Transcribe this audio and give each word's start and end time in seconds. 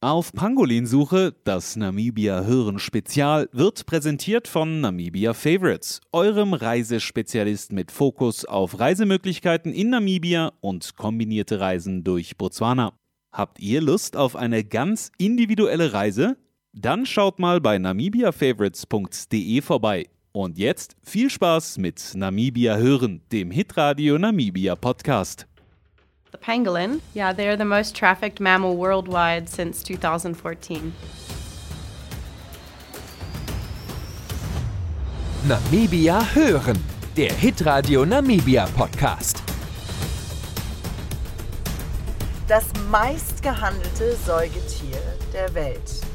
Auf 0.00 0.32
Pangolinsuche, 0.32 1.34
das 1.42 1.74
Namibia 1.74 2.44
Hören 2.44 2.78
Spezial, 2.78 3.48
wird 3.50 3.84
präsentiert 3.84 4.46
von 4.46 4.80
Namibia 4.80 5.34
Favorites, 5.34 6.00
eurem 6.12 6.54
Reisespezialist 6.54 7.72
mit 7.72 7.90
Fokus 7.90 8.44
auf 8.44 8.78
Reisemöglichkeiten 8.78 9.72
in 9.72 9.90
Namibia 9.90 10.52
und 10.60 10.94
kombinierte 10.94 11.58
Reisen 11.58 12.04
durch 12.04 12.36
Botswana. 12.36 12.92
Habt 13.32 13.58
ihr 13.58 13.80
Lust 13.80 14.16
auf 14.16 14.36
eine 14.36 14.62
ganz 14.62 15.10
individuelle 15.18 15.92
Reise? 15.92 16.36
Dann 16.72 17.04
schaut 17.04 17.40
mal 17.40 17.60
bei 17.60 17.76
namibiafavorites.de 17.78 19.62
vorbei. 19.62 20.06
Und 20.30 20.58
jetzt 20.58 20.94
viel 21.02 21.28
Spaß 21.28 21.78
mit 21.78 22.12
Namibia 22.14 22.76
Hören, 22.76 23.22
dem 23.32 23.50
Hitradio 23.50 24.16
Namibia 24.16 24.76
Podcast. 24.76 25.48
The 26.30 26.38
pangolin, 26.38 27.00
yeah, 27.14 27.32
they're 27.32 27.56
the 27.56 27.64
most 27.64 27.94
trafficked 27.94 28.38
mammal 28.38 28.76
worldwide 28.76 29.48
since 29.48 29.82
2014. 29.82 30.92
Namibia 35.46 36.20
hören, 36.34 36.76
der 37.16 37.32
Hitradio 37.32 38.04
Namibia 38.04 38.66
Podcast. 38.76 39.42
Das 42.46 42.66
meistgehandelte 42.90 44.14
Säugetier 44.16 45.00
der 45.32 45.54
Welt. 45.54 46.07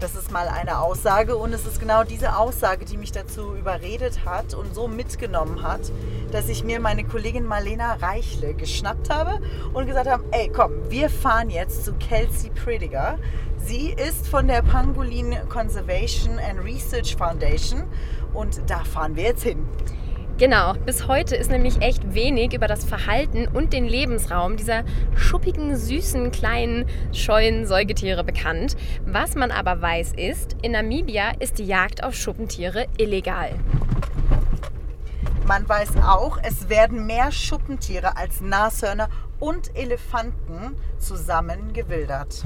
Das 0.00 0.14
ist 0.14 0.30
mal 0.30 0.46
eine 0.46 0.78
Aussage 0.78 1.36
und 1.36 1.52
es 1.52 1.66
ist 1.66 1.80
genau 1.80 2.04
diese 2.04 2.36
Aussage, 2.36 2.84
die 2.84 2.96
mich 2.96 3.10
dazu 3.10 3.56
überredet 3.56 4.24
hat 4.24 4.54
und 4.54 4.72
so 4.72 4.86
mitgenommen 4.86 5.64
hat, 5.64 5.80
dass 6.30 6.48
ich 6.48 6.62
mir 6.62 6.78
meine 6.78 7.02
Kollegin 7.02 7.44
Marlena 7.44 7.94
Reichle 7.94 8.54
geschnappt 8.54 9.10
habe 9.10 9.40
und 9.72 9.86
gesagt 9.86 10.08
habe, 10.08 10.22
ey 10.30 10.52
komm, 10.54 10.88
wir 10.88 11.10
fahren 11.10 11.50
jetzt 11.50 11.84
zu 11.84 11.94
Kelsey 11.94 12.50
Prediger. 12.50 13.18
Sie 13.56 13.90
ist 13.90 14.28
von 14.28 14.46
der 14.46 14.62
Pangolin 14.62 15.36
Conservation 15.48 16.38
and 16.38 16.62
Research 16.62 17.16
Foundation 17.16 17.82
und 18.34 18.60
da 18.68 18.84
fahren 18.84 19.16
wir 19.16 19.24
jetzt 19.24 19.42
hin. 19.42 19.66
Genau, 20.38 20.74
bis 20.86 21.08
heute 21.08 21.34
ist 21.34 21.50
nämlich 21.50 21.82
echt 21.82 22.14
wenig 22.14 22.54
über 22.54 22.68
das 22.68 22.84
Verhalten 22.84 23.48
und 23.48 23.72
den 23.72 23.84
Lebensraum 23.84 24.56
dieser 24.56 24.84
schuppigen, 25.16 25.76
süßen, 25.76 26.30
kleinen, 26.30 26.86
scheuen 27.12 27.66
Säugetiere 27.66 28.22
bekannt. 28.22 28.76
Was 29.04 29.34
man 29.34 29.50
aber 29.50 29.82
weiß 29.82 30.12
ist, 30.16 30.54
in 30.62 30.72
Namibia 30.72 31.32
ist 31.40 31.58
die 31.58 31.66
Jagd 31.66 32.04
auf 32.04 32.14
Schuppentiere 32.14 32.86
illegal. 32.98 33.50
Man 35.48 35.68
weiß 35.68 35.96
auch, 36.06 36.38
es 36.44 36.68
werden 36.68 37.04
mehr 37.04 37.32
Schuppentiere 37.32 38.16
als 38.16 38.40
Nashörner 38.40 39.08
und 39.40 39.76
Elefanten 39.76 40.76
zusammen 41.00 41.72
gewildert. 41.72 42.44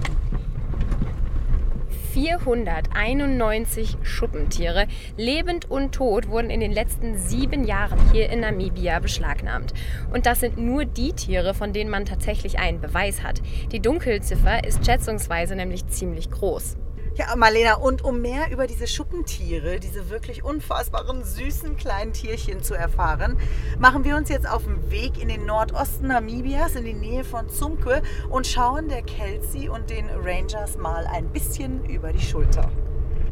491 2.12 3.96
Schuppentiere, 4.02 4.86
lebend 5.16 5.70
und 5.70 5.94
tot, 5.94 6.28
wurden 6.28 6.50
in 6.50 6.60
den 6.60 6.72
letzten 6.72 7.16
sieben 7.16 7.64
Jahren 7.64 7.98
hier 8.12 8.28
in 8.28 8.40
Namibia 8.40 8.98
beschlagnahmt. 8.98 9.72
Und 10.12 10.26
das 10.26 10.40
sind 10.40 10.58
nur 10.58 10.84
die 10.84 11.12
Tiere, 11.12 11.54
von 11.54 11.72
denen 11.72 11.90
man 11.90 12.04
tatsächlich 12.04 12.58
einen 12.58 12.80
Beweis 12.80 13.22
hat. 13.22 13.40
Die 13.72 13.80
Dunkelziffer 13.80 14.64
ist 14.64 14.84
schätzungsweise 14.84 15.56
nämlich 15.56 15.86
ziemlich 15.86 16.30
groß. 16.30 16.76
Ja, 17.14 17.36
Marlena, 17.36 17.74
und 17.74 18.02
um 18.02 18.22
mehr 18.22 18.50
über 18.50 18.66
diese 18.66 18.86
Schuppentiere, 18.86 19.78
diese 19.78 20.08
wirklich 20.08 20.42
unfassbaren, 20.44 21.22
süßen 21.22 21.76
kleinen 21.76 22.14
Tierchen 22.14 22.62
zu 22.62 22.72
erfahren, 22.72 23.36
machen 23.78 24.04
wir 24.04 24.16
uns 24.16 24.30
jetzt 24.30 24.48
auf 24.48 24.64
den 24.64 24.90
Weg 24.90 25.20
in 25.20 25.28
den 25.28 25.44
Nordosten 25.44 26.06
Namibias, 26.06 26.74
in 26.74 26.86
die 26.86 26.94
Nähe 26.94 27.22
von 27.22 27.50
Zumkwe 27.50 28.00
und 28.30 28.46
schauen 28.46 28.88
der 28.88 29.02
Kelsey 29.02 29.68
und 29.68 29.90
den 29.90 30.08
Rangers 30.08 30.78
mal 30.78 31.06
ein 31.06 31.28
bisschen 31.28 31.84
über 31.84 32.14
die 32.14 32.22
Schulter. 32.22 32.70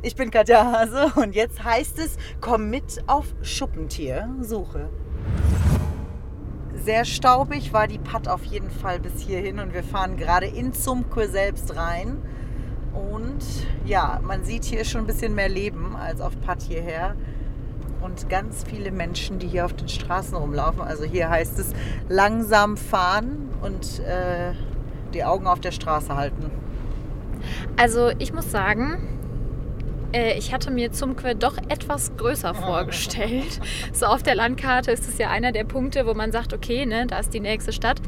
Ich 0.03 0.15
bin 0.15 0.31
Katja 0.31 0.63
Hase 0.63 1.13
und 1.17 1.35
jetzt 1.35 1.65
heißt 1.65 1.99
es, 2.01 2.19
komm 2.43 2.69
mit 2.69 3.03
auf 3.07 3.25
Schuppentiersuche. 3.41 4.91
Sehr 6.75 7.07
staubig 7.07 7.73
war 7.73 7.87
die 7.87 7.99
Patt 7.99 8.29
auf 8.29 8.45
jeden 8.45 8.71
Fall 8.71 9.01
bis 9.01 9.21
hierhin 9.21 9.59
und 9.59 9.73
wir 9.73 9.85
fahren 9.85 10.19
gerade 10.19 10.47
in 10.47 10.75
Zumkwe 10.75 11.29
selbst 11.29 11.77
rein. 11.77 12.23
Und 12.95 13.45
ja, 13.85 14.21
man 14.23 14.45
sieht 14.45 14.65
hier 14.65 14.85
schon 14.85 15.03
ein 15.03 15.07
bisschen 15.07 15.35
mehr 15.35 15.49
Leben 15.49 15.97
als 15.97 16.21
auf 16.21 16.39
Patt 16.41 16.63
hierher. 16.63 17.15
Und 18.01 18.29
ganz 18.31 18.65
viele 18.67 18.91
Menschen, 18.91 19.39
die 19.39 19.47
hier 19.47 19.65
auf 19.65 19.75
den 19.75 19.89
Straßen 19.89 20.37
rumlaufen. 20.37 20.81
Also 20.81 21.05
hier 21.05 21.29
heißt 21.29 21.59
es 21.59 21.73
langsam 22.09 22.77
fahren 22.77 23.51
und 23.63 24.01
äh, 24.01 24.53
die 25.13 25.25
Augen 25.25 25.47
auf 25.47 25.61
der 25.61 25.73
Straße 25.73 26.15
halten. 26.15 26.51
Also 27.77 28.11
ich 28.19 28.33
muss 28.33 28.51
sagen, 28.51 29.19
äh, 30.13 30.39
ich 30.39 30.53
hatte 30.53 30.71
mir 30.71 30.93
Zumque 30.93 31.35
doch 31.35 31.57
etwas 31.69 32.17
größer 32.17 32.55
vorgestellt. 32.67 33.61
So 33.93 34.07
auf 34.07 34.23
der 34.23 34.35
Landkarte 34.35 34.91
ist 34.93 35.09
es 35.09 35.19
ja 35.19 35.31
einer 35.31 35.53
der 35.53 35.65
Punkte, 35.65 36.07
wo 36.07 36.15
man 36.15 36.33
sagt, 36.33 36.53
okay, 36.53 36.87
ne, 36.87 37.07
da 37.07 37.19
ist 37.19 37.35
die 37.35 37.41
nächste 37.41 37.73
Stadt. 37.73 38.01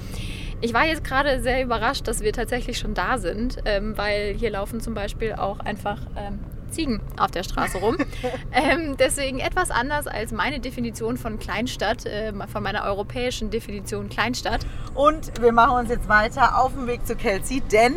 Ich 0.64 0.72
war 0.72 0.86
jetzt 0.86 1.02
gerade 1.02 1.42
sehr 1.42 1.60
überrascht, 1.60 2.06
dass 2.06 2.20
wir 2.20 2.32
tatsächlich 2.32 2.78
schon 2.78 2.94
da 2.94 3.18
sind, 3.18 3.58
ähm, 3.64 3.98
weil 3.98 4.32
hier 4.34 4.48
laufen 4.48 4.80
zum 4.80 4.94
Beispiel 4.94 5.32
auch 5.32 5.58
einfach 5.58 5.98
ähm, 6.16 6.38
Ziegen 6.70 7.00
auf 7.18 7.32
der 7.32 7.42
Straße 7.42 7.78
rum. 7.78 7.96
ähm, 8.52 8.96
deswegen 8.96 9.40
etwas 9.40 9.72
anders 9.72 10.06
als 10.06 10.30
meine 10.30 10.60
Definition 10.60 11.16
von 11.16 11.40
Kleinstadt, 11.40 12.06
äh, 12.06 12.32
von 12.46 12.62
meiner 12.62 12.84
europäischen 12.84 13.50
Definition 13.50 14.08
Kleinstadt. 14.08 14.64
Und 14.94 15.32
wir 15.42 15.50
machen 15.50 15.80
uns 15.80 15.90
jetzt 15.90 16.08
weiter 16.08 16.56
auf 16.62 16.72
dem 16.74 16.86
Weg 16.86 17.08
zu 17.08 17.16
Kelsey, 17.16 17.60
denn 17.72 17.96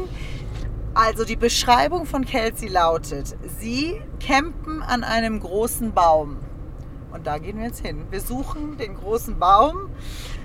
also 0.95 1.23
die 1.23 1.35
Beschreibung 1.35 2.07
von 2.07 2.25
Kelsey 2.25 2.67
lautet, 2.67 3.35
sie 3.59 4.01
campen 4.19 4.81
an 4.81 5.03
einem 5.03 5.39
großen 5.39 5.93
Baum. 5.93 6.37
Und 7.11 7.27
da 7.27 7.37
gehen 7.37 7.59
wir 7.59 7.67
jetzt 7.67 7.85
hin. 7.85 8.07
Wir 8.09 8.21
suchen 8.21 8.77
den 8.77 8.95
großen 8.95 9.37
Baum. 9.37 9.89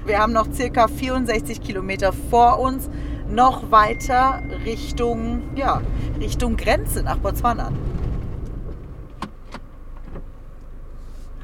Wir 0.06 0.18
haben 0.18 0.32
noch 0.32 0.52
circa 0.52 0.88
64 0.88 1.60
Kilometer 1.60 2.12
vor 2.12 2.58
uns, 2.58 2.88
noch 3.28 3.70
weiter 3.70 4.42
Richtung, 4.64 5.54
ja, 5.54 5.82
Richtung 6.18 6.56
Grenze 6.56 7.02
nach 7.02 7.18
Botswana. 7.18 7.70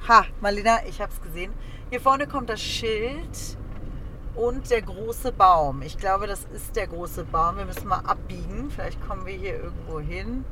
Ha, 0.08 0.24
Marlena, 0.40 0.78
ich 0.88 1.00
habe 1.00 1.12
es 1.12 1.20
gesehen. 1.20 1.52
Hier 1.90 2.00
vorne 2.00 2.26
kommt 2.26 2.48
das 2.48 2.60
Schild 2.60 3.56
und 4.34 4.70
der 4.70 4.82
große 4.82 5.32
Baum. 5.32 5.82
Ich 5.82 5.98
glaube, 5.98 6.26
das 6.26 6.46
ist 6.54 6.76
der 6.76 6.86
große 6.86 7.24
Baum. 7.24 7.56
Wir 7.56 7.64
müssen 7.64 7.88
mal 7.88 8.00
abbiegen. 8.06 8.70
Vielleicht 8.70 9.04
kommen 9.06 9.26
wir 9.26 9.34
hier 9.34 9.56
irgendwo 9.56 10.00
hin. 10.00 10.44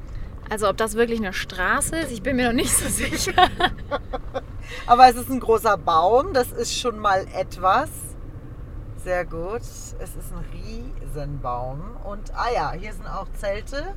Also 0.51 0.69
ob 0.69 0.77
das 0.77 0.95
wirklich 0.95 1.21
eine 1.21 1.33
Straße 1.33 1.97
ist, 1.97 2.13
ich 2.13 2.23
bin 2.23 2.37
mir 2.37 2.49
noch 2.49 2.55
nicht 2.55 2.73
so 2.73 2.89
sicher. 2.89 3.33
Aber 4.87 5.09
es 5.09 5.17
ist 5.17 5.31
ein 5.31 5.41
großer 5.41 5.77
Baum, 5.77 6.33
das 6.33 6.53
ist 6.53 6.79
schon 6.79 6.99
mal 6.99 7.27
etwas. 7.35 7.91
Sehr 9.05 9.25
gut. 9.27 9.61
Es 9.61 9.95
ist 9.99 10.33
ein 10.33 10.45
Riesenbaum. 10.53 11.97
Und 12.05 12.33
ah 12.35 12.51
ja, 12.55 12.73
hier 12.73 12.93
sind 12.93 13.07
auch 13.07 13.27
Zelte. 13.39 13.95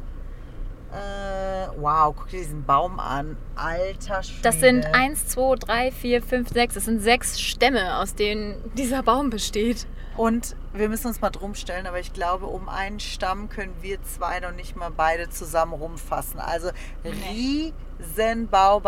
Äh, 0.92 1.68
wow, 1.80 2.14
guck 2.16 2.28
dir 2.30 2.40
diesen 2.40 2.66
Baum 2.66 3.00
an. 3.00 3.38
Alter 3.56 4.24
Schwede. 4.24 4.42
Das 4.42 4.60
sind 4.60 4.86
1, 4.86 5.28
2, 5.28 5.56
3, 5.56 5.92
4, 5.92 6.22
5, 6.22 6.50
6. 6.50 6.74
Das 6.74 6.86
sind 6.86 7.02
sechs 7.02 7.40
Stämme, 7.40 8.00
aus 8.00 8.16
denen 8.16 8.56
dieser 8.76 9.02
Baum 9.02 9.30
besteht. 9.30 9.88
Und 10.18 10.56
wir 10.74 10.90
müssen 10.90 11.08
uns 11.08 11.22
mal 11.22 11.30
drum 11.30 11.56
stellen, 11.56 11.88
aber 11.88 12.00
ich 12.00 12.12
glaube, 12.12 12.48
um 12.48 12.68
einen 12.68 13.00
Stamm 13.00 13.50
können 13.50 13.76
wir 13.82 14.02
zwei 14.02 14.40
noch 14.40 14.52
nicht 14.52 14.76
mal 14.76 14.90
beide 14.90 15.30
zusammen 15.30 15.74
rumfassen. 15.74 16.40
Also 16.40 16.70
Riesenbaum. 17.06 18.82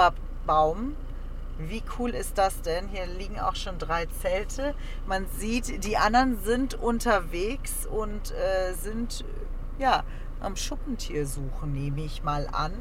Wie 1.59 1.83
cool 1.97 2.11
ist 2.11 2.37
das 2.37 2.61
denn? 2.61 2.87
Hier 2.87 3.05
liegen 3.05 3.39
auch 3.39 3.55
schon 3.55 3.77
drei 3.77 4.05
Zelte. 4.05 4.73
Man 5.05 5.27
sieht, 5.27 5.83
die 5.83 5.97
anderen 5.97 6.39
sind 6.41 6.73
unterwegs 6.75 7.85
und 7.85 8.31
äh, 8.31 8.73
sind 8.73 9.25
ja 9.77 10.03
am 10.39 10.55
Schuppentier 10.55 11.27
suchen, 11.27 11.73
nehme 11.73 12.01
ich 12.01 12.23
mal 12.23 12.47
an. 12.51 12.71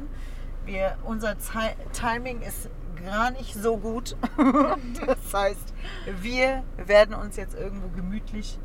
Wir, 0.65 0.97
unser 1.03 1.37
Ti- 1.37 1.75
Timing 1.91 2.41
ist 2.41 2.69
gar 3.05 3.31
nicht 3.31 3.53
so 3.53 3.77
gut. 3.77 4.15
das 5.05 5.33
heißt, 5.33 5.73
wir 6.21 6.63
werden 6.77 7.15
uns 7.15 7.35
jetzt 7.35 7.55
irgendwo 7.55 7.89
gemütlich 7.89 8.59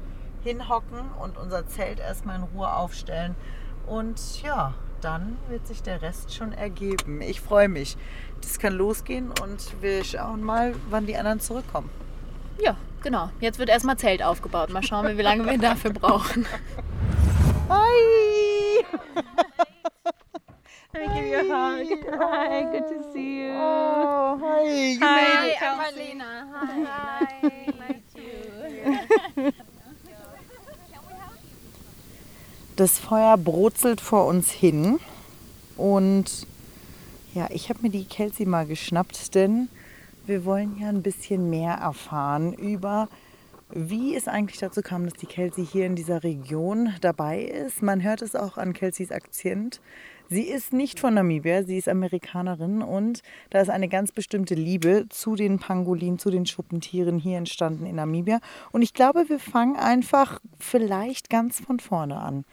hinhocken 0.45 1.11
und 1.21 1.39
unser 1.39 1.67
Zelt 1.67 1.99
erstmal 1.99 2.37
in 2.37 2.43
Ruhe 2.43 2.73
aufstellen. 2.73 3.35
Und 3.87 4.43
ja, 4.43 4.75
dann 5.05 5.37
wird 5.49 5.67
sich 5.67 5.83
der 5.83 6.01
Rest 6.01 6.35
schon 6.35 6.53
ergeben. 6.53 7.21
Ich 7.21 7.41
freue 7.41 7.69
mich. 7.69 7.97
Das 8.41 8.59
kann 8.59 8.73
losgehen 8.73 9.31
und 9.43 9.83
wir 9.83 10.03
schauen 10.03 10.43
mal, 10.43 10.75
wann 10.89 11.07
die 11.07 11.17
anderen 11.17 11.41
zurückkommen. 11.41 11.91
Ja, 12.59 12.77
genau. 13.03 13.31
Jetzt 13.41 13.59
wird 13.59 13.69
erstmal 13.69 13.99
Zelt 13.99 14.23
aufgebaut. 14.23 14.71
Mal 14.71 14.83
schauen, 14.83 15.07
wir, 15.07 15.19
wie 15.19 15.23
lange 15.23 15.45
wir 15.45 15.59
dafür 15.59 15.93
brauchen. 15.93 16.47
Hi! 17.69 18.85
Let 20.93 21.09
me 21.09 21.15
give 21.15 21.27
you 21.29 21.39
a 21.39 21.43
hug. 21.43 21.89
Hi, 22.21 22.63
good 22.63 22.87
to 22.87 23.13
see 23.13 23.43
you. 23.43 23.53
Oh, 23.55 24.39
hi! 24.41 24.93
You 24.93 25.01
Hi, 25.01 25.23
made 25.23 25.51
it. 25.51 25.63
I'm 25.63 25.79
Marlena. 25.79 26.31
Hi. 26.53 27.51
Nice 27.79 28.05
to 28.15 29.53
Das 32.85 32.99
Feuer 32.99 33.39
brutzelt 33.39 34.03
vor 34.03 34.27
uns 34.27 34.51
hin 34.51 35.01
und 35.79 36.47
ja, 37.33 37.49
ich 37.51 37.71
habe 37.71 37.79
mir 37.81 37.89
die 37.89 38.05
Kelsey 38.05 38.45
mal 38.45 38.67
geschnappt, 38.67 39.35
denn 39.35 39.71
wir 40.27 40.45
wollen 40.45 40.77
ja 40.79 40.91
ein 40.91 41.03
bisschen 41.03 41.49
mehr 41.49 41.73
erfahren 41.77 42.53
über 42.53 43.09
wie 43.71 44.15
es 44.15 44.29
eigentlich 44.29 44.61
dazu 44.61 44.83
kam, 44.83 45.07
dass 45.07 45.15
die 45.15 45.25
Kelsey 45.25 45.65
hier 45.67 45.87
in 45.87 45.97
dieser 45.97 46.23
Region 46.23 46.93
dabei 47.01 47.41
ist. 47.41 47.83
Man 47.83 48.03
hört 48.03 48.21
es 48.21 48.37
auch 48.37 48.59
an 48.59 48.75
Kelseys 48.75 49.11
Akzent. 49.11 49.81
Sie 50.29 50.43
ist 50.43 50.75
nicht 50.75 51.01
von 51.01 51.15
Namibia, 51.15 51.65
sie 51.65 51.79
ist 51.79 51.89
Amerikanerin 51.89 52.83
und 52.83 53.23
da 53.49 53.63
ist 53.63 53.71
eine 53.71 53.89
ganz 53.89 54.13
bestimmte 54.13 54.55
Liebe 54.55 55.07
zu 55.09 55.37
den 55.37 55.59
Pangolinen, 55.59 56.19
zu 56.19 56.31
den 56.31 56.45
Schuppentieren 56.45 57.19
hier 57.19 57.39
entstanden 57.39 57.87
in 57.87 57.97
Namibia. 57.97 58.41
Und 58.73 58.83
ich 58.83 58.93
glaube, 58.93 59.29
wir 59.31 59.39
fangen 59.39 59.77
einfach 59.77 60.41
vielleicht 60.59 61.31
ganz 61.31 61.61
von 61.61 61.81
vorne 61.81 62.19
an. 62.19 62.45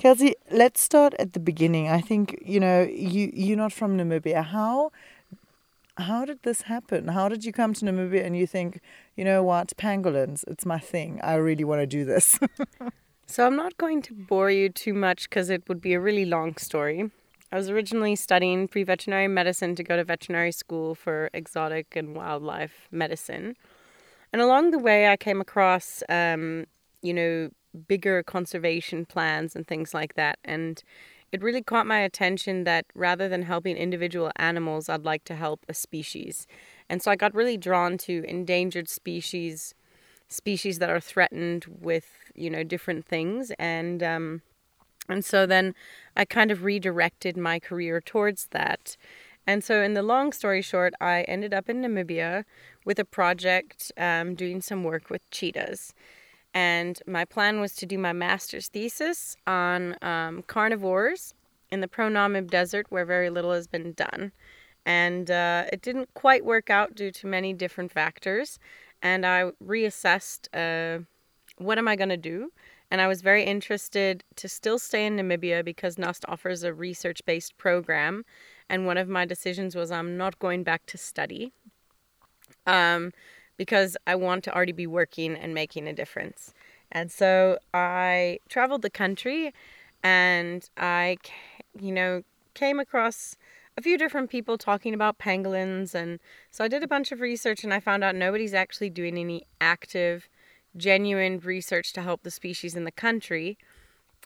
Kelsey, 0.00 0.34
let's 0.50 0.80
start 0.80 1.12
at 1.18 1.34
the 1.34 1.38
beginning. 1.38 1.90
I 1.90 2.00
think, 2.00 2.42
you 2.42 2.58
know, 2.58 2.88
you, 2.90 3.30
you're 3.34 3.58
not 3.58 3.70
from 3.70 3.98
Namibia. 3.98 4.42
How 4.42 4.92
how 5.98 6.24
did 6.24 6.42
this 6.42 6.62
happen? 6.62 7.08
How 7.08 7.28
did 7.28 7.44
you 7.44 7.52
come 7.52 7.74
to 7.74 7.84
Namibia 7.84 8.24
and 8.24 8.34
you 8.34 8.46
think, 8.46 8.80
you 9.14 9.26
know 9.26 9.42
what, 9.42 9.74
pangolins, 9.76 10.42
it's 10.48 10.64
my 10.64 10.78
thing. 10.78 11.20
I 11.22 11.34
really 11.34 11.64
want 11.64 11.82
to 11.82 11.86
do 11.86 12.06
this. 12.06 12.38
so 13.26 13.46
I'm 13.46 13.56
not 13.56 13.76
going 13.76 14.00
to 14.00 14.14
bore 14.14 14.50
you 14.50 14.70
too 14.70 14.94
much 14.94 15.28
because 15.28 15.50
it 15.50 15.68
would 15.68 15.82
be 15.82 15.92
a 15.92 16.00
really 16.00 16.24
long 16.24 16.56
story. 16.56 17.10
I 17.52 17.56
was 17.56 17.68
originally 17.68 18.16
studying 18.16 18.68
pre 18.68 18.84
veterinary 18.84 19.28
medicine 19.28 19.74
to 19.74 19.84
go 19.84 19.98
to 19.98 20.04
veterinary 20.04 20.52
school 20.52 20.94
for 20.94 21.28
exotic 21.34 21.94
and 21.94 22.16
wildlife 22.16 22.88
medicine. 22.90 23.54
And 24.32 24.40
along 24.40 24.70
the 24.70 24.78
way, 24.78 25.08
I 25.08 25.18
came 25.18 25.42
across, 25.42 26.02
um, 26.08 26.64
you 27.02 27.12
know, 27.12 27.50
bigger 27.86 28.22
conservation 28.22 29.06
plans 29.06 29.54
and 29.54 29.66
things 29.66 29.94
like 29.94 30.14
that. 30.14 30.38
And 30.44 30.82
it 31.32 31.42
really 31.42 31.62
caught 31.62 31.86
my 31.86 32.00
attention 32.00 32.64
that 32.64 32.86
rather 32.94 33.28
than 33.28 33.42
helping 33.42 33.76
individual 33.76 34.32
animals, 34.36 34.88
I'd 34.88 35.04
like 35.04 35.24
to 35.24 35.36
help 35.36 35.64
a 35.68 35.74
species. 35.74 36.46
And 36.88 37.02
so 37.02 37.10
I 37.10 37.16
got 37.16 37.34
really 37.34 37.56
drawn 37.56 37.98
to 37.98 38.24
endangered 38.26 38.88
species, 38.88 39.74
species 40.28 40.78
that 40.80 40.90
are 40.90 41.00
threatened 41.00 41.66
with, 41.68 42.08
you 42.34 42.50
know, 42.50 42.64
different 42.64 43.06
things. 43.06 43.52
And, 43.58 44.02
um, 44.02 44.42
and 45.08 45.24
so 45.24 45.46
then 45.46 45.74
I 46.16 46.24
kind 46.24 46.50
of 46.50 46.64
redirected 46.64 47.36
my 47.36 47.60
career 47.60 48.00
towards 48.00 48.48
that. 48.48 48.96
And 49.46 49.64
so, 49.64 49.82
in 49.82 49.94
the 49.94 50.02
long 50.02 50.32
story 50.32 50.62
short, 50.62 50.92
I 51.00 51.22
ended 51.22 51.54
up 51.54 51.68
in 51.68 51.80
Namibia 51.80 52.44
with 52.84 52.98
a 52.98 53.04
project 53.04 53.90
um, 53.96 54.34
doing 54.34 54.60
some 54.60 54.84
work 54.84 55.10
with 55.10 55.28
cheetahs 55.30 55.94
and 56.54 57.00
my 57.06 57.24
plan 57.24 57.60
was 57.60 57.74
to 57.76 57.86
do 57.86 57.98
my 57.98 58.12
master's 58.12 58.68
thesis 58.68 59.36
on 59.46 59.96
um, 60.02 60.42
carnivores 60.42 61.34
in 61.70 61.80
the 61.80 61.88
Pro 61.88 62.08
Namib 62.08 62.50
Desert, 62.50 62.86
where 62.90 63.04
very 63.04 63.30
little 63.30 63.52
has 63.52 63.66
been 63.66 63.92
done. 63.92 64.32
And 64.84 65.30
uh, 65.30 65.66
it 65.72 65.82
didn't 65.82 66.12
quite 66.14 66.44
work 66.44 66.70
out 66.70 66.94
due 66.94 67.12
to 67.12 67.26
many 67.26 67.52
different 67.52 67.92
factors. 67.92 68.58
And 69.02 69.24
I 69.24 69.52
reassessed 69.64 70.48
uh, 70.52 71.04
what 71.58 71.78
am 71.78 71.86
I 71.86 71.96
going 71.96 72.08
to 72.08 72.16
do? 72.16 72.52
And 72.90 73.00
I 73.00 73.06
was 73.06 73.22
very 73.22 73.44
interested 73.44 74.24
to 74.36 74.48
still 74.48 74.78
stay 74.78 75.06
in 75.06 75.16
Namibia 75.16 75.64
because 75.64 75.96
NUST 75.96 76.24
offers 76.26 76.64
a 76.64 76.74
research 76.74 77.24
based 77.24 77.56
program. 77.56 78.24
And 78.68 78.86
one 78.86 78.98
of 78.98 79.08
my 79.08 79.24
decisions 79.24 79.76
was 79.76 79.92
I'm 79.92 80.16
not 80.16 80.38
going 80.38 80.64
back 80.64 80.86
to 80.86 80.98
study. 80.98 81.52
Um, 82.66 83.12
because 83.60 83.94
I 84.06 84.14
want 84.14 84.42
to 84.44 84.54
already 84.54 84.72
be 84.72 84.86
working 84.86 85.36
and 85.36 85.52
making 85.52 85.86
a 85.86 85.92
difference. 85.92 86.54
And 86.90 87.12
so 87.12 87.58
I 87.74 88.38
traveled 88.48 88.80
the 88.80 88.88
country 88.88 89.52
and 90.02 90.66
I, 90.78 91.18
you 91.78 91.92
know, 91.92 92.22
came 92.54 92.80
across 92.80 93.36
a 93.76 93.82
few 93.82 93.98
different 93.98 94.30
people 94.30 94.56
talking 94.56 94.94
about 94.94 95.18
pangolins. 95.18 95.94
And 95.94 96.20
so 96.50 96.64
I 96.64 96.68
did 96.68 96.82
a 96.82 96.88
bunch 96.88 97.12
of 97.12 97.20
research 97.20 97.62
and 97.62 97.74
I 97.74 97.80
found 97.80 98.02
out 98.02 98.14
nobody's 98.14 98.54
actually 98.54 98.88
doing 98.88 99.18
any 99.18 99.44
active, 99.60 100.26
genuine 100.74 101.38
research 101.40 101.92
to 101.92 102.00
help 102.00 102.22
the 102.22 102.30
species 102.30 102.74
in 102.74 102.84
the 102.84 102.90
country. 102.90 103.58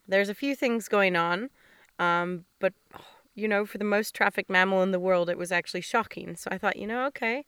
There's 0.07 0.29
a 0.29 0.35
few 0.35 0.55
things 0.55 0.87
going 0.87 1.17
on, 1.17 1.51
um, 1.99 2.45
but 2.61 2.73
you 3.35 3.49
know, 3.49 3.67
for 3.67 3.79
the 3.79 3.85
most 3.85 4.15
trafficked 4.15 4.49
mammal 4.49 4.85
in 4.85 4.93
the 4.93 5.01
world, 5.01 5.29
it 5.29 5.37
was 5.37 5.51
actually 5.51 5.81
shocking. 5.81 6.37
So 6.37 6.51
I 6.53 6.59
thought, 6.59 6.77
you 6.77 6.87
know, 6.87 7.05
okay, 7.07 7.45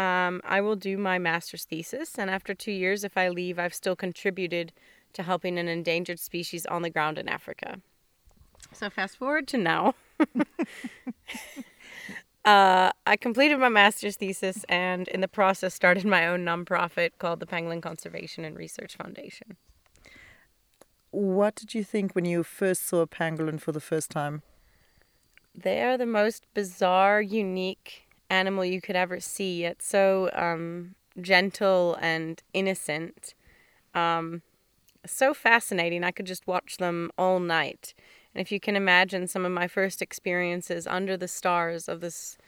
um, 0.00 0.40
I 0.44 0.62
will 0.62 0.76
do 0.76 0.96
my 0.96 1.18
master's 1.18 1.64
thesis, 1.64 2.18
and 2.18 2.30
after 2.30 2.54
two 2.54 2.72
years, 2.72 3.04
if 3.04 3.18
I 3.18 3.28
leave, 3.28 3.58
I've 3.58 3.74
still 3.74 3.94
contributed 3.94 4.72
to 5.12 5.22
helping 5.22 5.58
an 5.58 5.68
endangered 5.68 6.18
species 6.18 6.64
on 6.64 6.80
the 6.80 6.88
ground 6.88 7.18
in 7.18 7.28
Africa. 7.28 7.80
So, 8.72 8.88
fast 8.88 9.18
forward 9.18 9.46
to 9.48 9.58
now. 9.58 9.94
uh, 12.46 12.92
I 13.06 13.16
completed 13.20 13.58
my 13.58 13.68
master's 13.68 14.16
thesis 14.16 14.64
and, 14.70 15.06
in 15.08 15.20
the 15.20 15.28
process, 15.28 15.74
started 15.74 16.06
my 16.06 16.26
own 16.26 16.46
nonprofit 16.46 17.10
called 17.18 17.40
the 17.40 17.46
Pangolin 17.46 17.82
Conservation 17.82 18.42
and 18.42 18.56
Research 18.56 18.96
Foundation. 18.96 19.58
What 21.10 21.54
did 21.56 21.74
you 21.74 21.84
think 21.84 22.14
when 22.14 22.24
you 22.24 22.42
first 22.42 22.86
saw 22.86 23.02
a 23.02 23.06
pangolin 23.06 23.60
for 23.60 23.72
the 23.72 23.80
first 23.80 24.10
time? 24.10 24.40
They 25.54 25.82
are 25.82 25.98
the 25.98 26.06
most 26.06 26.46
bizarre, 26.54 27.20
unique, 27.20 28.04
animal 28.30 28.64
you 28.64 28.80
could 28.80 28.96
ever 28.96 29.20
see. 29.20 29.64
It's 29.64 29.86
so 29.86 30.30
um, 30.32 30.94
gentle 31.20 31.98
and 32.00 32.42
innocent. 32.54 33.34
Um, 33.94 34.42
so 35.06 35.34
fascinating. 35.34 36.04
I 36.04 36.10
could 36.10 36.26
just 36.26 36.46
watch 36.46 36.76
them 36.76 37.10
all 37.18 37.40
night. 37.40 37.94
And 38.34 38.40
if 38.40 38.52
you 38.52 38.60
can 38.60 38.76
imagine 38.76 39.26
some 39.26 39.44
of 39.44 39.52
my 39.52 39.66
first 39.66 40.00
experiences 40.00 40.86
under 40.86 41.16
the 41.16 41.28
stars 41.28 41.88
of 41.88 42.00
this 42.00 42.38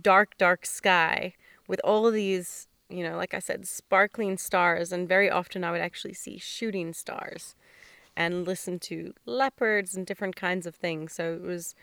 dark, 0.00 0.36
dark 0.36 0.66
sky 0.66 1.34
with 1.68 1.80
all 1.84 2.10
these, 2.10 2.66
you 2.88 3.02
know, 3.02 3.16
like 3.16 3.34
I 3.34 3.38
said, 3.38 3.66
sparkling 3.66 4.36
stars, 4.36 4.90
and 4.90 5.08
very 5.08 5.30
often 5.30 5.62
I 5.62 5.70
would 5.70 5.80
actually 5.80 6.14
see 6.14 6.38
shooting 6.38 6.92
stars 6.92 7.54
and 8.16 8.46
listen 8.46 8.80
to 8.80 9.14
leopards 9.26 9.94
and 9.94 10.04
different 10.04 10.34
kinds 10.34 10.66
of 10.66 10.74
things. 10.74 11.12
So 11.12 11.34
it 11.34 11.42
was 11.42 11.74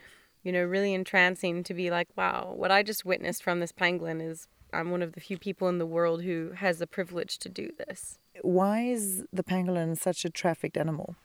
you 0.45 0.51
know, 0.51 0.63
really 0.63 0.93
entrancing 0.93 1.63
to 1.63 1.73
be 1.73 1.89
like, 1.89 2.07
wow, 2.15 2.53
what 2.55 2.71
I 2.71 2.83
just 2.83 3.03
witnessed 3.03 3.43
from 3.43 3.59
this 3.59 3.71
pangolin 3.71 4.21
is 4.21 4.47
I'm 4.71 4.91
one 4.91 5.01
of 5.01 5.13
the 5.13 5.19
few 5.19 5.39
people 5.39 5.67
in 5.69 5.79
the 5.79 5.87
world 5.87 6.21
who 6.21 6.51
has 6.55 6.77
the 6.77 6.85
privilege 6.85 7.39
to 7.39 7.49
do 7.49 7.71
this. 7.79 8.19
Why 8.43 8.81
is 8.81 9.23
the 9.33 9.43
pangolin 9.43 9.97
such 9.97 10.23
a 10.23 10.29
trafficked 10.29 10.77
animal? 10.77 11.15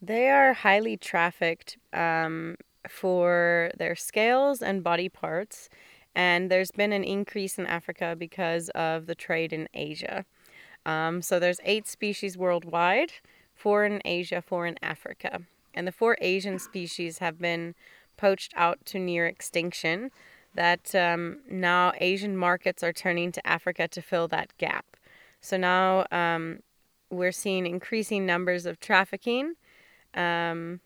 They 0.00 0.30
are 0.30 0.54
highly 0.54 0.96
trafficked 0.96 1.76
um, 1.92 2.56
for 2.88 3.70
their 3.76 3.94
scales 3.94 4.62
and 4.62 4.82
body 4.82 5.10
parts, 5.10 5.68
and 6.14 6.50
there's 6.50 6.70
been 6.70 6.92
an 6.92 7.04
increase 7.04 7.58
in 7.58 7.66
Africa 7.66 8.16
because 8.18 8.70
of 8.70 9.06
the 9.06 9.14
trade 9.14 9.52
in 9.52 9.68
Asia. 9.74 10.24
Um, 10.86 11.20
so 11.20 11.38
there's 11.38 11.60
eight 11.64 11.86
species 11.86 12.38
worldwide, 12.38 13.12
four 13.54 13.84
in 13.84 14.00
Asia, 14.06 14.40
four 14.40 14.66
in 14.66 14.78
Africa, 14.82 15.42
and 15.74 15.86
the 15.86 15.92
four 15.92 16.16
Asian 16.22 16.58
species 16.58 17.18
have 17.18 17.38
been 17.38 17.74
poached 18.16 18.52
out 18.56 18.84
to 18.86 18.98
near 18.98 19.26
extinction, 19.26 20.10
that 20.54 20.94
um, 20.94 21.40
now 21.48 21.92
Asian 22.00 22.36
markets 22.36 22.82
are 22.82 22.92
turning 22.92 23.32
to 23.32 23.46
Africa 23.46 23.88
to 23.88 24.02
fill 24.02 24.28
that 24.28 24.56
gap. 24.58 24.96
So 25.40 25.56
now 25.56 26.06
um, 26.10 26.60
we're 27.10 27.32
seeing 27.32 27.66
increasing 27.66 28.26
numbers 28.26 28.66
of 28.66 28.80
trafficking. 28.80 29.54
Um, 30.14 30.80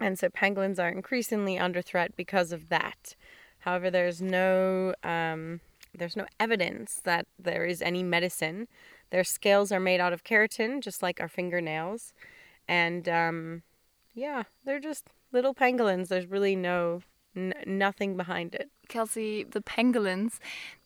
and 0.00 0.18
so 0.18 0.28
pangolins 0.28 0.78
are 0.78 0.90
increasingly 0.90 1.58
under 1.58 1.80
threat 1.82 2.14
because 2.16 2.52
of 2.52 2.68
that. 2.68 3.16
However, 3.60 3.90
there's 3.90 4.20
no 4.20 4.94
um, 5.02 5.60
there's 5.94 6.16
no 6.16 6.26
evidence 6.38 7.00
that 7.04 7.26
there 7.38 7.64
is 7.64 7.80
any 7.80 8.02
medicine. 8.02 8.68
Their 9.10 9.24
scales 9.24 9.72
are 9.72 9.80
made 9.80 10.00
out 10.00 10.12
of 10.12 10.22
keratin, 10.22 10.82
just 10.82 11.02
like 11.02 11.20
our 11.20 11.28
fingernails, 11.28 12.12
and 12.68 13.08
um, 13.08 13.62
yeah, 14.14 14.44
they're 14.64 14.80
just 14.80 15.06
little 15.36 15.54
pangolins. 15.54 16.08
There's 16.08 16.26
really 16.26 16.56
no 16.56 17.02
n- 17.36 17.54
nothing 17.66 18.16
behind 18.16 18.54
it. 18.54 18.70
Kelsey, 18.88 19.44
the 19.44 19.60
pangolins, 19.60 20.38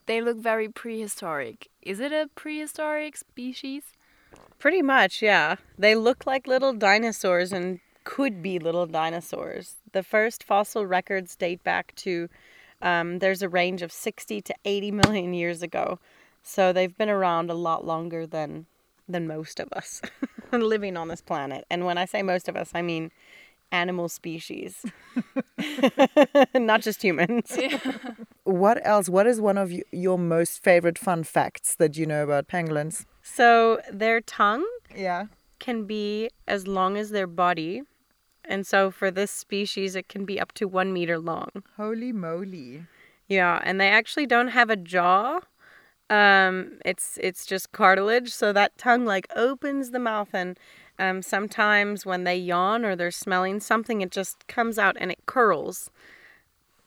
they 0.07 0.21
look 0.21 0.39
very 0.39 0.69
prehistoric. 0.69 1.69
Is 1.83 2.01
it 2.01 2.13
a 2.13 2.29
prehistoric 2.35 3.17
species? 3.17 3.85
Pretty 4.59 4.83
much, 4.83 5.23
yeah. 5.23 5.57
They 5.79 5.95
look 5.95 6.27
like 6.27 6.49
little 6.49 6.73
dinosaurs 6.73 7.53
and 7.53 7.79
could 8.03 8.43
be 8.43 8.59
little 8.59 8.87
dinosaurs. 8.87 9.77
The 9.93 10.03
first 10.03 10.43
fossil 10.43 10.85
records 10.85 11.37
date 11.37 11.63
back 11.63 11.95
to 11.97 12.29
um, 12.83 13.21
there's 13.21 13.43
a 13.43 13.49
range 13.49 13.83
of 13.83 13.93
60 13.93 14.41
to 14.41 14.55
80 14.65 14.91
million 14.91 15.33
years 15.33 15.63
ago. 15.63 16.01
So 16.43 16.73
they've 16.73 16.97
been 16.97 17.11
around 17.11 17.51
a 17.51 17.55
lot 17.55 17.87
longer 17.87 18.27
than 18.27 18.67
than 19.09 19.27
most 19.27 19.59
of 19.59 19.69
us 19.73 20.01
living 20.53 20.97
on 20.97 21.09
this 21.09 21.21
planet. 21.21 21.65
And 21.69 21.85
when 21.85 21.99
I 21.99 22.05
say 22.05 22.23
most 22.23 22.49
of 22.49 22.57
us, 22.57 22.71
I 22.75 22.83
mean 22.83 23.11
animal 23.73 24.09
species, 24.09 24.85
not 26.55 26.83
just 26.83 27.03
humans. 27.03 27.57
Yeah. 27.59 27.79
What 28.45 28.85
else? 28.85 29.09
What 29.09 29.29
is 29.29 29.41
one 29.41 29.57
of 29.59 29.73
your 29.93 30.19
most 30.19 30.61
favorite 30.63 30.99
fun 30.99 31.23
facts 31.23 31.77
that 31.77 31.97
you 31.97 32.05
know 32.05 32.25
about 32.25 32.49
pangolins? 32.49 33.05
So 33.23 33.81
their 33.93 34.21
tongue, 34.21 34.67
yeah, 34.97 35.27
can 35.61 35.85
be 35.85 36.31
as 36.49 36.67
long 36.67 36.97
as 36.97 37.11
their 37.11 37.29
body. 37.29 37.83
And 38.45 38.67
so 38.67 38.91
for 38.91 39.13
this 39.13 39.31
species, 39.31 39.95
it 39.95 40.09
can 40.09 40.25
be 40.25 40.41
up 40.41 40.51
to 40.53 40.67
one 40.67 40.93
meter 40.93 41.19
long. 41.19 41.51
Holy 41.77 42.13
moly. 42.13 42.87
Yeah, 43.29 43.61
and 43.63 43.81
they 43.81 43.89
actually 43.89 44.27
don't 44.27 44.49
have 44.49 44.71
a 44.71 44.77
jaw. 44.77 45.41
Um, 46.09 46.81
it's 46.85 47.19
it's 47.23 47.47
just 47.47 47.71
cartilage, 47.71 48.31
so 48.33 48.53
that 48.53 48.77
tongue 48.77 49.05
like 49.05 49.29
opens 49.37 49.93
the 49.93 50.01
mouth, 50.01 50.31
and 50.33 50.59
um, 51.01 51.23
sometimes 51.23 52.05
when 52.05 52.25
they 52.25 52.37
yawn 52.37 52.85
or 52.85 52.95
they're 52.95 53.11
smelling 53.11 53.59
something, 53.61 54.03
it 54.03 54.11
just 54.11 54.47
comes 54.47 54.79
out 54.79 54.97
and 55.01 55.11
it 55.11 55.27
curls, 55.27 55.91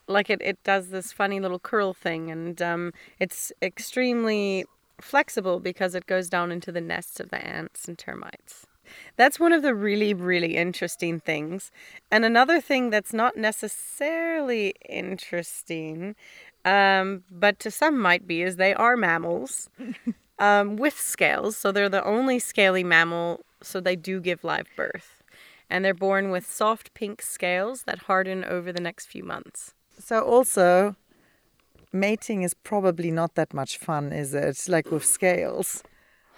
like 0.06 0.30
it 0.30 0.40
it 0.42 0.62
does 0.64 0.88
this 0.88 1.12
funny 1.12 1.40
little 1.40 1.58
curl 1.58 1.92
thing, 1.92 2.30
and 2.30 2.62
um, 2.62 2.92
it's 3.18 3.52
extremely 3.60 4.64
flexible 5.00 5.60
because 5.60 5.94
it 5.94 6.06
goes 6.06 6.28
down 6.28 6.52
into 6.52 6.70
the 6.70 6.80
nests 6.80 7.20
of 7.20 7.30
the 7.30 7.44
ants 7.44 7.88
and 7.88 7.98
termites. 7.98 8.66
That's 9.16 9.40
one 9.40 9.52
of 9.52 9.62
the 9.62 9.74
really, 9.74 10.14
really 10.14 10.56
interesting 10.56 11.20
things. 11.20 11.70
And 12.10 12.24
another 12.24 12.60
thing 12.60 12.90
that's 12.90 13.12
not 13.12 13.36
necessarily 13.36 14.74
interesting, 14.88 16.14
um, 16.64 17.24
but 17.30 17.58
to 17.60 17.70
some 17.70 17.98
might 17.98 18.26
be, 18.26 18.42
is 18.42 18.56
they 18.56 18.74
are 18.74 18.96
mammals 18.96 19.70
um, 20.38 20.76
with 20.76 20.98
scales. 20.98 21.56
So 21.56 21.72
they're 21.72 21.88
the 21.88 22.04
only 22.04 22.38
scaly 22.38 22.84
mammal, 22.84 23.40
so 23.64 23.80
they 23.80 23.96
do 23.96 24.20
give 24.20 24.44
live 24.44 24.68
birth. 24.76 25.22
And 25.70 25.84
they're 25.84 25.94
born 25.94 26.30
with 26.30 26.46
soft 26.46 26.94
pink 26.94 27.22
scales 27.22 27.84
that 27.84 28.00
harden 28.00 28.44
over 28.44 28.72
the 28.72 28.80
next 28.80 29.06
few 29.06 29.24
months. 29.24 29.74
So 29.98 30.22
also, 30.22 30.96
mating 31.92 32.42
is 32.42 32.54
probably 32.54 33.10
not 33.10 33.34
that 33.34 33.54
much 33.54 33.78
fun, 33.78 34.12
is 34.12 34.34
it? 34.34 34.68
Like 34.68 34.90
with 34.90 35.04
scales. 35.04 35.82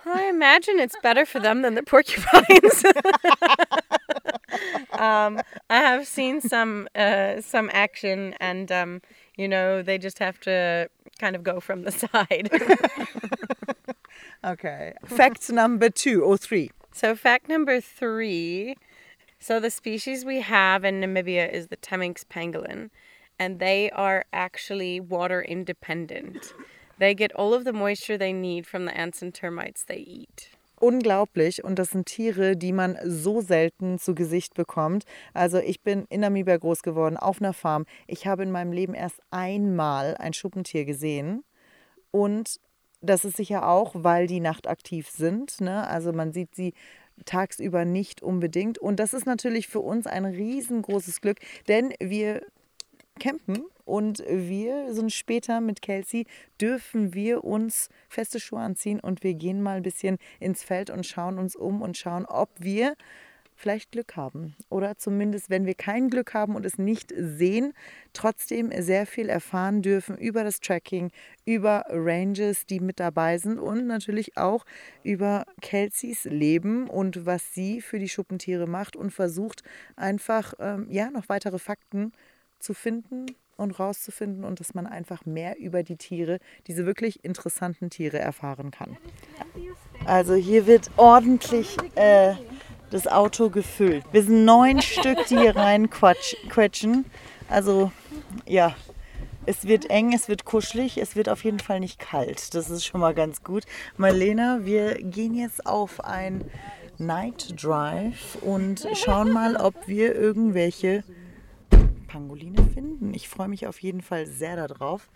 I 0.05 0.27
imagine 0.27 0.79
it's 0.79 0.97
better 1.03 1.27
for 1.27 1.41
them 1.41 1.63
than 1.63 1.75
the 1.75 1.83
porcupines. 1.83 2.85
um, 4.93 5.41
I 5.69 5.79
have 5.79 6.07
seen 6.07 6.41
some 6.41 6.89
uh, 6.95 7.41
some 7.41 7.69
action, 7.73 8.35
and 8.39 8.71
um, 8.71 9.03
you 9.37 9.49
know 9.49 9.83
they 9.83 9.99
just 9.99 10.21
have 10.21 10.39
to 10.41 10.89
kind 11.19 11.35
of 11.35 11.43
go 11.43 11.59
from 11.59 11.83
the 11.83 11.93
side. 11.93 12.51
Okay. 14.45 14.93
Fact 15.05 15.51
number 15.51 15.91
two 15.91 16.23
or 16.23 16.37
three. 16.37 16.71
So 16.97 17.15
fact 17.15 17.49
number 17.49 17.81
three. 17.81 18.77
So 19.39 19.61
the 19.61 19.71
species 19.71 20.25
we 20.25 20.41
have 20.41 20.85
in 20.85 21.01
Namibia 21.01 21.53
is 21.53 21.67
the 21.69 21.77
Temminck's 21.77 22.25
pangolin, 22.25 22.89
and 23.39 23.59
they 23.59 23.91
are 23.91 24.25
actually 24.33 24.99
water 24.99 25.43
independent. 25.43 26.55
They 26.99 27.15
get 27.15 27.33
all 27.35 27.53
of 27.53 27.65
the 27.65 27.73
moisture 27.73 28.17
they 28.17 28.33
need 28.33 28.67
from 28.67 28.87
the 28.87 28.97
ants 28.97 29.21
and 29.21 29.35
termites 29.35 29.85
they 29.85 29.99
eat. 29.99 30.49
Unglaublich. 30.81 31.65
Und 31.65 31.79
das 31.79 31.91
sind 31.91 32.07
Tiere, 32.07 32.57
die 32.57 32.73
man 32.73 32.99
so 33.05 33.41
selten 33.41 33.99
zu 33.99 34.15
Gesicht 34.15 34.55
bekommt. 34.55 35.05
Also 35.35 35.59
ich 35.59 35.83
bin 35.83 36.07
in 36.09 36.21
Namibia 36.21 36.57
groß 36.57 36.83
geworden, 36.83 37.17
auf 37.17 37.41
einer 37.41 37.53
Farm. 37.53 37.87
Ich 38.07 38.27
habe 38.27 38.43
in 38.43 38.51
meinem 38.51 38.73
Leben 38.73 38.95
erst 38.95 39.21
einmal 39.31 40.17
ein 40.19 40.33
Schuppentier 40.33 40.85
gesehen. 40.85 41.45
Und 42.11 42.61
das 43.07 43.25
ist 43.25 43.37
sicher 43.37 43.69
auch, 43.69 43.93
weil 43.95 44.27
die 44.27 44.41
nachtaktiv 44.41 45.09
sind. 45.09 45.61
Ne? 45.61 45.87
Also 45.87 46.13
man 46.13 46.33
sieht 46.33 46.55
sie 46.55 46.75
tagsüber 47.25 47.85
nicht 47.85 48.23
unbedingt. 48.23 48.79
Und 48.79 49.01
das 49.01 49.15
ist 49.15 49.27
natürlich 49.27 49.69
für 49.69 49.81
uns 49.81 50.07
ein 50.07 50.25
riesengroßes 50.25 51.21
Glück, 51.21 51.39
denn 51.69 51.95
wir 51.99 52.43
campen 53.19 53.65
und 53.85 54.23
wir 54.29 54.93
sind 54.93 55.13
später 55.13 55.61
mit 55.61 55.81
Kelsey, 55.81 56.27
dürfen 56.61 57.15
wir 57.15 57.45
uns 57.45 57.89
feste 58.09 58.41
Schuhe 58.41 58.61
anziehen 58.61 59.01
und 59.01 59.23
wir 59.23 59.35
gehen 59.35 59.63
mal 59.63 59.79
ein 59.79 59.83
bisschen 59.83 60.19
ins 60.41 60.63
Feld 60.63 60.91
und 60.91 61.07
schauen 61.07 61.39
uns 61.39 61.57
um 61.57 61.81
und 61.81 61.97
schauen, 61.97 62.27
ob 62.27 62.51
wir 62.59 62.95
vielleicht 63.57 63.93
Glück 63.93 64.17
haben. 64.17 64.55
Oder 64.69 64.97
zumindest, 64.97 65.51
wenn 65.51 65.67
wir 65.67 65.75
kein 65.75 66.11
Glück 66.11 66.35
haben 66.35 66.55
und 66.55 66.65
es 66.65 66.79
nicht 66.79 67.13
sehen, 67.17 67.73
trotzdem 68.13 68.71
sehr 68.83 69.07
viel 69.07 69.29
erfahren 69.29 69.83
dürfen 69.83 70.17
über 70.17 70.45
das 70.45 70.61
Tracking, 70.61 71.11
über 71.45 71.85
Ranges, 71.89 72.67
die 72.67 72.81
mit 72.81 73.01
dabei 73.01 73.39
sind 73.39 73.59
und 73.59 73.87
natürlich 73.87 74.37
auch 74.37 74.65
über 75.03 75.47
Kelseys 75.61 76.25
Leben 76.25 76.89
und 76.89 77.27
was 77.27 77.55
sie 77.55 77.81
für 77.81 77.99
die 77.99 78.09
Schuppentiere 78.09 78.67
macht 78.67 78.97
und 78.97 79.11
versucht 79.11 79.63
einfach 79.97 80.55
ähm, 80.59 80.87
ja 80.91 81.11
noch 81.11 81.29
weitere 81.29 81.59
Fakten 81.59 82.13
zu 82.59 82.75
finden 82.75 83.27
und 83.57 83.79
rauszufinden 83.79 84.45
und 84.45 84.61
dass 84.61 84.75
man 84.75 84.87
einfach 84.87 85.25
mehr 85.25 85.59
über 85.59 85.83
die 85.83 85.97
Tiere, 85.97 86.39
diese 86.67 86.87
wirklich 86.87 87.25
interessanten 87.25 87.91
Tiere 87.91 88.19
erfahren 88.19 88.71
kann. 88.71 88.97
Also 90.05 90.35
hier 90.35 90.67
wird 90.67 90.91
ordentlich 90.97 91.77
äh, 91.95 92.35
das 92.91 93.07
Auto 93.07 93.51
gefüllt. 93.51 94.05
Wir 94.13 94.23
sind 94.23 94.45
neun 94.45 94.81
Stück, 94.83 95.27
die 95.27 95.39
hier 95.39 95.57
reinquetschen. 95.57 97.05
Also 97.49 97.93
ja, 98.47 98.75
es 99.47 99.67
wird 99.67 99.91
eng, 99.91 100.13
es 100.13 100.29
wird 100.29 100.45
kuschelig, 100.45 100.99
es 100.99 101.17
wird 101.17 101.29
auf 101.29 101.45
jeden 101.45 101.61
Fall 101.61 101.81
nicht 101.81 101.99
kalt. 101.99 102.55
Das 102.55 102.69
ist 102.71 102.85
schon 102.85 103.01
mal 103.01 103.15
ganz 103.15 103.43
gut. 103.43 103.65
Marlena, 103.97 104.61
wir 104.65 104.95
gehen 104.95 105.35
jetzt 105.35 105.67
auf 105.67 106.05
ein 106.05 106.51
Night 106.99 107.63
Drive 107.63 108.37
und 108.41 108.87
schauen 108.95 109.31
mal, 109.31 109.57
ob 109.57 109.87
wir 109.87 110.15
irgendwelche 110.15 111.05
Pangoline 112.09 112.63
finden. 112.73 113.13
Ich 113.15 113.29
freue 113.29 113.49
mich 113.49 113.67
auf 113.67 113.81
jeden 113.83 114.01
Fall 114.01 114.27
sehr 114.27 114.57
darauf. 114.57 115.09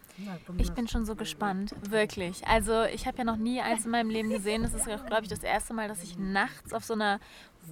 Ich 0.59 0.73
bin 0.73 0.87
schon 0.87 1.07
so 1.07 1.15
gespannt, 1.15 1.75
wirklich. 1.89 2.47
Also 2.47 2.85
ich 2.85 3.07
habe 3.07 3.19
ja 3.19 3.25
noch 3.25 3.37
nie 3.37 3.61
eins 3.61 3.87
in 3.87 3.91
meinem 3.91 4.11
Leben 4.11 4.29
gesehen. 4.29 4.63
Das 4.63 4.75
ist, 4.75 4.85
glaube 4.85 5.23
ich, 5.23 5.29
das 5.29 5.43
erste 5.43 5.73
Mal, 5.73 5.89
dass 5.89 6.03
ich 6.03 6.19
nachts 6.19 6.75
auf 6.75 6.85
so 6.85 6.93
einer 6.95 7.21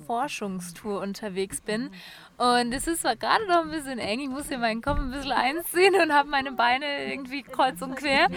Forschungstour 0.07 1.01
unterwegs 1.01 1.61
bin. 1.61 1.91
Und 2.37 2.73
es 2.73 2.87
ist 2.87 3.03
zwar 3.03 3.17
gerade 3.17 3.47
noch 3.47 3.63
ein 3.63 3.71
bisschen 3.71 3.99
eng, 3.99 4.21
ich 4.21 4.29
muss 4.29 4.49
hier 4.49 4.59
meinen 4.59 4.81
Kopf 4.81 4.99
ein 4.99 5.11
bisschen 5.11 5.33
einziehen 5.33 5.95
und 6.03 6.13
habe 6.13 6.29
meine 6.29 6.53
Beine 6.53 7.11
irgendwie 7.11 7.43
kreuz 7.43 7.83
und 7.83 7.97
quer. 7.97 8.29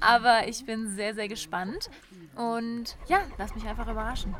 Aber 0.00 0.48
ich 0.48 0.64
bin 0.64 0.88
sehr, 0.88 1.14
sehr 1.14 1.28
gespannt. 1.28 1.90
Und 2.36 2.96
ja, 3.06 3.20
lass 3.38 3.54
mich 3.54 3.66
einfach 3.66 3.88
überraschen. 3.88 4.34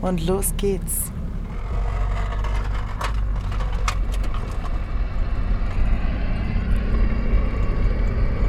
Und 0.00 0.26
los 0.26 0.54
geht's. 0.56 1.12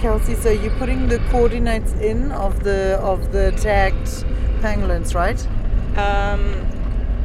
Kelsey, 0.02 0.34
so 0.34 0.50
you're 0.50 0.76
putting 0.80 1.08
the 1.08 1.20
coordinates 1.30 1.94
in 2.02 2.32
of 2.32 2.64
the 2.64 2.98
of 3.04 3.32
the 3.32 3.52
tagged 3.62 4.26
pangolins, 4.62 5.14
right? 5.16 5.40
Um, 5.98 6.68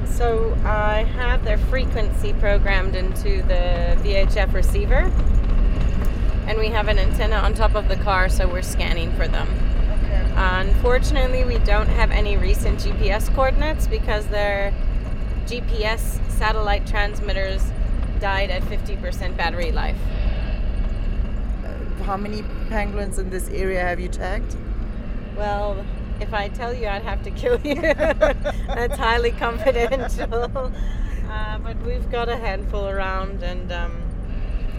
so 0.06 0.56
I 0.64 1.04
have 1.04 1.44
their 1.44 1.58
frequency 1.58 2.32
programmed 2.34 2.96
into 2.96 3.42
the 3.42 3.96
VHF 4.02 4.52
receiver, 4.52 5.12
and 6.46 6.58
we 6.58 6.68
have 6.68 6.88
an 6.88 6.98
antenna 6.98 7.36
on 7.36 7.54
top 7.54 7.74
of 7.74 7.88
the 7.88 7.96
car, 7.96 8.28
so 8.28 8.48
we're 8.48 8.62
scanning 8.62 9.12
for 9.12 9.28
them. 9.28 9.48
Okay. 10.04 10.32
Unfortunately, 10.36 11.44
we 11.44 11.58
don't 11.58 11.88
have 11.88 12.10
any 12.10 12.36
recent 12.36 12.80
GPS 12.80 13.32
coordinates 13.34 13.86
because 13.86 14.26
their 14.28 14.72
GPS 15.46 16.18
satellite 16.30 16.86
transmitters 16.86 17.62
died 18.20 18.50
at 18.50 18.62
50% 18.62 19.36
battery 19.36 19.72
life. 19.72 19.98
How 22.04 22.16
many 22.16 22.42
pangolins 22.70 23.18
in 23.18 23.30
this 23.30 23.48
area 23.50 23.80
have 23.80 24.00
you 24.00 24.08
tagged? 24.08 24.56
Well, 25.36 25.84
if 26.20 26.32
I 26.32 26.48
tell 26.48 26.72
you, 26.72 26.88
I'd 26.88 27.02
have 27.02 27.22
to 27.24 27.30
kill 27.30 27.60
you. 27.60 27.80
That's 27.82 28.96
highly 28.96 29.32
confidential. 29.32 30.72
Uh, 31.28 31.58
but 31.58 31.76
we've 31.82 32.08
got 32.10 32.28
a 32.28 32.36
handful 32.36 32.86
around, 32.88 33.42
and 33.42 33.70
um, 33.72 34.00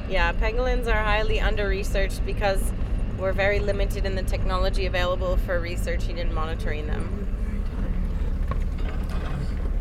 yeah, 0.09 0.31
pangolins 0.31 0.87
are 0.87 1.03
highly 1.03 1.39
under 1.41 1.67
researched 1.67 2.25
because 2.25 2.71
we're 3.19 3.33
very 3.33 3.59
limited 3.59 4.05
in 4.05 4.15
the 4.15 4.23
technology 4.23 4.85
available 4.85 5.37
for 5.37 5.59
researching 5.59 6.19
and 6.19 6.33
monitoring 6.33 6.87
them. 6.87 7.27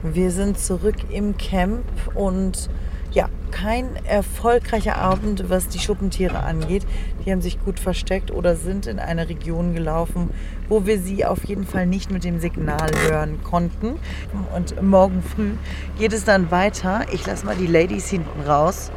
Wir 0.02 0.30
sind 0.30 0.58
zurück 0.58 1.10
im 1.10 1.36
Camp 1.36 1.86
und 2.14 2.68
ja, 3.12 3.28
kein 3.50 3.96
erfolgreicher 4.04 4.96
Abend, 4.96 5.48
was 5.48 5.68
die 5.68 5.78
Schuppentiere 5.78 6.42
angeht. 6.42 6.86
Die 7.26 7.32
haben 7.32 7.42
sich 7.42 7.62
gut 7.64 7.80
versteckt 7.80 8.30
oder 8.30 8.54
sind 8.54 8.86
in 8.86 9.00
eine 9.00 9.28
Region 9.28 9.74
gelaufen, 9.74 10.30
wo 10.68 10.86
wir 10.86 11.00
sie 11.00 11.24
auf 11.24 11.44
jeden 11.44 11.66
Fall 11.66 11.84
nicht 11.84 12.12
mit 12.12 12.22
dem 12.22 12.38
Signal 12.38 12.88
hören 13.08 13.42
konnten. 13.42 13.98
Und 14.54 14.80
morgen 14.80 15.22
früh 15.22 15.54
geht 15.98 16.12
es 16.12 16.24
dann 16.24 16.52
weiter. 16.52 17.04
Ich 17.12 17.26
lasse 17.26 17.44
mal 17.44 17.56
die 17.56 17.66
Ladies 17.66 18.08
hinten 18.08 18.40
raus. 18.42 18.92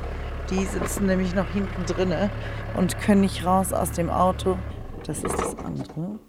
Die 0.51 0.63
sitzen 0.63 1.07
nämlich 1.07 1.33
noch 1.33 1.49
hinten 1.49 1.85
drinne 1.87 2.29
und 2.77 2.99
können 2.99 3.21
nicht 3.21 3.45
raus 3.45 3.73
aus 3.73 3.91
dem 3.91 4.11
Auto. 4.11 4.59
Das 5.05 5.23
ist 5.23 5.37
das 5.37 5.57
andere. 5.57 6.19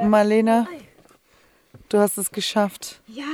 Marlena, 0.00 0.68
du 1.88 1.98
hast 1.98 2.18
es 2.18 2.30
geschafft. 2.30 3.00
Ja, 3.08 3.24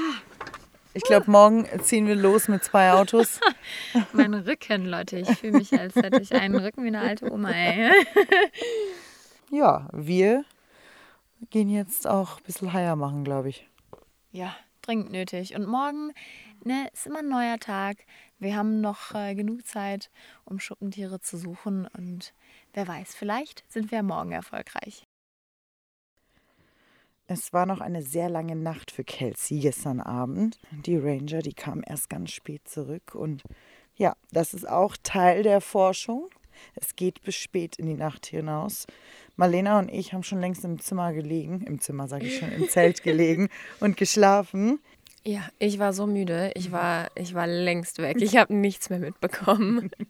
Ich 0.97 1.03
glaube, 1.03 1.29
morgen 1.29 1.67
ziehen 1.83 2.07
wir 2.07 2.15
los 2.15 2.47
mit 2.47 2.63
zwei 2.63 2.93
Autos. 2.93 3.41
mein 4.13 4.33
Rücken, 4.33 4.87
Leute. 4.87 5.19
Ich 5.19 5.29
fühle 5.29 5.59
mich, 5.59 5.73
als 5.79 5.97
hätte 5.97 6.21
ich 6.21 6.33
einen 6.33 6.55
Rücken 6.55 6.85
wie 6.85 6.89
eine 6.89 7.01
alte 7.01 7.31
Oma, 7.31 7.51
ey. 7.51 7.91
Ja, 9.51 9.89
wir 9.93 10.45
gehen 11.51 11.69
jetzt 11.69 12.07
auch 12.07 12.39
ein 12.39 12.43
bisschen 12.45 12.73
Haier 12.73 12.97
machen, 12.97 13.25
glaube 13.25 13.51
ich. 13.51 13.69
Ja, 14.33 14.57
dringend 14.83 15.11
nötig. 15.11 15.55
Und 15.55 15.67
morgen 15.67 16.13
ne, 16.65 16.89
ist 16.93 17.07
immer 17.07 17.21
ein 17.21 17.29
neuer 17.29 17.59
Tag. 17.59 17.99
Wir 18.39 18.57
haben 18.57 18.81
noch 18.81 19.15
äh, 19.15 19.35
genug 19.35 19.67
Zeit, 19.67 20.11
um 20.45 20.59
Schuppentiere 20.59 21.21
zu 21.21 21.37
suchen. 21.37 21.89
Und 21.97 22.35
wer 22.73 22.89
weiß, 22.89 23.15
vielleicht 23.15 23.65
sind 23.71 23.91
wir 23.91 24.03
morgen 24.03 24.33
erfolgreich. 24.33 25.07
Es 27.27 27.55
war 27.55 27.65
noch 27.65 27.81
eine 27.81 28.03
sehr 28.03 28.29
lange 28.29 28.55
Nacht 28.55 28.91
für 28.91 29.05
Kelsey 29.05 29.61
gestern 29.61 30.01
Abend. 30.01 30.59
Die 30.85 30.97
Ranger, 30.97 31.41
die 31.41 31.55
kamen 31.55 31.83
erst 31.83 32.11
ganz 32.11 32.33
spät 32.33 32.69
zurück. 32.69 33.15
Und 33.15 33.43
ja, 33.97 34.15
das 34.31 34.53
ist 34.53 34.69
auch 34.69 34.97
Teil 35.03 35.43
der 35.43 35.63
Forschung. 35.63 36.29
Es 36.75 36.97
geht 36.97 37.23
bis 37.23 37.35
spät 37.35 37.77
in 37.77 37.87
die 37.87 37.95
Nacht 37.95 38.27
hinaus. 38.27 38.87
Marlena 39.37 39.79
und 39.79 39.91
ich 39.91 40.13
haben 40.13 40.23
schon 40.23 40.41
längst 40.41 40.65
im 40.65 40.79
Zimmer 40.79 41.13
gelegen, 41.13 41.63
im 41.63 41.81
Zimmer 41.81 42.09
sage 42.09 42.27
ich 42.27 42.39
schon, 42.39 42.53
im 42.53 42.69
Zelt 42.69 43.03
gelegen 43.03 43.49
und 43.81 43.97
geschlafen. 43.97 44.79
Ja, 45.25 45.49
ich 45.59 45.79
war 45.79 45.95
so 45.95 46.07
müde. 46.07 46.53
Ich 46.55 46.73
war, 46.73 47.09
ich 47.15 47.33
war 47.33 47.47
längst 47.47 47.99
weg. 47.99 48.21
Ich 48.21 48.37
habe 48.37 48.55
nichts 48.55 48.91
mehr 48.91 48.99
mitbekommen. 48.99 49.91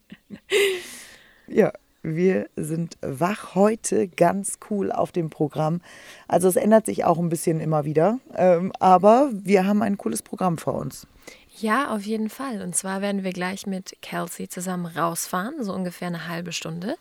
Ja, 1.47 1.73
wir 2.05 2.49
sind 2.55 2.97
wach 3.01 3.55
heute, 3.55 4.07
ganz 4.07 4.59
cool 4.71 4.93
auf 4.93 5.11
dem 5.11 5.31
Programm. 5.31 5.81
Also 6.29 6.49
es 6.49 6.57
ändert 6.57 6.87
sich 6.87 7.05
auch 7.05 7.19
ein 7.19 7.31
bisschen 7.31 7.61
immer 7.61 7.85
wieder, 7.85 8.21
ähm, 8.37 8.73
aber 8.79 9.31
wir 9.33 9.67
haben 9.67 9.83
ein 9.83 9.99
cooles 9.99 10.23
Programm 10.23 10.59
vor 10.59 10.75
uns. 10.75 11.07
Ja, 11.61 11.95
auf 11.95 12.03
jeden 12.03 12.31
Fall. 12.31 12.63
Und 12.63 12.75
zwar 12.75 13.01
werden 13.01 13.23
wir 13.23 13.33
gleich 13.33 13.65
mit 13.65 13.97
Kelsey 14.03 14.49
zusammen 14.49 14.87
rausfahren, 14.87 15.63
so 15.63 15.73
ungefähr 15.73 16.09
eine 16.09 16.27
halbe 16.27 16.53
Stunde 16.53 16.97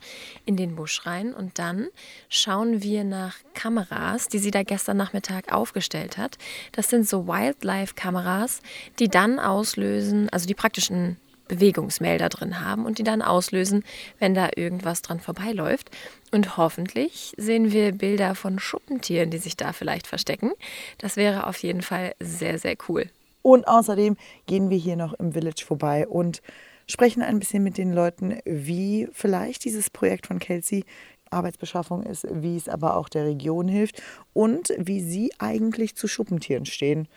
in 0.46 0.56
den 0.58 0.76
Busch 0.76 1.08
rein. 1.08 1.34
Und 1.34 1.58
dann 1.58 1.88
schauen 2.30 2.84
wir 2.84 3.04
nach 3.04 3.36
Kameras, 3.56 4.28
die 4.28 4.38
sie 4.38 4.52
da 4.52 4.62
gestern 4.62 4.98
Nachmittag 4.98 5.52
aufgestellt 5.52 6.20
hat. 6.20 6.38
Das 6.72 6.88
sind 6.90 7.10
so 7.10 7.28
Wildlife-Kameras, 7.28 8.62
die 9.00 9.08
dann 9.08 9.40
auslösen, 9.40 10.30
also 10.30 10.46
die 10.46 10.54
praktischen 10.54 11.18
Bewegungsmelder 11.54 12.30
drin 12.30 12.60
haben 12.62 12.86
und 12.86 12.98
die 12.98 13.04
dann 13.04 13.22
auslösen, 13.22 13.84
wenn 14.20 14.34
da 14.34 14.50
irgendwas 14.56 15.02
dran 15.02 15.20
vorbeiläuft. 15.20 15.92
Und 16.32 16.58
hoffentlich 16.58 17.34
sehen 17.38 17.72
wir 17.72 17.92
Bilder 17.92 18.36
von 18.36 18.60
Schuppentieren, 18.60 19.30
die 19.30 19.38
sich 19.38 19.56
da 19.56 19.74
vielleicht 19.74 20.08
verstecken. 20.08 20.52
Das 20.98 21.16
wäre 21.16 21.48
auf 21.48 21.58
jeden 21.58 21.82
Fall 21.82 22.16
sehr, 22.20 22.58
sehr 22.58 22.76
cool. 22.88 23.10
Und 23.42 23.68
außerdem 23.68 24.18
gehen 24.48 24.70
wir 24.70 24.78
hier 24.78 24.96
noch 24.96 25.14
im 25.14 25.34
Village 25.34 25.64
vorbei 25.66 26.08
und 26.08 26.42
sprechen 26.88 27.22
ein 27.22 27.40
bisschen 27.40 27.64
mit 27.64 27.78
den 27.78 27.94
Leuten, 27.94 28.40
wie 28.46 29.08
vielleicht 29.12 29.66
dieses 29.66 29.90
Projekt 29.90 30.28
von 30.28 30.40
Kelsey 30.40 30.86
Arbeitsbeschaffung 31.30 32.04
ist, 32.04 32.26
wie 32.30 32.56
es 32.56 32.70
aber 32.70 32.96
auch 32.96 33.10
der 33.10 33.26
Region 33.26 33.68
hilft 33.68 34.02
und 34.34 34.74
wie 34.78 35.02
sie 35.02 35.32
eigentlich 35.40 35.96
zu 35.96 36.08
Schuppentieren 36.08 36.66
stehen. 36.66 37.08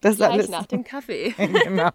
Das 0.00 0.12
ist 0.12 0.18
Gleich 0.18 0.32
alles 0.32 0.48
nach 0.50 0.66
dem 0.66 0.84
Kaffee. 0.84 1.34
genau. 1.64 1.90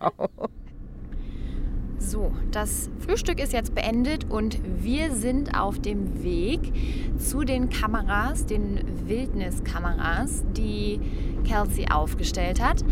So, 2.00 2.32
das 2.52 2.90
Frühstück 3.00 3.42
ist 3.42 3.52
jetzt 3.52 3.76
beendet 3.76 4.26
und 4.30 4.60
wir 4.82 5.12
sind 5.12 5.60
auf 5.60 5.80
dem 5.80 6.24
Weg 6.24 6.72
zu 7.20 7.44
den 7.44 7.70
Kameras, 7.70 8.46
den 8.46 8.80
Wildniskameras, 9.06 10.44
die 10.56 11.02
Kelsey 11.44 11.88
aufgestellt 11.92 12.64
hat. 12.64 12.84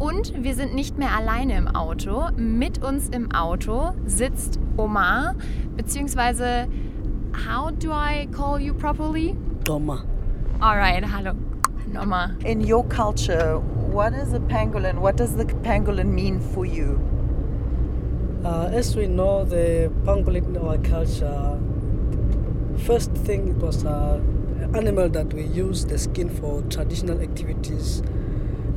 Und 0.00 0.42
wir 0.42 0.54
sind 0.54 0.74
nicht 0.74 0.98
mehr 0.98 1.16
alleine 1.16 1.56
im 1.56 1.68
Auto. 1.68 2.28
Mit 2.36 2.84
uns 2.84 3.08
im 3.08 3.30
Auto 3.32 3.92
sitzt 4.04 4.58
Omar, 4.76 5.36
beziehungsweise, 5.76 6.66
how 7.48 7.70
do 7.70 7.92
I 7.92 8.26
call 8.26 8.60
you 8.60 8.74
properly? 8.74 9.36
Noma. 9.68 10.04
Alright, 10.60 11.04
hallo. 11.04 11.32
Noma. 11.92 12.36
In 12.44 12.60
your 12.60 12.84
culture, 12.88 13.60
what 13.92 14.12
is 14.12 14.34
a 14.34 14.40
pangolin? 14.40 14.98
What 14.98 15.16
does 15.16 15.36
the 15.36 15.44
pangolin 15.62 16.08
mean 16.08 16.40
for 16.40 16.66
you? 16.66 16.98
Uh, 18.46 18.70
as 18.72 18.94
we 18.94 19.08
know, 19.08 19.44
the 19.44 19.90
pangolin 20.04 20.46
in 20.46 20.56
our 20.58 20.78
culture, 20.78 21.58
first 22.86 23.10
thing 23.26 23.48
it 23.48 23.56
was 23.56 23.82
an 23.82 24.70
animal 24.76 25.08
that 25.08 25.34
we 25.34 25.42
use 25.42 25.84
the 25.84 25.98
skin 25.98 26.30
for 26.30 26.62
traditional 26.70 27.20
activities, 27.20 28.04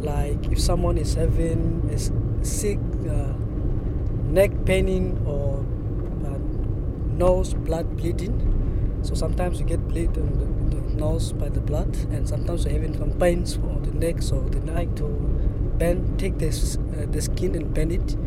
like 0.02 0.44
if 0.52 0.60
someone 0.60 0.98
is 0.98 1.14
having 1.14 1.88
a 1.94 2.00
sick 2.44 2.80
uh, 3.08 3.32
neck 4.26 4.50
paining 4.66 5.22
or 5.28 5.60
uh, 6.26 6.40
nose 7.16 7.54
blood 7.54 7.96
bleeding. 7.96 9.00
So 9.04 9.14
sometimes 9.14 9.60
you 9.60 9.68
get 9.68 9.88
bleed 9.88 10.18
on 10.18 10.34
the, 10.40 10.78
the, 10.78 10.82
nose 10.96 11.32
by 11.32 11.50
the 11.50 11.62
blood, 11.62 11.96
and 12.10 12.28
sometimes 12.28 12.66
you're 12.66 12.74
having 12.74 12.98
some 12.98 13.12
pains 13.20 13.58
on 13.58 13.84
the 13.84 13.92
neck, 13.92 14.24
so 14.24 14.42
the 14.42 14.62
neck 14.62 14.96
to 14.96 15.04
bend, 15.78 16.18
take 16.18 16.40
this, 16.40 16.78
uh, 16.78 17.06
the 17.12 17.22
skin 17.22 17.54
and 17.54 17.72
bend 17.72 17.92
it 17.92 18.18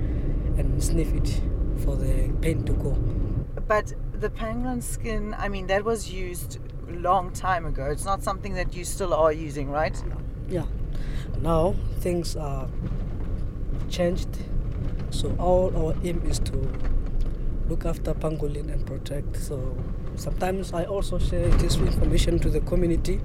and 0.63 0.83
sniff 0.83 1.13
it 1.13 1.41
for 1.85 1.97
the 1.97 2.33
pain 2.41 2.65
to 2.65 2.73
go. 2.75 2.93
But 3.67 3.93
the 4.13 4.31
pangolin 4.31 4.83
skin, 4.83 5.35
I 5.37 5.49
mean, 5.49 5.67
that 5.67 5.85
was 5.85 6.11
used 6.11 6.59
a 6.89 6.93
long 6.93 7.33
time 7.33 7.67
ago. 7.67 7.87
It's 7.87 8.05
not 8.05 8.23
something 8.23 8.55
that 8.55 8.75
you 8.75 8.85
still 8.85 9.13
are 9.15 9.33
using, 9.33 9.71
right? 9.71 9.97
Yeah. 10.49 10.67
Now 11.41 11.75
things 12.01 12.37
are 12.37 12.69
changed. 13.89 14.29
So 15.11 15.35
all 15.39 15.75
our 15.77 15.95
aim 16.05 16.23
is 16.27 16.39
to 16.41 16.57
look 17.69 17.85
after 17.85 18.15
pangolin 18.15 18.73
and 18.73 18.87
protect. 18.87 19.37
So 19.37 19.77
sometimes 20.17 20.73
I 20.73 20.85
also 20.85 21.19
share 21.19 21.49
this 21.59 21.77
information 21.77 22.39
to 22.41 22.51
the 22.51 22.61
community 22.61 23.21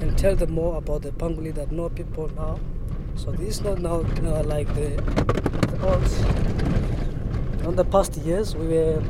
and 0.00 0.16
tell 0.18 0.36
them 0.36 0.52
more 0.52 0.76
about 0.76 1.02
the 1.02 1.12
pangolin 1.12 1.54
that 1.54 1.70
no 1.72 1.88
people 1.88 2.28
now. 2.36 2.58
So 3.18 3.32
this 3.32 3.56
is 3.56 3.60
not 3.62 3.80
now 3.80 4.06
uh, 4.22 4.44
like 4.44 4.72
the, 4.76 4.90
the 4.94 5.78
old. 5.82 6.06
In 7.66 7.74
the 7.74 7.84
past 7.84 8.16
years, 8.18 8.54
we 8.54 8.68
were 8.68 9.02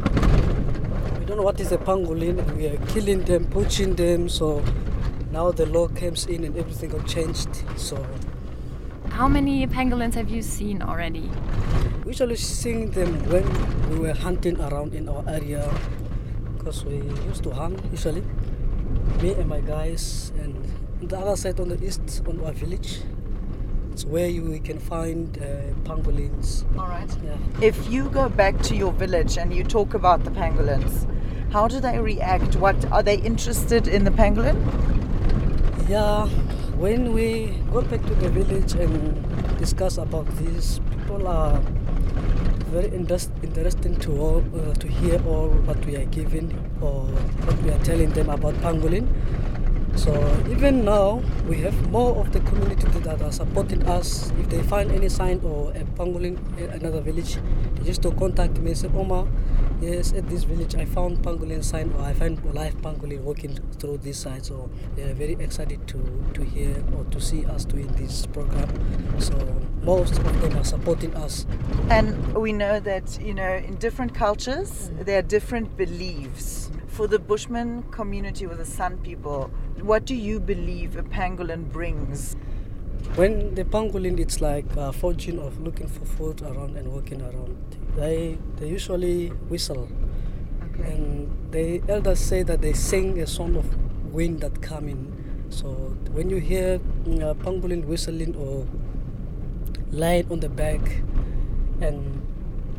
we 1.20 1.26
don't 1.26 1.36
know 1.36 1.42
what 1.42 1.60
is 1.60 1.72
a 1.72 1.76
pangolin. 1.76 2.40
We 2.56 2.68
are 2.68 2.78
killing 2.86 3.20
them, 3.24 3.44
poaching 3.44 3.96
them. 3.96 4.30
So 4.30 4.64
now 5.30 5.52
the 5.52 5.66
law 5.66 5.88
comes 5.88 6.24
in 6.24 6.44
and 6.44 6.56
everything 6.56 6.88
got 6.88 7.06
changed. 7.06 7.50
So. 7.76 8.04
How 9.10 9.28
many 9.28 9.66
pangolins 9.66 10.14
have 10.14 10.30
you 10.30 10.40
seen 10.40 10.80
already? 10.80 11.30
We 12.04 12.12
usually 12.12 12.36
seeing 12.36 12.90
them 12.92 13.12
when 13.28 13.44
we 13.90 13.98
were 13.98 14.14
hunting 14.14 14.58
around 14.58 14.94
in 14.94 15.10
our 15.10 15.22
area 15.28 15.68
because 16.56 16.82
we 16.82 16.96
used 17.28 17.42
to 17.42 17.50
hunt 17.50 17.78
usually. 17.90 18.24
Me 19.20 19.34
and 19.34 19.48
my 19.48 19.60
guys, 19.60 20.32
and 20.38 20.56
on 21.02 21.08
the 21.08 21.18
other 21.18 21.36
side 21.36 21.60
on 21.60 21.68
the 21.68 21.84
east 21.84 22.22
on 22.26 22.40
our 22.44 22.52
village, 22.52 23.00
it's 23.98 24.04
where 24.04 24.28
you 24.28 24.60
can 24.60 24.78
find 24.78 25.38
uh, 25.38 25.42
pangolins. 25.82 26.62
All 26.78 26.86
right. 26.86 27.10
Yeah. 27.24 27.36
If 27.60 27.90
you 27.90 28.08
go 28.10 28.28
back 28.28 28.62
to 28.62 28.76
your 28.76 28.92
village 28.92 29.36
and 29.36 29.52
you 29.52 29.64
talk 29.64 29.92
about 29.92 30.22
the 30.22 30.30
pangolins, 30.30 31.04
how 31.50 31.66
do 31.66 31.80
they 31.80 31.98
react? 31.98 32.54
What 32.54 32.78
are 32.92 33.02
they 33.02 33.16
interested 33.16 33.88
in 33.88 34.04
the 34.04 34.12
pangolin? 34.12 34.56
Yeah, 35.88 36.26
when 36.78 37.12
we 37.12 37.58
go 37.72 37.82
back 37.82 38.06
to 38.06 38.14
the 38.14 38.28
village 38.28 38.74
and 38.74 39.58
discuss 39.58 39.98
about 39.98 40.26
this, 40.36 40.78
people 40.92 41.26
are 41.26 41.58
very 42.70 42.94
interest, 42.94 43.32
interesting 43.42 43.98
to 43.98 44.12
all, 44.20 44.44
uh, 44.54 44.74
to 44.74 44.86
hear 44.86 45.20
all 45.26 45.48
what 45.66 45.84
we 45.84 45.96
are 45.96 46.04
giving 46.04 46.54
or 46.80 47.02
what 47.46 47.60
we 47.62 47.70
are 47.70 47.82
telling 47.82 48.10
them 48.10 48.30
about 48.30 48.54
pangolin 48.62 49.08
so 49.96 50.12
even 50.50 50.84
now, 50.84 51.22
we 51.48 51.58
have 51.58 51.90
more 51.90 52.16
of 52.16 52.32
the 52.32 52.40
community 52.40 52.86
that 53.00 53.20
are 53.22 53.32
supporting 53.32 53.86
us. 53.86 54.30
If 54.38 54.48
they 54.48 54.62
find 54.62 54.90
any 54.92 55.08
sign 55.08 55.40
or 55.44 55.70
a 55.70 55.84
pangolin 55.98 56.38
in 56.58 56.70
another 56.70 57.00
village, 57.00 57.38
they 57.74 57.84
just 57.84 58.02
to 58.02 58.12
contact 58.12 58.58
me 58.58 58.70
and 58.70 58.78
say, 58.78 58.88
Oma, 58.94 59.26
yes, 59.80 60.12
at 60.12 60.28
this 60.28 60.44
village 60.44 60.74
I 60.74 60.84
found 60.84 61.18
pangolin 61.18 61.64
sign 61.64 61.92
or 61.92 62.02
I 62.02 62.12
found 62.12 62.44
a 62.44 62.52
live 62.52 62.76
pangolin 62.82 63.22
walking 63.22 63.58
through 63.78 63.98
this 63.98 64.18
side. 64.18 64.44
So 64.44 64.70
they 64.96 65.02
are 65.02 65.14
very 65.14 65.34
excited 65.34 65.86
to, 65.88 66.30
to 66.34 66.44
hear 66.44 66.82
or 66.96 67.04
to 67.04 67.20
see 67.20 67.44
us 67.46 67.64
doing 67.64 67.88
this 67.88 68.26
program. 68.26 68.68
So 69.20 69.36
most 69.82 70.18
of 70.18 70.40
them 70.40 70.56
are 70.56 70.64
supporting 70.64 71.14
us. 71.16 71.46
And 71.90 72.34
we 72.34 72.52
know 72.52 72.80
that, 72.80 73.18
you 73.20 73.34
know, 73.34 73.54
in 73.54 73.76
different 73.76 74.14
cultures, 74.14 74.90
mm. 74.90 75.04
there 75.04 75.18
are 75.18 75.22
different 75.22 75.76
beliefs. 75.76 76.70
For 76.98 77.06
the 77.06 77.20
Bushman 77.20 77.84
community 77.92 78.44
or 78.44 78.56
the 78.56 78.64
San 78.64 78.98
people, 78.98 79.52
what 79.82 80.04
do 80.04 80.16
you 80.16 80.40
believe 80.40 80.96
a 80.96 81.04
pangolin 81.04 81.70
brings? 81.70 82.34
When 83.14 83.54
the 83.54 83.62
pangolin, 83.62 84.18
it's 84.18 84.40
like 84.40 84.66
uh, 84.76 84.88
a 84.88 84.92
fortune 84.92 85.38
of 85.38 85.60
looking 85.60 85.86
for 85.86 86.04
food 86.04 86.42
around 86.42 86.76
and 86.76 86.92
walking 86.92 87.22
around. 87.22 87.76
They 87.94 88.36
they 88.56 88.66
usually 88.66 89.28
whistle, 89.48 89.88
okay. 90.64 90.90
and 90.90 91.52
the 91.52 91.80
elders 91.88 92.18
say 92.18 92.42
that 92.42 92.62
they 92.62 92.72
sing 92.72 93.20
a 93.20 93.28
song 93.28 93.54
of 93.54 93.66
wind 94.12 94.40
that 94.40 94.60
come 94.60 94.88
in. 94.88 95.46
So 95.50 95.68
when 96.10 96.30
you 96.30 96.38
hear 96.38 96.80
a 97.06 97.32
pangolin 97.36 97.84
whistling 97.84 98.34
or 98.34 98.66
lying 99.92 100.26
on 100.32 100.40
the 100.40 100.48
back, 100.48 100.82
and 101.80 102.26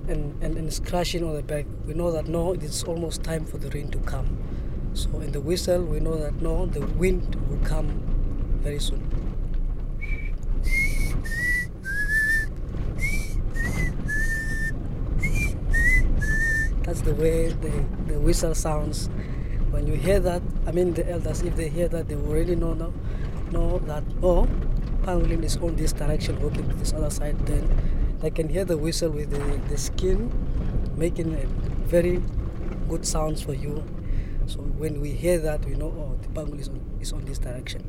and, 0.10 0.42
and, 0.44 0.58
and 0.58 0.74
scratching 0.74 1.24
on 1.24 1.36
the 1.36 1.44
back, 1.44 1.66
we 1.86 1.94
know 1.94 2.12
that 2.12 2.28
no, 2.28 2.54
it's 2.54 2.84
almost 2.84 3.24
time 3.24 3.46
for 3.46 3.58
the 3.58 3.70
rain 3.70 3.90
to 3.92 4.00
come. 4.00 4.38
So 4.94 5.10
in 5.20 5.32
the 5.32 5.40
whistle, 5.40 5.84
we 5.84 6.00
know 6.00 6.16
that 6.18 6.42
no, 6.42 6.66
the 6.66 6.86
wind 6.86 7.36
will 7.48 7.64
come 7.64 8.02
very 8.62 8.80
soon. 8.80 9.06
That's 16.84 17.02
the 17.02 17.14
way 17.14 17.50
the, 17.50 17.86
the 18.12 18.20
whistle 18.20 18.56
sounds. 18.56 19.10
When 19.70 19.86
you 19.86 19.94
hear 19.94 20.20
that, 20.22 20.42
I 20.66 20.72
mean 20.72 20.96
the 20.96 21.08
elders, 21.08 21.44
if 21.44 21.56
they 21.56 21.70
hear 21.70 21.88
that, 21.88 22.08
they 22.08 22.16
will 22.16 22.34
really 22.34 22.56
know 22.56 22.74
know, 22.74 22.92
know 23.52 23.78
that 23.86 24.04
oh, 24.24 24.48
pangolin 25.04 25.44
is 25.44 25.58
on 25.58 25.76
this 25.76 25.94
direction, 25.94 26.42
walking 26.42 26.68
to 26.68 26.76
this 26.76 26.92
other 26.94 27.12
side. 27.12 27.38
Then 27.46 27.99
they 28.22 28.30
can 28.30 28.50
hear 28.50 28.66
the 28.66 28.78
whistle 28.78 29.10
with 29.10 29.30
the, 29.32 29.70
the 29.70 29.78
skin 29.78 30.32
making 30.98 31.34
a 31.36 31.46
very 31.88 32.22
good 32.90 33.06
sounds 33.06 33.42
for 33.42 33.54
you. 33.54 33.84
So 34.48 34.60
when 34.60 35.00
we 35.00 35.12
hear 35.12 35.38
that, 35.40 35.66
we 35.66 35.76
know 35.76 35.88
oh, 35.88 36.18
the 36.22 36.28
pangolin 36.30 36.60
is 36.60 36.70
on, 36.70 36.82
is 37.00 37.14
on 37.14 37.26
this 37.26 37.40
direction. 37.40 37.84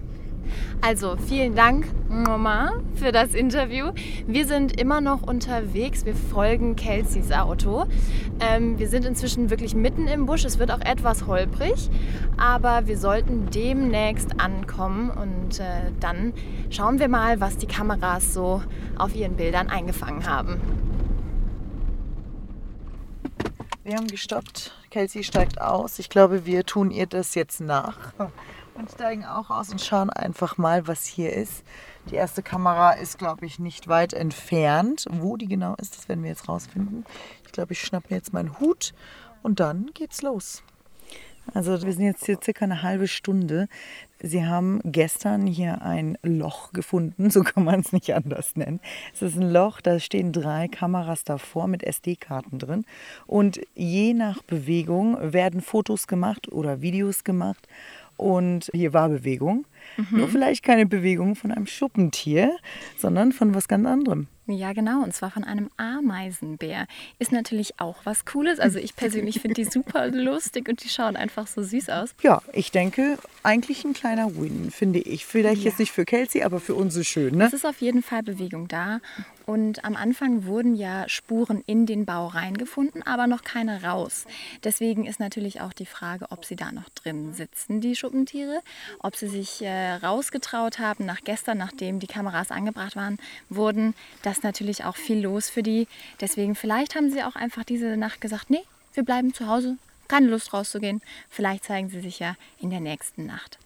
Also 0.80 1.16
vielen 1.16 1.54
Dank, 1.54 1.86
Mama, 2.08 2.80
für 2.94 3.12
das 3.12 3.34
Interview. 3.34 3.92
Wir 4.26 4.46
sind 4.46 4.80
immer 4.80 5.00
noch 5.00 5.22
unterwegs. 5.22 6.04
Wir 6.04 6.14
folgen 6.14 6.76
Kelseys 6.76 7.32
Auto. 7.32 7.86
Ähm, 8.40 8.78
wir 8.78 8.88
sind 8.88 9.04
inzwischen 9.04 9.50
wirklich 9.50 9.74
mitten 9.74 10.06
im 10.08 10.26
Busch. 10.26 10.44
Es 10.44 10.58
wird 10.58 10.70
auch 10.70 10.80
etwas 10.80 11.26
holprig, 11.26 11.90
aber 12.36 12.86
wir 12.86 12.98
sollten 12.98 13.50
demnächst 13.50 14.40
ankommen 14.40 15.10
und 15.10 15.60
äh, 15.60 15.92
dann 16.00 16.32
schauen 16.70 16.98
wir 16.98 17.08
mal, 17.08 17.40
was 17.40 17.56
die 17.56 17.66
Kameras 17.66 18.32
so 18.34 18.62
auf 18.96 19.14
ihren 19.14 19.36
Bildern 19.36 19.68
eingefangen 19.68 20.26
haben. 20.26 20.60
Wir 23.84 23.96
haben 23.96 24.06
gestoppt. 24.06 24.72
Kelsey 24.90 25.24
steigt 25.24 25.60
aus. 25.60 25.98
Ich 25.98 26.08
glaube, 26.08 26.46
wir 26.46 26.64
tun 26.64 26.90
ihr 26.90 27.06
das 27.06 27.34
jetzt 27.34 27.60
nach 27.60 28.12
und 28.80 28.90
steigen 28.90 29.24
auch 29.24 29.50
aus 29.50 29.70
und 29.70 29.80
schauen 29.80 30.10
einfach 30.10 30.56
mal, 30.56 30.88
was 30.88 31.04
hier 31.04 31.32
ist. 31.32 31.62
Die 32.10 32.14
erste 32.14 32.42
Kamera 32.42 32.92
ist, 32.92 33.18
glaube 33.18 33.44
ich, 33.46 33.58
nicht 33.58 33.88
weit 33.88 34.14
entfernt. 34.14 35.04
Wo 35.10 35.36
die 35.36 35.48
genau 35.48 35.74
ist, 35.76 35.96
das 35.96 36.08
werden 36.08 36.22
wir 36.22 36.30
jetzt 36.30 36.48
rausfinden. 36.48 37.04
Ich 37.44 37.52
glaube, 37.52 37.74
ich 37.74 37.80
schnappe 37.80 38.06
mir 38.10 38.16
jetzt 38.16 38.32
meinen 38.32 38.58
Hut 38.58 38.94
und 39.42 39.60
dann 39.60 39.90
geht's 39.94 40.22
los. 40.22 40.62
Also 41.52 41.82
wir 41.82 41.92
sind 41.92 42.04
jetzt 42.04 42.26
hier 42.26 42.38
circa 42.42 42.64
eine 42.64 42.82
halbe 42.82 43.08
Stunde. 43.08 43.68
Sie 44.20 44.44
haben 44.44 44.80
gestern 44.84 45.46
hier 45.46 45.82
ein 45.82 46.16
Loch 46.22 46.72
gefunden, 46.72 47.30
so 47.30 47.42
kann 47.42 47.64
man 47.64 47.80
es 47.80 47.92
nicht 47.92 48.14
anders 48.14 48.54
nennen. 48.56 48.80
Es 49.12 49.22
ist 49.22 49.36
ein 49.36 49.50
Loch, 49.50 49.80
da 49.80 49.98
stehen 49.98 50.32
drei 50.32 50.68
Kameras 50.68 51.24
davor 51.24 51.66
mit 51.66 51.82
SD-Karten 51.82 52.58
drin. 52.58 52.84
Und 53.26 53.60
je 53.74 54.14
nach 54.14 54.42
Bewegung 54.42 55.16
werden 55.32 55.60
Fotos 55.60 56.06
gemacht 56.06 56.52
oder 56.52 56.82
Videos 56.82 57.24
gemacht. 57.24 57.66
Und 58.20 58.70
hier 58.74 58.92
war 58.92 59.08
Bewegung. 59.08 59.64
Nur 60.10 60.28
vielleicht 60.28 60.62
keine 60.62 60.86
Bewegung 60.86 61.36
von 61.36 61.52
einem 61.52 61.66
Schuppentier, 61.66 62.56
sondern 62.96 63.32
von 63.32 63.54
was 63.54 63.68
ganz 63.68 63.86
anderem. 63.86 64.28
Ja, 64.56 64.72
genau, 64.72 65.02
und 65.02 65.14
zwar 65.14 65.30
von 65.30 65.44
einem 65.44 65.70
Ameisenbär. 65.76 66.86
Ist 67.18 67.30
natürlich 67.30 67.78
auch 67.78 67.96
was 68.04 68.24
Cooles. 68.24 68.58
Also 68.58 68.78
ich 68.78 68.96
persönlich 68.96 69.40
finde 69.40 69.54
die 69.54 69.64
super 69.64 70.08
lustig 70.10 70.68
und 70.68 70.82
die 70.82 70.88
schauen 70.88 71.16
einfach 71.16 71.46
so 71.46 71.62
süß 71.62 71.88
aus. 71.90 72.14
Ja, 72.22 72.42
ich 72.52 72.72
denke, 72.72 73.18
eigentlich 73.42 73.84
ein 73.84 73.92
kleiner 73.92 74.36
Win, 74.36 74.70
finde 74.70 74.98
ich. 74.98 75.24
Vielleicht 75.24 75.62
jetzt 75.62 75.78
nicht 75.78 75.92
für 75.92 76.04
Kelsey, 76.04 76.42
aber 76.42 76.58
für 76.58 76.74
uns 76.74 76.96
ist 76.96 77.08
schön, 77.08 77.36
ne? 77.36 77.46
Es 77.46 77.52
ist 77.52 77.66
auf 77.66 77.80
jeden 77.80 78.02
Fall 78.02 78.22
Bewegung 78.22 78.66
da. 78.66 79.00
Und 79.46 79.84
am 79.84 79.96
Anfang 79.96 80.44
wurden 80.44 80.74
ja 80.74 81.08
Spuren 81.08 81.62
in 81.66 81.86
den 81.86 82.04
Bau 82.04 82.28
reingefunden, 82.28 83.02
aber 83.02 83.26
noch 83.26 83.42
keine 83.42 83.82
raus. 83.82 84.26
Deswegen 84.64 85.06
ist 85.06 85.20
natürlich 85.20 85.60
auch 85.60 85.72
die 85.72 85.86
Frage, 85.86 86.26
ob 86.30 86.44
sie 86.44 86.56
da 86.56 86.72
noch 86.72 86.88
drin 86.90 87.34
sitzen, 87.34 87.80
die 87.80 87.96
Schuppentiere. 87.96 88.60
Ob 89.00 89.16
sie 89.16 89.28
sich 89.28 89.60
äh, 89.70 89.94
rausgetraut 89.94 90.78
haben 90.78 91.06
nach 91.06 91.20
gestern, 91.24 91.58
nachdem 91.58 92.00
die 92.00 92.06
Kameras 92.06 92.50
angebracht 92.50 92.96
waren, 92.96 93.18
wurden. 93.48 93.94
Das 94.22 94.38
ist 94.38 94.44
natürlich 94.44 94.84
auch 94.84 94.96
viel 94.96 95.20
los 95.20 95.48
für 95.48 95.62
die. 95.62 95.86
Deswegen 96.20 96.54
vielleicht 96.54 96.94
haben 96.94 97.10
sie 97.10 97.22
auch 97.22 97.36
einfach 97.36 97.64
diese 97.64 97.96
Nacht 97.96 98.20
gesagt, 98.20 98.50
nee, 98.50 98.64
wir 98.94 99.04
bleiben 99.04 99.32
zu 99.32 99.46
Hause. 99.46 99.76
Keine 100.08 100.26
Lust 100.26 100.52
rauszugehen. 100.52 101.00
Vielleicht 101.28 101.64
zeigen 101.64 101.88
sie 101.88 102.00
sich 102.00 102.18
ja 102.18 102.34
in 102.58 102.70
der 102.70 102.80
nächsten 102.80 103.26
Nacht. 103.26 103.58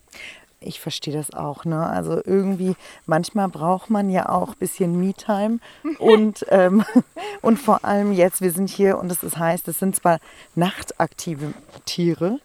Ich 0.60 0.80
verstehe 0.80 1.14
das 1.14 1.32
auch. 1.32 1.64
Ne? 1.64 1.86
Also 1.86 2.20
irgendwie, 2.24 2.74
manchmal 3.06 3.48
braucht 3.48 3.90
man 3.90 4.10
ja 4.10 4.28
auch 4.28 4.50
ein 4.50 4.58
bisschen 4.58 4.98
Me-Time. 4.98 5.58
Und, 5.98 6.46
ähm, 6.50 6.84
und 7.42 7.58
vor 7.58 7.84
allem 7.84 8.12
jetzt, 8.12 8.40
wir 8.40 8.50
sind 8.50 8.70
hier 8.70 8.98
und 8.98 9.10
es 9.10 9.22
ist 9.22 9.38
heißt, 9.38 9.68
es 9.68 9.78
sind 9.78 9.96
zwar 9.96 10.18
nachtaktive 10.54 11.52
Tiere, 11.84 12.40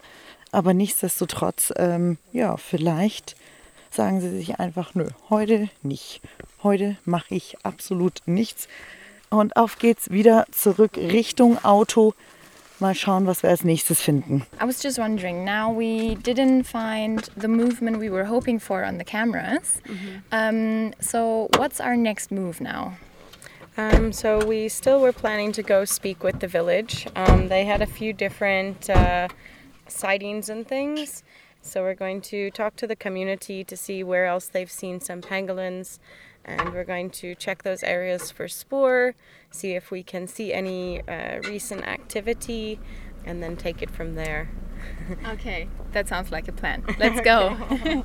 aber 0.52 0.74
nichtsdestotrotz, 0.74 1.72
ähm, 1.76 2.18
ja, 2.32 2.56
vielleicht 2.56 3.36
sagen 3.90 4.20
sie 4.20 4.30
sich 4.30 4.58
einfach, 4.60 4.94
nö, 4.94 5.08
heute 5.28 5.68
nicht. 5.82 6.20
Heute 6.62 6.96
mache 7.04 7.34
ich 7.34 7.56
absolut 7.64 8.22
nichts. 8.26 8.68
Und 9.30 9.56
auf 9.56 9.78
geht's 9.78 10.10
wieder 10.10 10.46
zurück 10.50 10.96
Richtung 10.96 11.64
Auto. 11.64 12.14
Mal 12.80 12.94
schauen, 12.94 13.26
was 13.26 13.42
wir 13.42 13.50
als 13.50 13.62
nächstes 13.62 14.00
finden. 14.00 14.46
I 14.60 14.66
was 14.66 14.82
just 14.82 14.98
wondering, 14.98 15.44
now 15.44 15.70
we 15.70 16.16
didn't 16.22 16.64
find 16.64 17.30
the 17.36 17.46
movement 17.46 17.98
we 18.00 18.10
were 18.10 18.26
hoping 18.26 18.58
for 18.58 18.82
on 18.84 18.98
the 18.98 19.04
cameras. 19.04 19.82
Um, 20.32 20.92
so 20.98 21.48
what's 21.58 21.78
our 21.78 21.94
next 21.94 22.30
move 22.32 22.60
now? 22.60 22.94
Um, 23.76 24.12
so 24.12 24.38
we 24.46 24.68
still 24.68 25.00
were 25.00 25.12
planning 25.12 25.52
to 25.52 25.62
go 25.62 25.84
speak 25.84 26.24
with 26.24 26.40
the 26.40 26.48
village. 26.48 27.06
Um, 27.16 27.48
they 27.48 27.64
had 27.66 27.82
a 27.82 27.86
few 27.86 28.12
different 28.14 28.88
uh, 28.88 29.28
sightings 29.86 30.48
and 30.48 30.66
things. 30.66 31.22
So 31.62 31.82
we're 31.82 31.94
going 31.94 32.20
to 32.22 32.50
talk 32.50 32.76
to 32.76 32.86
the 32.86 32.96
community 32.96 33.64
to 33.64 33.76
see 33.76 34.02
where 34.02 34.26
else 34.26 34.46
they've 34.46 34.70
seen 34.70 35.00
some 35.00 35.20
pangolins. 35.20 35.98
And 36.44 36.72
we're 36.72 36.84
going 36.84 37.10
to 37.10 37.34
check 37.34 37.62
those 37.62 37.82
areas 37.82 38.30
for 38.30 38.48
spoor, 38.48 39.14
see 39.50 39.72
if 39.72 39.90
we 39.90 40.02
can 40.02 40.26
see 40.26 40.54
any 40.54 41.02
uh, 41.06 41.40
recent 41.46 41.86
activity, 41.86 42.80
and 43.26 43.42
then 43.42 43.56
take 43.56 43.82
it 43.82 43.90
from 43.90 44.14
there. 44.14 44.50
Okay, 45.28 45.68
that 45.92 46.08
sounds 46.08 46.32
like 46.32 46.48
a 46.48 46.52
plan. 46.52 46.82
Let's 46.98 47.20
go. 47.20 47.54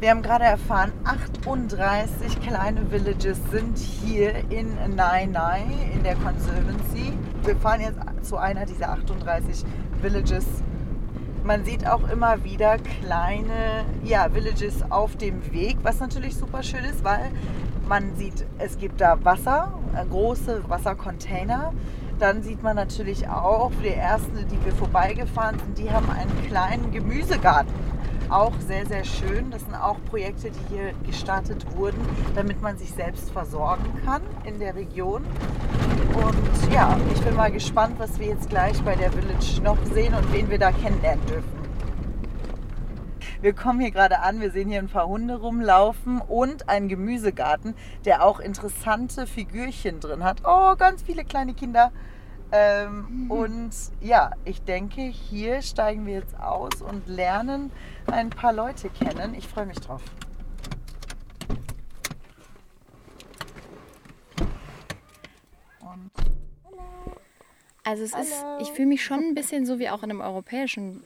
Wir 0.00 0.08
haben 0.08 0.22
gerade 0.22 0.44
erfahren, 0.44 0.92
38 1.04 2.40
kleine 2.40 2.90
Villages 2.90 3.38
sind 3.50 3.76
hier 3.76 4.34
in 4.48 4.74
Nyae 4.96 5.26
Nyae 5.26 5.92
in 5.92 6.02
der 6.02 6.14
Conservancy. 6.14 7.12
Wir 7.42 7.54
fahren 7.56 7.82
jetzt 7.82 7.98
zu 8.22 8.38
einer 8.38 8.64
dieser 8.64 8.92
38 8.92 9.62
Villages. 10.00 10.46
Man 11.42 11.64
sieht 11.64 11.86
auch 11.86 12.08
immer 12.10 12.44
wieder 12.44 12.76
kleine 12.76 13.84
ja, 14.04 14.28
Villages 14.32 14.84
auf 14.90 15.16
dem 15.16 15.52
Weg, 15.52 15.78
was 15.82 15.98
natürlich 15.98 16.36
super 16.36 16.62
schön 16.62 16.84
ist, 16.84 17.02
weil 17.02 17.30
man 17.88 18.14
sieht, 18.16 18.46
es 18.58 18.78
gibt 18.78 19.00
da 19.00 19.18
Wasser, 19.24 19.72
äh, 19.96 20.04
große 20.04 20.62
Wassercontainer. 20.68 21.72
Dann 22.18 22.42
sieht 22.42 22.62
man 22.62 22.76
natürlich 22.76 23.26
auch, 23.26 23.72
die 23.82 23.88
ersten, 23.88 24.46
die 24.48 24.64
wir 24.64 24.72
vorbeigefahren 24.72 25.58
sind, 25.58 25.78
die 25.78 25.90
haben 25.90 26.10
einen 26.10 26.46
kleinen 26.46 26.92
Gemüsegarten 26.92 27.72
auch 28.30 28.52
sehr, 28.66 28.86
sehr 28.86 29.04
schön. 29.04 29.50
Das 29.50 29.62
sind 29.62 29.74
auch 29.74 29.96
Projekte, 30.08 30.50
die 30.50 30.74
hier 30.74 30.92
gestartet 31.06 31.66
wurden, 31.76 31.98
damit 32.34 32.62
man 32.62 32.78
sich 32.78 32.92
selbst 32.92 33.30
versorgen 33.30 33.84
kann 34.04 34.22
in 34.44 34.58
der 34.58 34.74
Region. 34.74 35.24
Und 36.14 36.72
ja, 36.72 36.96
ich 37.12 37.20
bin 37.22 37.34
mal 37.36 37.50
gespannt, 37.50 37.94
was 37.98 38.18
wir 38.18 38.28
jetzt 38.28 38.48
gleich 38.48 38.80
bei 38.82 38.94
der 38.94 39.10
Village 39.10 39.60
noch 39.62 39.78
sehen 39.92 40.14
und 40.14 40.32
wen 40.32 40.50
wir 40.50 40.58
da 40.58 40.72
kennenlernen 40.72 41.24
dürfen. 41.26 41.60
Wir 43.42 43.54
kommen 43.54 43.80
hier 43.80 43.90
gerade 43.90 44.20
an, 44.20 44.40
wir 44.40 44.50
sehen 44.50 44.68
hier 44.68 44.80
ein 44.80 44.88
paar 44.88 45.08
Hunde 45.08 45.40
rumlaufen 45.40 46.20
und 46.20 46.68
einen 46.68 46.88
Gemüsegarten, 46.88 47.74
der 48.04 48.22
auch 48.22 48.38
interessante 48.38 49.26
Figürchen 49.26 49.98
drin 49.98 50.24
hat. 50.24 50.42
Oh, 50.44 50.76
ganz 50.76 51.02
viele 51.02 51.24
kleine 51.24 51.54
Kinder. 51.54 51.90
Ähm, 52.52 53.30
und 53.30 53.70
ja, 54.00 54.32
ich 54.44 54.62
denke, 54.62 55.02
hier 55.02 55.62
steigen 55.62 56.06
wir 56.06 56.14
jetzt 56.14 56.38
aus 56.38 56.82
und 56.82 57.06
lernen 57.06 57.70
ein 58.06 58.30
paar 58.30 58.52
Leute 58.52 58.88
kennen. 58.90 59.34
Ich 59.34 59.46
freue 59.46 59.66
mich 59.66 59.78
drauf. 59.78 60.02
Und 65.80 66.10
Also 67.84 68.02
es 68.02 68.14
ist, 68.14 68.44
ich 68.60 68.70
fühle 68.72 68.88
mich 68.88 69.04
schon 69.04 69.20
ein 69.20 69.34
bisschen 69.34 69.64
so 69.64 69.78
wie 69.78 69.88
auch 69.88 70.02
in 70.02 70.10
einem 70.10 70.20
europäischen 70.20 71.04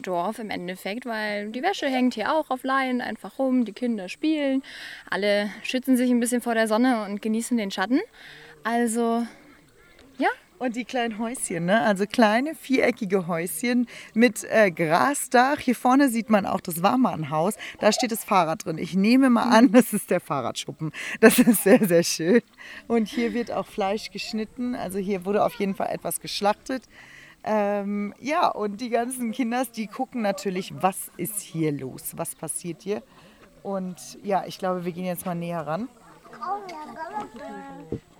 Dorf 0.00 0.38
im 0.38 0.50
Endeffekt, 0.50 1.06
weil 1.06 1.50
die 1.50 1.62
Wäsche 1.62 1.86
hängt 1.86 2.14
hier 2.14 2.34
auch 2.34 2.50
auf 2.50 2.62
Leinen 2.62 3.00
einfach 3.00 3.38
rum, 3.38 3.64
die 3.64 3.72
Kinder 3.72 4.08
spielen, 4.08 4.62
alle 5.08 5.48
schützen 5.62 5.96
sich 5.96 6.10
ein 6.10 6.20
bisschen 6.20 6.42
vor 6.42 6.54
der 6.54 6.68
Sonne 6.68 7.04
und 7.04 7.22
genießen 7.22 7.56
den 7.56 7.70
Schatten. 7.70 8.00
Also 8.64 9.26
ja, 10.18 10.28
Und 10.58 10.76
die 10.76 10.84
kleinen 10.84 11.18
Häuschen, 11.18 11.66
ne? 11.66 11.82
also 11.82 12.06
kleine 12.06 12.54
viereckige 12.54 13.26
Häuschen 13.26 13.88
mit 14.14 14.44
äh, 14.44 14.70
Grasdach. 14.70 15.58
Hier 15.58 15.74
vorne 15.74 16.08
sieht 16.08 16.30
man 16.30 16.46
auch 16.46 16.60
das 16.60 16.82
Warmannhaus. 16.82 17.54
Da 17.80 17.92
steht 17.92 18.12
das 18.12 18.24
Fahrrad 18.24 18.64
drin. 18.64 18.78
Ich 18.78 18.94
nehme 18.94 19.30
mal 19.30 19.50
an, 19.50 19.72
das 19.72 19.92
ist 19.92 20.10
der 20.10 20.20
Fahrradschuppen. 20.20 20.92
Das 21.20 21.38
ist 21.38 21.64
sehr, 21.64 21.84
sehr 21.86 22.04
schön. 22.04 22.40
Und 22.86 23.08
hier 23.08 23.34
wird 23.34 23.50
auch 23.50 23.66
Fleisch 23.66 24.10
geschnitten. 24.10 24.74
Also 24.74 24.98
hier 24.98 25.24
wurde 25.24 25.44
auf 25.44 25.54
jeden 25.54 25.74
Fall 25.74 25.88
etwas 25.90 26.20
geschlachtet. 26.20 26.84
Ähm, 27.42 28.14
ja, 28.20 28.48
und 28.48 28.80
die 28.80 28.88
ganzen 28.88 29.32
Kinders, 29.32 29.70
die 29.70 29.86
gucken 29.86 30.22
natürlich, 30.22 30.72
was 30.80 31.10
ist 31.18 31.40
hier 31.40 31.72
los, 31.72 32.12
was 32.16 32.34
passiert 32.34 32.82
hier. 32.82 33.02
Und 33.62 33.96
ja, 34.22 34.44
ich 34.46 34.58
glaube, 34.58 34.84
wir 34.84 34.92
gehen 34.92 35.04
jetzt 35.04 35.26
mal 35.26 35.34
näher 35.34 35.66
ran. 35.66 35.88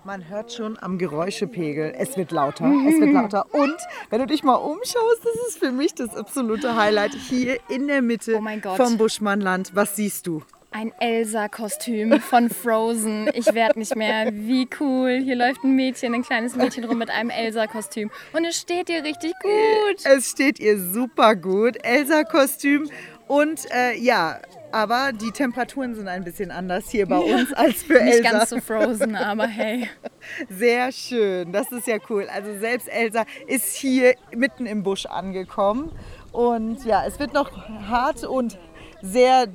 Man 0.06 0.28
hört 0.28 0.52
schon 0.52 0.76
am 0.82 0.98
Geräuschepegel, 0.98 1.94
es 1.96 2.16
wird 2.18 2.30
lauter, 2.30 2.66
es 2.86 3.00
wird 3.00 3.12
lauter. 3.14 3.46
Und 3.52 3.74
wenn 4.10 4.20
du 4.20 4.26
dich 4.26 4.42
mal 4.42 4.56
umschaust, 4.56 5.20
das 5.24 5.48
ist 5.48 5.58
für 5.58 5.72
mich 5.72 5.94
das 5.94 6.14
absolute 6.14 6.76
Highlight 6.76 7.14
hier 7.14 7.56
in 7.70 7.86
der 7.88 8.02
Mitte 8.02 8.36
Oh 8.36 8.40
mein 8.42 8.60
Gott. 8.60 8.76
vom 8.76 8.98
Buschmannland. 8.98 9.70
Was 9.74 9.96
siehst 9.96 10.26
du? 10.26 10.42
Ein 10.72 10.92
Elsa-Kostüm 11.00 12.20
von 12.20 12.50
Frozen. 12.50 13.30
Ich 13.32 13.54
werde 13.54 13.78
nicht 13.78 13.96
mehr. 13.96 14.28
Wie 14.32 14.68
cool. 14.78 15.20
Hier 15.24 15.36
läuft 15.36 15.64
ein 15.64 15.74
Mädchen, 15.74 16.12
ein 16.12 16.22
kleines 16.22 16.54
Mädchen 16.54 16.84
rum 16.84 16.98
mit 16.98 17.08
einem 17.10 17.30
Elsa-Kostüm. 17.30 18.10
Und 18.34 18.44
es 18.44 18.56
steht 18.60 18.90
ihr 18.90 19.04
richtig 19.04 19.32
gut. 19.40 20.04
Es 20.04 20.30
steht 20.32 20.58
ihr 20.60 20.78
super 20.78 21.34
gut. 21.34 21.78
Elsa-Kostüm. 21.82 22.90
Und 23.26 23.64
äh, 23.70 23.96
ja, 23.96 24.40
aber 24.74 25.12
die 25.12 25.30
Temperaturen 25.30 25.94
sind 25.94 26.08
ein 26.08 26.24
bisschen 26.24 26.50
anders 26.50 26.90
hier 26.90 27.06
bei 27.06 27.18
uns 27.18 27.52
als 27.52 27.84
für 27.84 27.92
Nicht 27.92 28.16
Elsa. 28.16 28.30
ganz 28.30 28.50
so 28.50 28.60
Frozen, 28.60 29.14
aber 29.14 29.46
hey. 29.46 29.88
Sehr 30.48 30.90
schön, 30.90 31.52
das 31.52 31.70
ist 31.70 31.86
ja 31.86 31.98
cool. 32.10 32.26
Also 32.28 32.58
selbst 32.58 32.88
Elsa 32.88 33.24
ist 33.46 33.76
hier 33.76 34.16
mitten 34.34 34.66
im 34.66 34.82
Busch 34.82 35.06
angekommen. 35.06 35.92
Und 36.32 36.84
ja, 36.84 37.06
es 37.06 37.20
wird 37.20 37.34
noch 37.34 37.52
hart 37.88 38.24
und 38.24 38.58
sehr, 39.00 39.46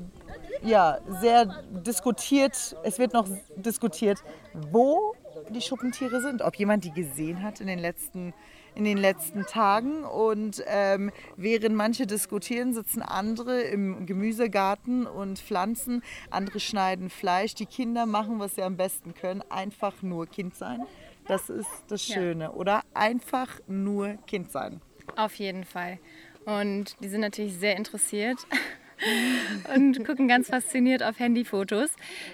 ja, 0.64 1.00
sehr 1.20 1.64
diskutiert. 1.70 2.78
Es 2.84 2.98
wird 2.98 3.12
noch 3.12 3.28
diskutiert, 3.58 4.24
wo 4.72 5.16
die 5.50 5.62
Schuppentiere 5.62 6.22
sind. 6.22 6.42
Ob 6.42 6.56
jemand 6.56 6.86
die 6.86 6.94
gesehen 6.94 7.44
hat 7.44 7.60
in 7.60 7.68
den 7.68 7.80
letzten, 7.80 8.34
in 8.76 8.84
den 8.84 8.98
letzten 8.98 9.46
Tagen. 9.46 10.04
Und 10.04 10.64
ähm, 10.68 11.12
während 11.38 11.76
manche 11.76 12.08
diskutieren, 12.08 12.74
sitzen 12.74 13.02
andere 13.02 13.62
im 13.62 14.06
Gemüsegarten 14.06 15.06
und 15.06 15.40
pflanzen. 15.40 16.04
Andere 16.30 16.60
schneiden 16.60 17.10
Fleisch. 17.10 17.56
Die 17.56 17.66
Kinder 17.66 18.06
machen, 18.06 18.40
was 18.40 18.56
sie 18.56 18.64
am 18.64 18.78
besten 18.78 19.14
können. 19.14 19.44
Einfach 19.50 20.02
nur 20.02 20.28
Kind 20.28 20.56
sein. 20.56 20.82
Das 21.28 21.50
ist 21.50 21.70
das 21.88 22.08
Ja. 22.08 22.16
Schöne, 22.16 22.52
oder? 22.54 22.82
Einfach 22.94 23.60
nur 23.68 24.18
Kind 24.26 24.52
sein. 24.52 24.82
Auf 25.16 25.36
jeden 25.36 25.64
Fall. 25.64 26.00
Und 26.46 26.96
die 27.04 27.08
sind 27.10 27.22
natürlich 27.22 27.56
sehr 27.56 27.76
interessiert 27.76 28.38
und 29.76 30.06
gucken 30.06 30.28
ganz 30.28 30.50
fasziniert 30.50 31.04
auf 31.04 31.20
Handyfotos. 31.20 31.90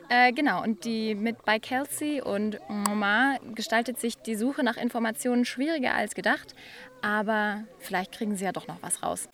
Äh, 0.09 0.31
genau, 0.33 0.63
und 0.63 0.85
die 0.85 1.15
mit 1.15 1.43
bei 1.45 1.59
Kelsey 1.59 2.21
und 2.21 2.59
Mama 2.69 3.37
gestaltet 3.53 3.99
sich 3.99 4.15
die 4.17 4.35
Suche 4.35 4.63
nach 4.63 4.77
Informationen 4.77 5.45
schwieriger 5.45 5.93
als 5.93 6.15
gedacht, 6.15 6.55
aber 7.01 7.63
vielleicht 7.79 8.11
kriegen 8.11 8.35
sie 8.35 8.45
ja 8.45 8.51
doch 8.51 8.67
noch 8.67 8.81
was 8.81 9.03
raus. 9.03 9.27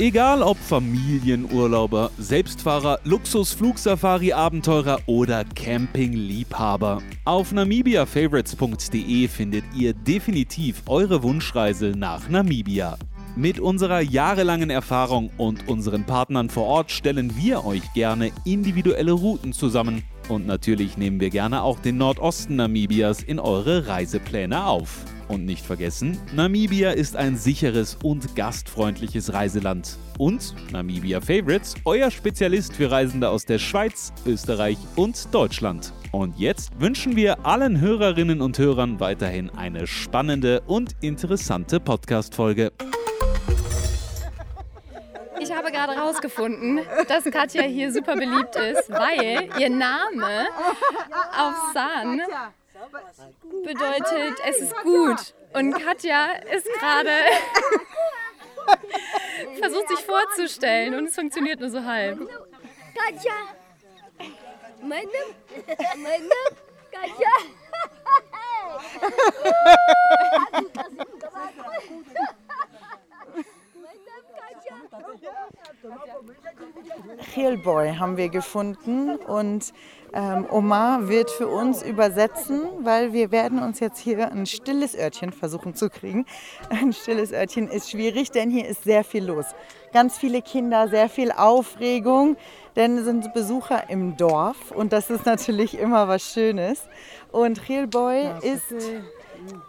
Egal 0.00 0.44
ob 0.44 0.56
Familienurlauber, 0.58 2.12
Selbstfahrer, 2.18 3.00
Luxus-Flugsafari-Abenteurer 3.02 5.00
oder 5.06 5.44
Camping-Liebhaber. 5.44 7.02
Auf 7.24 7.50
namibiafavorites.de 7.50 9.26
findet 9.26 9.64
ihr 9.74 9.94
definitiv 9.94 10.82
eure 10.86 11.24
Wunschreise 11.24 11.94
nach 11.96 12.28
Namibia. 12.28 12.96
Mit 13.38 13.60
unserer 13.60 14.00
jahrelangen 14.00 14.68
Erfahrung 14.68 15.30
und 15.36 15.68
unseren 15.68 16.04
Partnern 16.04 16.50
vor 16.50 16.64
Ort 16.64 16.90
stellen 16.90 17.36
wir 17.36 17.64
euch 17.64 17.92
gerne 17.92 18.32
individuelle 18.44 19.12
Routen 19.12 19.52
zusammen. 19.52 20.02
Und 20.28 20.44
natürlich 20.44 20.96
nehmen 20.96 21.20
wir 21.20 21.30
gerne 21.30 21.62
auch 21.62 21.78
den 21.78 21.98
Nordosten 21.98 22.56
Namibias 22.56 23.22
in 23.22 23.38
eure 23.38 23.86
Reisepläne 23.86 24.66
auf. 24.66 25.04
Und 25.28 25.44
nicht 25.44 25.64
vergessen, 25.64 26.18
Namibia 26.34 26.90
ist 26.90 27.14
ein 27.14 27.36
sicheres 27.36 27.96
und 28.02 28.34
gastfreundliches 28.34 29.32
Reiseland. 29.32 29.98
Und 30.18 30.56
Namibia 30.72 31.20
Favorites, 31.20 31.76
euer 31.84 32.10
Spezialist 32.10 32.72
für 32.74 32.90
Reisende 32.90 33.30
aus 33.30 33.44
der 33.44 33.60
Schweiz, 33.60 34.12
Österreich 34.26 34.78
und 34.96 35.32
Deutschland. 35.32 35.92
Und 36.10 36.36
jetzt 36.40 36.72
wünschen 36.80 37.14
wir 37.14 37.46
allen 37.46 37.80
Hörerinnen 37.80 38.40
und 38.40 38.58
Hörern 38.58 38.98
weiterhin 38.98 39.50
eine 39.50 39.86
spannende 39.86 40.62
und 40.66 40.96
interessante 41.02 41.78
Podcast-Folge. 41.78 42.72
Ich 45.68 45.74
habe 45.74 45.86
gerade 45.86 46.00
herausgefunden, 46.00 46.80
dass 47.08 47.24
Katja 47.24 47.62
hier 47.62 47.92
super 47.92 48.14
beliebt 48.14 48.56
ist, 48.56 48.88
weil 48.88 49.50
ihr 49.58 49.68
Name 49.68 50.48
auf 51.36 51.54
San 51.74 52.22
bedeutet, 53.66 54.38
es 54.46 54.62
ist 54.62 54.74
gut. 54.82 55.34
Und 55.52 55.74
Katja 55.74 56.32
ist 56.54 56.66
gerade 56.78 57.10
versucht 59.60 59.88
sich 59.88 59.98
vorzustellen 59.98 60.94
und 60.94 61.08
es 61.08 61.14
funktioniert 61.14 61.60
nur 61.60 61.68
so 61.68 61.84
halb. 61.84 62.18
Katja. 62.96 63.34
Mein 64.80 65.04
Name, 65.04 65.34
mein 65.96 66.22
Name, 66.22 66.56
Katja. 66.90 67.28
Hillboy 77.34 77.94
haben 77.96 78.16
wir 78.16 78.28
gefunden 78.28 79.16
und 79.16 79.72
ähm, 80.12 80.46
Omar 80.50 81.08
wird 81.08 81.30
für 81.30 81.46
uns 81.46 81.82
übersetzen, 81.82 82.62
weil 82.80 83.12
wir 83.12 83.30
werden 83.30 83.62
uns 83.62 83.80
jetzt 83.80 83.98
hier 83.98 84.30
ein 84.32 84.46
stilles 84.46 84.96
Örtchen 84.98 85.32
versuchen 85.32 85.74
zu 85.74 85.90
kriegen. 85.90 86.26
Ein 86.70 86.92
stilles 86.92 87.32
Örtchen 87.32 87.68
ist 87.68 87.90
schwierig, 87.90 88.30
denn 88.30 88.50
hier 88.50 88.66
ist 88.66 88.84
sehr 88.84 89.04
viel 89.04 89.24
los. 89.24 89.46
Ganz 89.92 90.18
viele 90.18 90.42
Kinder, 90.42 90.88
sehr 90.88 91.08
viel 91.08 91.30
Aufregung, 91.30 92.36
denn 92.76 92.98
es 92.98 93.04
sind 93.04 93.32
Besucher 93.34 93.88
im 93.90 94.16
Dorf 94.16 94.70
und 94.70 94.92
das 94.92 95.10
ist 95.10 95.26
natürlich 95.26 95.78
immer 95.78 96.08
was 96.08 96.22
Schönes. 96.22 96.88
Und 97.30 97.60
Hillboy 97.60 98.30
ist 98.42 98.74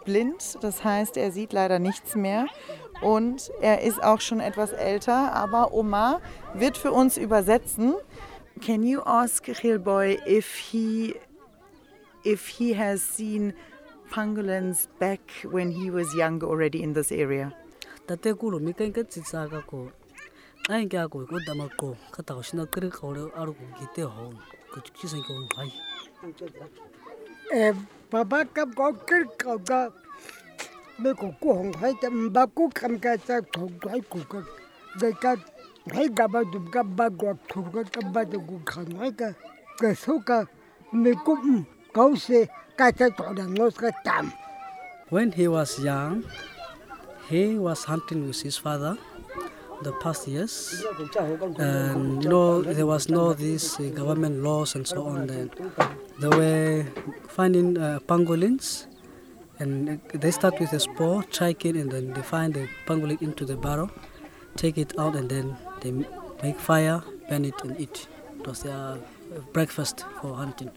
blind, 0.04 0.58
das 0.62 0.82
heißt, 0.82 1.16
er 1.16 1.30
sieht 1.32 1.52
leider 1.52 1.78
nichts 1.78 2.16
mehr 2.16 2.46
und 3.00 3.50
er 3.60 3.82
ist 3.82 4.02
auch 4.02 4.20
schon 4.20 4.40
etwas 4.40 4.72
älter, 4.72 5.32
aber 5.32 5.72
Omar 5.72 6.20
wird 6.54 6.76
für 6.76 6.92
uns 6.92 7.16
übersetzen. 7.16 7.94
Can 8.60 8.82
you 8.82 9.00
ask 9.02 9.44
Khilboy 9.44 10.18
if 10.26 10.54
he 10.54 11.14
if 12.24 12.46
he 12.46 12.76
has 12.76 13.00
seen 13.00 13.54
pangolins 14.10 14.88
back 14.98 15.20
when 15.44 15.70
he 15.70 15.90
was 15.90 16.14
young 16.14 16.42
already 16.42 16.82
in 16.82 16.92
this 16.92 17.10
area? 17.10 17.52
다때구로 18.06 18.58
미땡게 18.58 19.04
지사가고 19.04 19.90
아이가고 20.68 21.26
고다마고 21.26 21.96
갔다고 22.12 22.42
신나 22.42 22.64
그리 22.66 22.90
거려 22.90 23.30
알고 23.34 23.54
기때 23.78 24.02
호 24.02 24.32
그치선 24.72 25.22
경 25.22 25.48
바이 25.54 25.70
에 27.52 27.72
바바캅 28.10 28.74
거클 28.74 29.26
거가 29.38 29.90
when 45.10 45.32
he 45.32 45.46
was 45.48 45.70
young 45.82 46.22
he 47.30 47.58
was 47.58 47.84
hunting 47.84 48.26
with 48.26 48.40
his 48.42 48.56
father 48.56 48.96
the 49.82 49.92
past 50.02 50.28
years 50.28 50.84
and 51.58 52.22
you 52.22 52.28
know 52.28 52.60
there 52.62 52.86
was 52.86 53.08
no 53.08 53.32
these 53.32 53.66
uh, 53.80 53.88
government 54.00 54.42
laws 54.42 54.74
and 54.76 54.86
so 54.86 55.06
on 55.06 55.26
then. 55.26 55.50
They 56.20 56.28
were 56.28 56.84
finding 57.28 57.78
uh, 57.78 57.98
pangolins 58.06 58.89
and 59.60 60.00
they 60.12 60.30
start 60.30 60.58
with 60.58 60.72
a 60.72 60.80
spore 60.80 61.22
strike 61.30 61.64
it 61.64 61.76
and 61.76 61.90
then 61.92 62.12
they 62.14 62.22
find 62.22 62.54
the 62.54 62.68
pangolin 62.86 63.20
into 63.22 63.44
the 63.44 63.56
barrel 63.56 63.90
take 64.56 64.78
it 64.78 64.98
out 64.98 65.14
and 65.14 65.28
then 65.30 65.56
they 65.80 65.92
make 66.42 66.58
fire 66.58 67.02
burn 67.28 67.44
it 67.44 67.54
and 67.62 67.78
eat 67.78 68.06
it 68.38 68.46
was 68.46 68.62
their 68.62 68.74
uh, 68.74 68.96
breakfast 69.52 70.06
for 70.20 70.34
hunting 70.34 70.70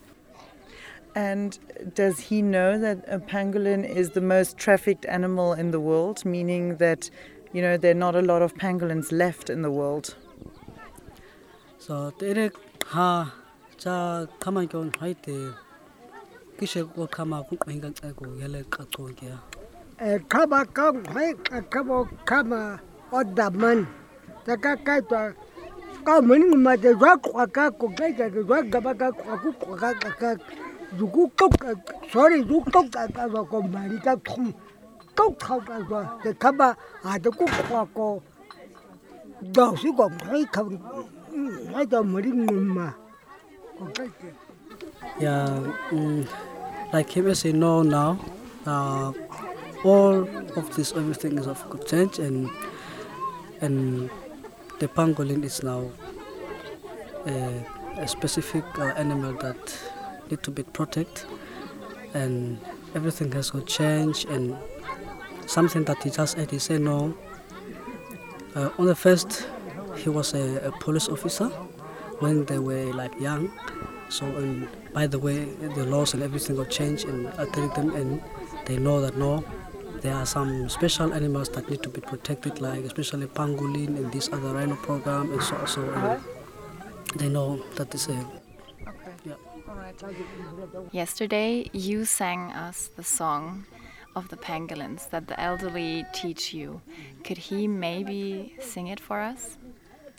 And 1.15 1.59
does 1.93 2.19
he 2.19 2.41
know 2.41 2.79
that 2.79 3.03
a 3.07 3.19
pangolin 3.19 3.87
is 3.87 4.11
the 4.11 4.21
most 4.21 4.57
trafficked 4.57 5.05
animal 5.05 5.53
in 5.53 5.69
the 5.71 5.79
world, 5.79 6.25
meaning 6.25 6.77
that 6.77 7.09
you 7.51 7.61
know 7.61 7.77
there 7.77 7.91
are 7.91 7.93
not 8.05 8.15
a 8.15 8.21
lot 8.21 8.41
of 8.41 8.55
pangolins 8.55 9.11
left 9.11 9.49
in 9.49 9.61
the 9.61 9.69
world? 9.69 10.15
So 11.77 12.11
ha 12.87 13.33
cha 13.77 14.25
kama 14.39 14.65
kyon 14.67 14.91
haite 14.91 15.19
kishe 15.19 15.19
ko 15.19 15.51
kama 15.51 15.62
kishe 16.57 16.81
koqhama 16.95 17.37
kwinkqinga 17.47 17.89
nceko 17.91 18.23
yeleqa 18.39 18.81
chonke 18.93 19.27
eqhaba 20.11 20.59
ka 20.75 20.85
eqhaba 21.59 21.93
oqhama 22.03 22.59
odamani 23.17 23.85
takakaitwa 24.45 25.21
kamuninqumate 26.05 26.89
zwakrwakakho 26.99 27.85
xejake 27.97 28.39
zwagabakakho 28.47 29.33
kukrwakakakho 29.43 30.45
zikuxoxa 30.97 31.69
sorry 32.11 32.37
zikuxoxaxazwa 32.49 33.41
kombani 33.51 33.97
kaxhum 34.05 34.47
xoxaxazwa 35.17 36.01
eqhaba 36.29 36.67
ade 37.11 37.29
kukrwako 37.37 38.05
dosikwa 39.55 40.05
xeikha 40.27 40.61
xeita 41.71 41.99
mulinquma 42.11 42.87
koxejake 43.77 44.42
Yeah, 45.19 45.47
mm, 45.91 46.27
like 46.91 47.09
KBS 47.09 47.53
know 47.53 47.83
now, 47.83 48.19
uh, 48.65 49.13
all 49.83 50.27
of 50.57 50.75
this, 50.75 50.91
everything 50.93 51.37
is 51.37 51.47
of 51.47 51.63
good 51.69 51.85
change, 51.87 52.19
and 52.19 52.49
and 53.61 54.09
the 54.79 54.87
pangolin 54.87 55.43
is 55.43 55.63
now 55.63 55.89
a, 57.25 57.65
a 57.97 58.07
specific 58.07 58.63
uh, 58.79 58.93
animal 58.97 59.33
that 59.33 59.77
need 60.29 60.41
to 60.43 60.51
be 60.51 60.63
protected, 60.63 61.25
and 62.13 62.59
everything 62.95 63.31
has 63.33 63.51
got 63.51 63.65
change, 63.67 64.25
and 64.25 64.55
something 65.45 65.83
that 65.85 66.01
he 66.03 66.09
just 66.09 66.35
said, 66.35 66.51
he 66.51 66.59
said 66.59 66.81
no. 66.81 67.15
Uh, 68.55 68.69
on 68.77 68.85
the 68.85 68.95
first, 68.95 69.47
he 69.97 70.09
was 70.09 70.33
a, 70.33 70.67
a 70.67 70.71
police 70.79 71.07
officer 71.09 71.49
when 72.19 72.45
they 72.45 72.59
were 72.59 72.93
like 72.93 73.19
young. 73.19 73.51
So, 74.13 74.27
and 74.27 74.67
by 74.93 75.07
the 75.07 75.17
way, 75.17 75.45
the 75.77 75.85
laws 75.87 76.13
and 76.13 76.21
everything 76.21 76.55
will 76.55 76.69
change, 76.79 77.03
and 77.03 77.27
I 77.29 77.45
tell 77.45 77.67
them, 77.69 77.95
and 77.95 78.21
they 78.65 78.77
know 78.77 79.01
that 79.01 79.17
no, 79.17 79.43
there 80.01 80.13
are 80.13 80.27
some 80.27 80.69
special 80.69 81.11
animals 81.11 81.49
that 81.49 81.67
need 81.67 81.81
to 81.81 81.89
be 81.89 81.99
protected, 81.99 82.61
like 82.61 82.83
especially 82.85 83.25
pangolin 83.25 83.97
and 83.97 84.11
this 84.11 84.29
other 84.31 84.53
rhino 84.53 84.75
program, 84.75 85.31
and 85.33 85.41
so 85.41 85.65
so. 85.65 85.81
And 85.81 86.21
they 87.15 87.27
know 87.27 87.63
that 87.73 87.95
is 87.95 88.07
a 88.07 88.17
yeah. 89.25 89.33
Yesterday, 90.91 91.71
you 91.73 92.05
sang 92.05 92.51
us 92.51 92.91
the 92.95 93.03
song 93.03 93.65
of 94.15 94.29
the 94.29 94.37
pangolins 94.37 95.09
that 95.09 95.27
the 95.27 95.39
elderly 95.41 96.05
teach 96.13 96.53
you. 96.53 96.81
Could 97.23 97.39
he 97.49 97.67
maybe 97.67 98.55
sing 98.59 98.87
it 98.93 98.99
for 98.99 99.21
us? 99.21 99.57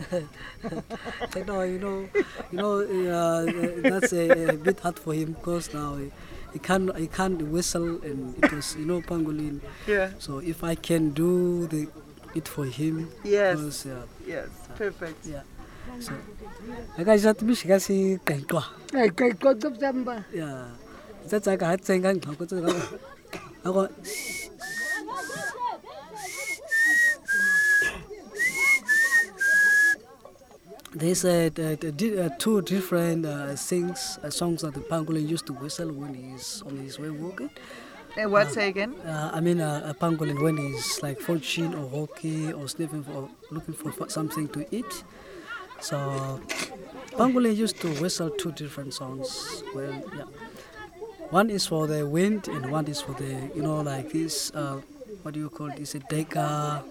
You 1.36 1.44
know, 1.44 1.62
you 1.62 1.78
know, 1.78 2.08
you 2.50 2.58
know, 2.58 2.80
uh, 2.80 3.46
that's 3.82 4.12
a, 4.12 4.48
a, 4.48 4.56
bit 4.56 4.80
hard 4.80 4.98
for 4.98 5.14
him 5.14 5.32
because 5.32 5.72
now 5.74 5.96
he, 5.96 6.10
he 6.52 6.58
can't, 6.58 6.94
he 6.96 7.06
can't 7.06 7.40
whistle 7.42 8.00
and 8.02 8.34
it 8.42 8.52
was, 8.52 8.76
you 8.76 8.86
know, 8.86 9.00
pangolin. 9.02 9.60
Yeah. 9.86 10.10
So 10.18 10.38
if 10.38 10.64
I 10.64 10.74
can 10.74 11.10
do 11.10 11.66
the 11.66 11.88
it 12.34 12.48
for 12.48 12.64
him, 12.66 13.08
Yes. 13.24 13.56
because, 13.58 13.86
yeah, 13.86 14.02
Yes, 14.26 14.48
perfect. 14.76 15.26
yeah. 15.26 15.42
So 16.00 16.12
I 16.98 17.04
got 17.04 17.18
that 17.20 17.42
miss 17.42 17.62
kasi 17.62 18.18
kai 18.24 18.40
kwa. 18.48 18.62
cái 18.92 19.08
cái 19.16 19.30
con 19.40 19.60
tu 19.60 19.68
sama 19.80 20.24
Yeah. 20.32 20.66
That's 21.28 21.46
like 21.46 21.62
I 21.62 21.70
had 21.76 21.84
saying 21.84 22.02
kan 22.02 22.20
ko 22.20 22.44
to 22.44 22.56
ako 23.64 23.88
There's 30.92 31.24
uh, 31.24 31.50
the- 31.52 31.76
the 31.76 32.24
uh, 32.26 32.28
two 32.38 32.62
different 32.62 33.26
uh, 33.26 33.56
things, 33.56 34.18
uh, 34.22 34.30
songs 34.30 34.62
that 34.62 34.74
the 34.74 34.80
pangolin 34.80 35.28
used 35.28 35.46
to 35.46 35.52
whistle 35.52 35.90
when 35.92 36.14
he's 36.14 36.62
on 36.66 36.76
his 36.78 36.98
way 37.00 37.10
walking. 37.10 37.50
Uh, 38.16 38.28
what, 38.28 38.50
say 38.52 38.68
again? 38.68 38.94
Uh, 39.04 39.30
I 39.34 39.40
mean, 39.40 39.60
uh, 39.60 39.82
a 39.84 39.94
pangolin 39.94 40.40
when 40.40 40.56
he's 40.56 41.02
like 41.02 41.20
fortune 41.20 41.74
or 41.74 41.88
hockey 41.90 42.52
or 42.52 42.68
sniffing 42.68 43.02
for 43.02 43.28
looking 43.50 43.74
for 43.74 44.08
something 44.08 44.48
to 44.48 44.64
eat. 44.74 45.04
So, 45.80 46.40
pangolin 47.12 47.56
used 47.56 47.80
to 47.80 47.88
whistle 48.00 48.30
two 48.30 48.52
different 48.52 48.94
songs. 48.94 49.64
Well, 49.74 49.92
yeah, 50.16 50.24
one 51.30 51.50
is 51.50 51.66
for 51.66 51.86
the 51.88 52.06
wind 52.06 52.46
and 52.48 52.70
one 52.70 52.86
is 52.86 53.00
for 53.00 53.12
the 53.14 53.50
you 53.54 53.62
know 53.62 53.80
like 53.80 54.12
this. 54.12 54.52
Uh, 54.54 54.80
what 55.22 55.34
do 55.34 55.40
you 55.40 55.50
call 55.50 55.70
this? 55.76 55.94
A 55.96 56.00
duiker. 56.00 56.84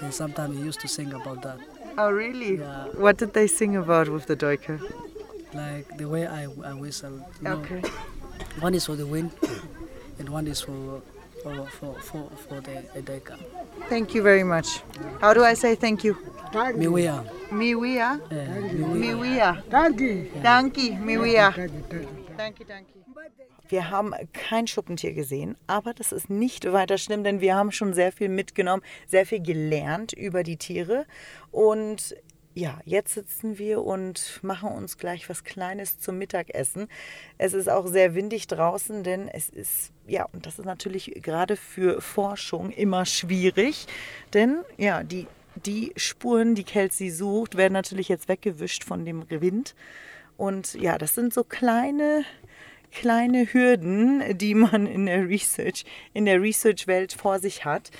Then 0.00 0.12
sometimes 0.12 0.56
he 0.56 0.64
used 0.64 0.80
to 0.80 0.88
sing 0.88 1.12
about 1.12 1.42
that, 1.42 1.58
Oh, 1.98 2.10
really? 2.10 2.56
Yeah. 2.56 2.84
What 2.96 3.18
did 3.18 3.34
they 3.34 3.46
sing 3.46 3.76
about 3.76 4.08
with 4.08 4.26
the 4.26 4.34
duiker? 4.36 4.80
like 5.52 5.86
the 5.98 6.08
way 6.08 6.26
I, 6.26 6.44
I 6.64 6.72
whistle. 6.74 7.12
You 7.42 7.42
know, 7.42 7.52
Okay. 7.60 7.82
One 8.60 8.72
is 8.74 8.86
for 8.86 8.96
the 8.96 9.06
wind, 9.06 9.30
and 10.20 10.28
one 10.28 10.46
is 10.46 10.60
for 10.60 11.02
for 11.42 11.66
for 11.66 11.94
for, 12.08 12.30
for 12.46 12.60
the 12.60 12.78
a 12.94 13.02
deka. 13.02 13.36
Thank 13.88 14.14
you 14.14 14.22
very 14.22 14.44
much. 14.44 14.82
How 15.20 15.32
do 15.34 15.42
I 15.42 15.54
say 15.54 15.74
thank 15.74 16.04
you? 16.04 16.14
Miwia. 16.52 17.24
Miwea. 17.50 18.20
Miwia. 19.02 19.62
Danke. 19.70 20.30
Danke, 20.42 20.90
Miwia. 21.08 21.50
Danke, 21.56 21.82
danke. 21.88 22.06
Danke, 22.36 22.64
danke. 22.64 22.92
Wir 23.68 23.88
haben 23.90 24.12
kein 24.32 24.66
Schuppentier 24.66 25.12
gesehen, 25.12 25.56
aber 25.68 25.94
das 25.94 26.10
ist 26.10 26.28
nicht 26.28 26.72
weiter 26.72 26.98
schlimm, 26.98 27.22
denn 27.22 27.40
wir 27.40 27.54
haben 27.54 27.70
schon 27.70 27.94
sehr 27.94 28.10
viel 28.10 28.28
mitgenommen, 28.28 28.82
sehr 29.06 29.26
viel 29.26 29.40
gelernt 29.40 30.12
über 30.12 30.42
die 30.42 30.56
Tiere. 30.56 31.06
Und 31.52 32.16
ja, 32.60 32.78
jetzt 32.84 33.14
sitzen 33.14 33.56
wir 33.58 33.82
und 33.82 34.38
machen 34.42 34.70
uns 34.70 34.98
gleich 34.98 35.30
was 35.30 35.44
Kleines 35.44 35.98
zum 35.98 36.18
Mittagessen. 36.18 36.88
Es 37.38 37.54
ist 37.54 37.70
auch 37.70 37.86
sehr 37.86 38.14
windig 38.14 38.48
draußen, 38.48 39.02
denn 39.02 39.28
es 39.28 39.48
ist, 39.48 39.92
ja, 40.06 40.26
und 40.30 40.44
das 40.44 40.58
ist 40.58 40.66
natürlich 40.66 41.14
gerade 41.22 41.56
für 41.56 42.02
Forschung 42.02 42.70
immer 42.70 43.06
schwierig, 43.06 43.86
denn 44.34 44.58
ja, 44.76 45.02
die, 45.02 45.26
die 45.64 45.94
Spuren, 45.96 46.54
die 46.54 46.64
Kelsey 46.64 47.10
sucht, 47.10 47.56
werden 47.56 47.72
natürlich 47.72 48.10
jetzt 48.10 48.28
weggewischt 48.28 48.84
von 48.84 49.06
dem 49.06 49.24
Wind. 49.30 49.74
Und 50.36 50.74
ja, 50.74 50.98
das 50.98 51.14
sind 51.14 51.32
so 51.32 51.44
kleine, 51.44 52.24
kleine 52.92 53.50
Hürden, 53.54 54.36
die 54.36 54.54
man 54.54 54.86
in 54.86 55.06
der 55.06 55.26
Research, 55.26 55.86
in 56.12 56.26
der 56.26 56.42
Research-Welt 56.42 57.14
vor 57.14 57.38
sich 57.38 57.64
hat. 57.64 57.90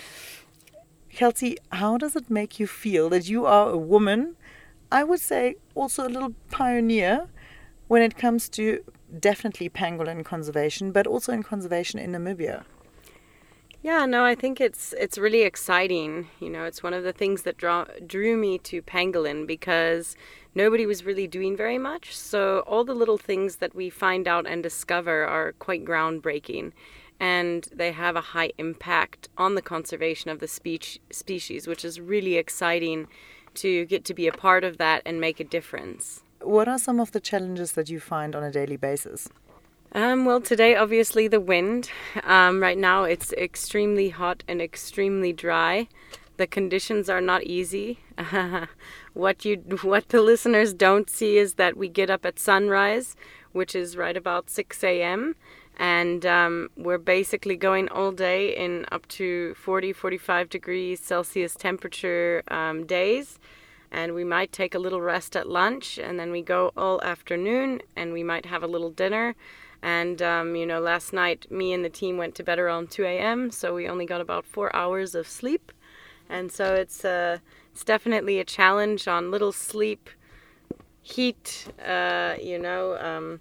Kelsey, 1.09 1.57
how 1.73 1.97
does 1.97 2.15
it 2.15 2.29
make 2.29 2.61
you 2.61 2.67
feel 2.67 3.09
that 3.09 3.25
you 3.25 3.47
are 3.47 3.71
a 3.71 3.79
woman? 3.79 4.37
I 4.93 5.05
would 5.05 5.21
say 5.21 5.57
also 5.75 6.07
a 6.07 6.11
little 6.11 6.35
pioneer 6.51 7.29
when 7.89 8.03
it 8.03 8.17
comes 8.17 8.49
to 8.51 8.85
definitely 9.19 9.69
pangolin 9.69 10.25
conservation, 10.25 10.93
but 10.93 11.07
also 11.07 11.33
in 11.33 11.43
conservation 11.43 11.99
in 11.99 12.13
Namibia. 12.13 12.65
Yeah, 13.83 14.05
no, 14.05 14.25
I 14.25 14.35
think 14.35 14.61
it's 14.61 14.93
it's 14.99 15.17
really 15.17 15.43
exciting. 15.43 16.29
You 16.39 16.51
know, 16.51 16.65
it's 16.65 16.83
one 16.83 16.93
of 16.93 17.03
the 17.03 17.15
things 17.15 17.43
that 17.43 17.57
draw, 17.57 17.87
drew 18.07 18.37
me 18.37 18.59
to 18.59 18.83
pangolin 18.83 19.47
because 19.47 20.17
nobody 20.55 20.85
was 20.85 21.05
really 21.05 21.27
doing 21.27 21.57
very 21.57 21.79
much. 21.79 22.15
So 22.15 22.61
all 22.67 22.85
the 22.85 22.95
little 22.95 23.17
things 23.17 23.57
that 23.57 23.75
we 23.75 23.89
find 23.89 24.29
out 24.29 24.47
and 24.47 24.63
discover 24.63 25.25
are 25.25 25.53
quite 25.53 25.83
groundbreaking, 25.85 26.73
and 27.19 27.69
they 27.73 27.93
have 27.93 28.17
a 28.17 28.33
high 28.35 28.53
impact 28.59 29.31
on 29.39 29.55
the 29.55 29.63
conservation 29.63 30.31
of 30.31 30.41
the 30.41 30.49
speech, 30.49 31.01
species, 31.11 31.67
which 31.67 31.83
is 31.83 32.01
really 32.01 32.37
exciting 32.37 33.09
to 33.57 33.85
get 33.87 34.05
to 34.07 34.15
be 34.15 34.27
a 34.27 34.33
part 34.33 34.65
of 34.65 34.79
that 34.79 35.03
and 35.05 35.21
make 35.21 35.41
a 35.41 35.45
difference. 35.45 36.23
What 36.41 36.69
are 36.69 36.79
some 36.79 37.01
of 37.01 37.13
the 37.13 37.21
challenges 37.21 37.73
that 37.73 37.91
you 37.91 38.01
find 38.01 38.35
on 38.35 38.43
a 38.43 38.51
daily 38.51 38.77
basis? 38.77 39.29
Um, 39.93 40.25
well, 40.25 40.41
today, 40.41 40.77
obviously, 40.77 41.27
the 41.27 41.41
wind. 41.41 41.91
Um, 42.23 42.61
right 42.61 42.79
now, 42.79 43.05
it's 43.05 43.33
extremely 43.33 44.11
hot 44.11 44.45
and 44.47 44.63
extremely 44.63 45.33
dry. 45.33 45.89
The 46.37 46.47
conditions 46.47 47.11
are 47.11 47.21
not 47.21 47.43
easy. 47.43 47.99
what 49.15 49.45
you, 49.45 49.57
what 49.83 50.09
the 50.11 50.23
listeners 50.23 50.73
don't 50.73 51.11
see 51.11 51.37
is 51.39 51.55
that 51.55 51.77
we 51.77 51.89
get 51.89 52.09
up 52.09 52.25
at 52.25 52.39
sunrise, 52.39 53.17
which 53.53 53.75
is 53.75 53.97
right 53.97 54.17
about 54.17 54.49
6 54.49 54.83
a.m., 54.85 55.35
and 55.81 56.27
um, 56.27 56.69
we're 56.77 56.99
basically 56.99 57.57
going 57.57 57.89
all 57.89 58.13
day 58.13 58.55
in 58.55 58.85
up 58.93 59.09
to 59.09 59.55
40, 59.55 59.95
45 59.95 60.51
degrees 60.51 61.01
Celsius 61.01 61.55
temperature 61.55 62.43
um, 62.49 62.85
days. 62.85 63.39
And 63.91 64.15
we 64.15 64.23
might 64.23 64.53
take 64.53 64.75
a 64.75 64.79
little 64.79 65.01
rest 65.01 65.35
at 65.37 65.49
lunch 65.49 65.99
and 65.99 66.21
then 66.21 66.31
we 66.31 66.43
go 66.43 66.71
all 66.77 67.03
afternoon 67.03 67.81
and 67.97 68.13
we 68.13 68.23
might 68.23 68.45
have 68.45 68.63
a 68.63 68.67
little 68.67 68.91
dinner. 68.91 69.35
And 69.83 70.21
um, 70.21 70.55
you 70.55 70.67
know 70.67 70.81
last 70.81 71.15
night 71.15 71.51
me 71.51 71.73
and 71.73 71.83
the 71.83 71.89
team 71.89 72.19
went 72.19 72.35
to 72.35 72.45
bed 72.45 72.59
around 72.59 72.91
2 72.91 73.05
a.m 73.05 73.51
so 73.51 73.75
we 73.75 73.89
only 73.89 74.05
got 74.05 74.21
about 74.21 74.45
four 74.45 74.77
hours 74.77 75.15
of 75.15 75.27
sleep. 75.27 75.73
And 76.29 76.53
so 76.53 76.75
it's 76.75 77.07
uh, 77.07 77.39
it's 77.73 77.85
definitely 77.85 78.39
a 78.39 78.45
challenge 78.45 79.09
on 79.09 79.31
little 79.31 79.51
sleep, 79.51 80.11
heat, 81.01 81.69
uh, 81.83 82.35
you 82.39 82.59
know, 82.59 82.99
um, 82.99 83.41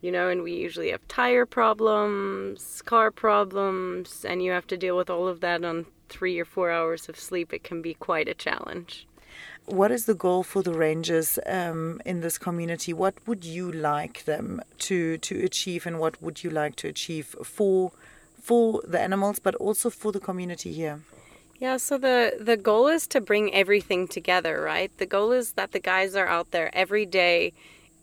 you 0.00 0.12
know, 0.12 0.28
and 0.28 0.42
we 0.42 0.52
usually 0.52 0.90
have 0.90 1.06
tire 1.08 1.46
problems, 1.46 2.82
car 2.82 3.10
problems, 3.10 4.24
and 4.24 4.42
you 4.42 4.52
have 4.52 4.66
to 4.68 4.76
deal 4.76 4.96
with 4.96 5.10
all 5.10 5.26
of 5.26 5.40
that 5.40 5.64
on 5.64 5.86
three 6.08 6.38
or 6.38 6.44
four 6.44 6.70
hours 6.70 7.08
of 7.08 7.18
sleep. 7.18 7.52
It 7.52 7.64
can 7.64 7.82
be 7.82 7.94
quite 7.94 8.28
a 8.28 8.34
challenge. 8.34 9.06
What 9.66 9.90
is 9.90 10.06
the 10.06 10.14
goal 10.14 10.42
for 10.44 10.62
the 10.62 10.72
rangers 10.72 11.38
um, 11.44 12.00
in 12.06 12.20
this 12.20 12.38
community? 12.38 12.92
What 12.92 13.14
would 13.26 13.44
you 13.44 13.70
like 13.70 14.24
them 14.24 14.62
to 14.78 15.18
to 15.18 15.44
achieve, 15.44 15.86
and 15.86 15.98
what 15.98 16.22
would 16.22 16.42
you 16.42 16.50
like 16.50 16.76
to 16.76 16.88
achieve 16.88 17.36
for 17.44 17.92
for 18.40 18.80
the 18.86 18.98
animals, 18.98 19.38
but 19.38 19.54
also 19.56 19.90
for 19.90 20.10
the 20.10 20.20
community 20.20 20.72
here? 20.72 21.00
Yeah, 21.60 21.76
so 21.76 21.98
the 21.98 22.38
the 22.40 22.56
goal 22.56 22.86
is 22.86 23.06
to 23.08 23.20
bring 23.20 23.52
everything 23.52 24.08
together, 24.08 24.62
right? 24.62 24.90
The 24.96 25.06
goal 25.06 25.32
is 25.32 25.52
that 25.52 25.72
the 25.72 25.80
guys 25.80 26.14
are 26.16 26.28
out 26.28 26.50
there 26.50 26.70
every 26.72 27.04
day 27.04 27.52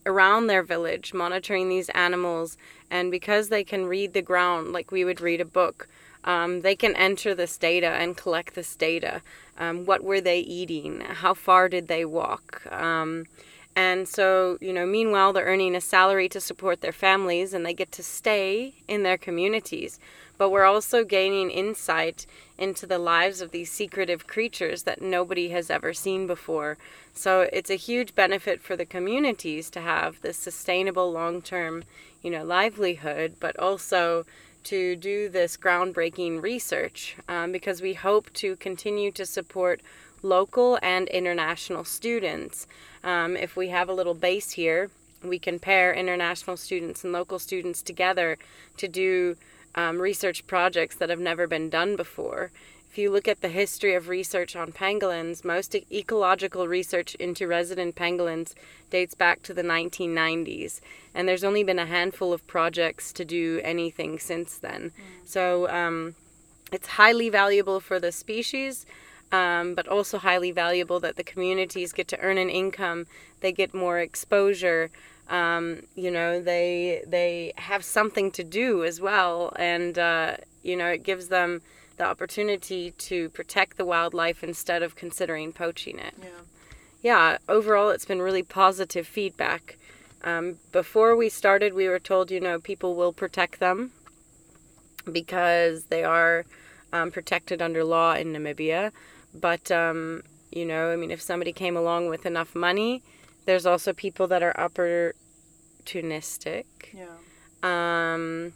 around 0.05 0.47
their 0.47 0.63
village 0.63 1.13
monitoring 1.13 1.69
these 1.69 1.89
animals 1.89 2.57
and 2.89 3.11
because 3.11 3.49
they 3.49 3.63
can 3.63 3.85
read 3.85 4.13
the 4.13 4.21
ground 4.21 4.71
like 4.71 4.91
we 4.91 5.03
would 5.03 5.21
read 5.21 5.41
a 5.41 5.45
book 5.45 5.87
um, 6.25 6.61
they 6.61 6.75
can 6.75 6.95
enter 6.95 7.35
this 7.35 7.55
data 7.57 7.87
and 7.87 8.17
collect 8.17 8.55
this 8.55 8.75
data. 8.75 9.21
Um, 9.57 9.85
what 9.85 10.03
were 10.03 10.19
they 10.19 10.39
eating? 10.39 11.01
How 11.01 11.33
far 11.33 11.69
did 11.69 11.87
they 11.87 12.03
walk? 12.03 12.65
Um, 12.71 13.25
and 13.75 14.07
so 14.07 14.57
you 14.61 14.71
know 14.71 14.85
meanwhile 14.85 15.33
they're 15.33 15.45
earning 15.45 15.75
a 15.75 15.81
salary 15.81 16.29
to 16.29 16.39
support 16.39 16.81
their 16.81 16.93
families 16.93 17.53
and 17.53 17.65
they 17.65 17.73
get 17.73 17.91
to 17.91 18.03
stay 18.03 18.73
in 18.87 19.03
their 19.03 19.17
communities 19.17 19.99
but 20.37 20.49
we're 20.49 20.63
also 20.63 21.03
gaining 21.03 21.49
insight 21.49 22.25
into 22.57 22.85
the 22.85 22.97
lives 22.97 23.41
of 23.41 23.51
these 23.51 23.71
secretive 23.71 24.27
creatures 24.27 24.83
that 24.83 25.01
nobody 25.01 25.49
has 25.49 25.69
ever 25.69 25.93
seen 25.93 26.27
before. 26.27 26.77
So 27.13 27.47
it's 27.53 27.69
a 27.69 27.75
huge 27.75 28.15
benefit 28.15 28.61
for 28.61 28.75
the 28.75 28.85
communities 28.85 29.69
to 29.71 29.81
have 29.81 30.21
this 30.21 30.37
sustainable 30.37 31.11
long-term, 31.11 31.83
you 32.21 32.31
know, 32.31 32.43
livelihood, 32.43 33.35
but 33.39 33.57
also 33.59 34.25
to 34.65 34.95
do 34.95 35.29
this 35.29 35.57
groundbreaking 35.57 36.41
research 36.41 37.15
um, 37.29 37.51
because 37.51 37.81
we 37.81 37.93
hope 37.93 38.33
to 38.33 38.55
continue 38.55 39.11
to 39.11 39.25
support 39.25 39.79
local 40.23 40.79
and 40.81 41.07
international 41.09 41.83
students. 41.83 42.67
Um, 43.03 43.37
if 43.37 43.55
we 43.55 43.69
have 43.69 43.89
a 43.89 43.93
little 43.93 44.15
base 44.15 44.51
here, 44.51 44.89
we 45.23 45.39
can 45.39 45.59
pair 45.59 45.93
international 45.93 46.57
students 46.57 47.03
and 47.03 47.13
local 47.13 47.39
students 47.39 47.81
together 47.81 48.37
to 48.77 48.87
do 48.87 49.37
um, 49.75 50.01
research 50.01 50.47
projects 50.47 50.95
that 50.95 51.09
have 51.09 51.19
never 51.19 51.47
been 51.47 51.69
done 51.69 51.95
before. 51.95 52.51
If 52.89 52.97
you 52.97 53.11
look 53.11 53.27
at 53.27 53.41
the 53.41 53.49
history 53.49 53.93
of 53.93 54.07
research 54.07 54.55
on 54.55 54.71
pangolins, 54.71 55.43
most 55.43 55.75
e- 55.75 55.85
ecological 55.91 56.65
research 56.67 57.13
into 57.15 57.45
resident 57.45 57.95
pangolins 57.95 58.53
dates 58.89 59.15
back 59.15 59.41
to 59.43 59.53
the 59.53 59.63
1990s, 59.63 60.79
and 61.13 61.27
there's 61.27 61.43
only 61.43 61.61
been 61.61 61.77
a 61.77 61.85
handful 61.85 62.31
of 62.31 62.47
projects 62.47 63.11
to 63.11 63.25
do 63.25 63.59
anything 63.65 64.17
since 64.17 64.57
then. 64.57 64.93
So 65.25 65.69
um, 65.69 66.15
it's 66.71 66.87
highly 66.87 67.29
valuable 67.29 67.81
for 67.81 67.99
the 67.99 68.13
species, 68.13 68.85
um, 69.29 69.75
but 69.75 69.89
also 69.89 70.17
highly 70.17 70.51
valuable 70.51 71.01
that 71.01 71.17
the 71.17 71.23
communities 71.23 71.91
get 71.91 72.07
to 72.07 72.19
earn 72.21 72.37
an 72.37 72.49
income, 72.49 73.07
they 73.41 73.51
get 73.51 73.73
more 73.73 73.99
exposure, 73.99 74.89
um, 75.29 75.81
you 75.95 76.11
know 76.11 76.41
they 76.41 77.03
they 77.07 77.53
have 77.57 77.83
something 77.83 78.31
to 78.31 78.43
do 78.43 78.83
as 78.83 79.01
well. 79.01 79.53
And 79.57 79.97
uh, 79.97 80.37
you 80.63 80.75
know 80.75 80.87
it 80.87 81.03
gives 81.03 81.27
them 81.27 81.61
the 81.97 82.05
opportunity 82.05 82.91
to 82.91 83.29
protect 83.29 83.77
the 83.77 83.85
wildlife 83.85 84.43
instead 84.43 84.83
of 84.83 84.95
considering 84.95 85.53
poaching 85.53 85.97
it. 85.99 86.13
Yeah. 86.21 86.27
yeah 87.01 87.37
overall 87.47 87.89
it's 87.89 88.05
been 88.05 88.21
really 88.21 88.43
positive 88.43 89.07
feedback. 89.07 89.77
Um, 90.23 90.57
before 90.71 91.15
we 91.15 91.29
started 91.29 91.73
we 91.73 91.87
were 91.87 91.99
told 91.99 92.31
you 92.31 92.39
know 92.39 92.59
people 92.59 92.95
will 92.95 93.13
protect 93.13 93.59
them 93.59 93.91
because 95.11 95.85
they 95.85 96.03
are 96.03 96.45
um, 96.91 97.11
protected 97.11 97.61
under 97.61 97.83
law 97.83 98.13
in 98.13 98.33
namibia. 98.33 98.91
But 99.33 99.69
um, 99.69 100.23
you 100.55 100.65
know 100.65 100.91
i 100.91 100.95
mean 100.95 101.11
if 101.11 101.21
somebody 101.21 101.51
came 101.51 101.77
along 101.77 102.07
with 102.07 102.25
enough 102.25 102.55
money 102.55 103.03
there's 103.45 103.65
also 103.65 103.93
people 103.93 104.27
that 104.27 104.43
are 104.43 104.53
opportunistic 104.57 106.65
Yeah. 106.93 107.05
um, 107.63 108.53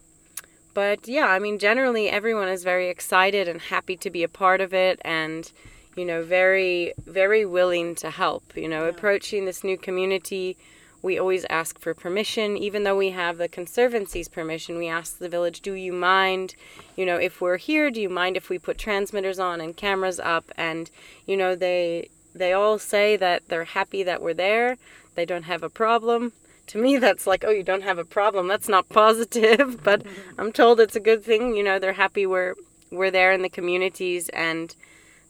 but 0.73 1.07
yeah, 1.07 1.27
I 1.27 1.39
mean, 1.39 1.59
generally 1.59 2.09
everyone 2.09 2.47
is 2.47 2.63
very 2.63 2.89
excited 2.89 3.47
and 3.47 3.59
happy 3.59 3.97
to 3.97 4.09
be 4.09 4.23
a 4.23 4.29
part 4.29 4.61
of 4.61 4.73
it, 4.73 4.99
and 5.03 5.51
you 5.95 6.05
know, 6.05 6.23
very 6.23 6.93
very 7.05 7.45
willing 7.45 7.95
to 7.95 8.09
help. 8.09 8.55
You 8.55 8.69
know, 8.69 8.87
approaching 8.87 9.45
this 9.45 9.63
new 9.63 9.77
community, 9.77 10.55
we 11.01 11.17
always 11.17 11.45
ask 11.49 11.79
for 11.79 11.93
permission, 11.93 12.55
even 12.55 12.83
though 12.83 12.95
we 12.95 13.09
have 13.09 13.37
the 13.37 13.49
conservancy's 13.49 14.29
permission. 14.29 14.77
We 14.77 14.87
ask 14.87 15.17
the 15.17 15.27
village, 15.27 15.61
"Do 15.61 15.73
you 15.73 15.91
mind? 15.91 16.55
You 16.95 17.05
know, 17.05 17.17
if 17.17 17.41
we're 17.41 17.57
here, 17.57 17.89
do 17.91 17.99
you 17.99 18.09
mind 18.09 18.37
if 18.37 18.49
we 18.49 18.59
put 18.59 18.77
transmitters 18.77 19.39
on 19.39 19.59
and 19.59 19.75
cameras 19.75 20.19
up?" 20.19 20.45
And 20.55 20.89
you 21.25 21.35
know, 21.35 21.55
they 21.55 22.09
they 22.33 22.53
all 22.53 22.79
say 22.79 23.17
that 23.17 23.47
they're 23.47 23.65
happy 23.65 24.03
that 24.03 24.21
we're 24.21 24.33
there. 24.33 24.77
They 25.15 25.25
don't 25.25 25.43
have 25.43 25.63
a 25.63 25.69
problem 25.69 26.33
to 26.67 26.77
me 26.77 26.97
that's 26.97 27.25
like 27.25 27.43
oh 27.43 27.49
you 27.49 27.63
don't 27.63 27.81
have 27.81 27.97
a 27.97 28.05
problem 28.05 28.47
that's 28.47 28.69
not 28.69 28.87
positive 29.01 29.83
but 29.83 30.03
i'm 30.37 30.51
told 30.51 30.79
it's 30.79 30.95
a 30.95 30.99
good 30.99 31.23
thing 31.23 31.55
you 31.55 31.63
know 31.63 31.79
they're 31.79 31.93
happy 31.93 32.27
we're 32.27 32.53
we're 32.91 33.09
there 33.09 33.31
in 33.31 33.41
the 33.41 33.49
communities 33.49 34.29
and 34.29 34.75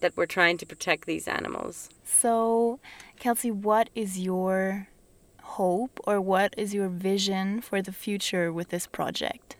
that 0.01 0.15
we're 0.17 0.25
trying 0.25 0.57
to 0.57 0.65
protect 0.65 1.05
these 1.05 1.27
animals 1.29 1.89
So, 2.03 2.79
Kelsey, 3.19 3.51
what 3.51 3.89
is 3.95 4.19
your 4.19 4.87
hope 5.41 5.99
or 6.05 6.19
what 6.19 6.53
is 6.57 6.73
your 6.73 6.89
vision 6.89 7.61
for 7.61 7.81
the 7.81 7.91
future 7.91 8.51
with 8.51 8.69
this 8.69 8.87
project? 8.87 9.55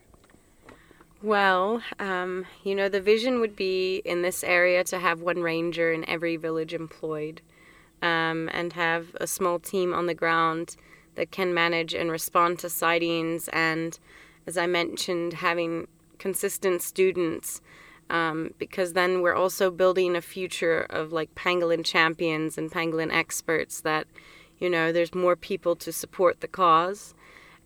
Well 1.22 1.82
um, 2.00 2.46
you 2.64 2.76
know 2.76 2.90
the 2.90 3.02
vision 3.02 3.40
would 3.40 3.56
be 3.56 4.02
in 4.06 4.22
this 4.22 4.44
area 4.44 4.84
to 4.84 5.00
have 5.00 5.22
one 5.22 5.42
ranger 5.42 5.92
in 5.92 6.08
every 6.10 6.38
village 6.38 6.74
employed 6.74 7.42
um, 8.02 8.50
and 8.54 8.74
have 8.74 9.08
a 9.16 9.28
small 9.28 9.60
team 9.60 9.94
on 9.94 10.06
the 10.06 10.14
ground 10.14 10.76
that 11.16 11.32
can 11.32 11.54
manage 11.54 11.94
and 11.94 12.12
respond 12.12 12.58
to 12.60 12.70
sightings 12.70 13.50
and 13.50 14.00
as 14.48 14.58
i 14.58 14.66
mentioned 14.66 15.34
having 15.34 15.88
consistent 16.18 16.82
students 16.82 17.62
um, 18.10 18.54
because 18.58 18.94
then 18.94 19.22
we're 19.22 19.36
also 19.36 19.70
building 19.70 20.16
a 20.16 20.22
future 20.22 20.86
of 20.90 21.12
like 21.12 21.34
pangolin 21.36 21.86
champions 21.86 22.58
and 22.58 22.72
pangolin 22.72 23.14
experts 23.14 23.82
that 23.82 24.08
you 24.58 24.70
know 24.70 24.92
there's 24.92 25.14
more 25.14 25.36
people 25.36 25.76
to 25.78 25.92
support 25.92 26.42
the 26.42 26.48
cause. 26.48 27.14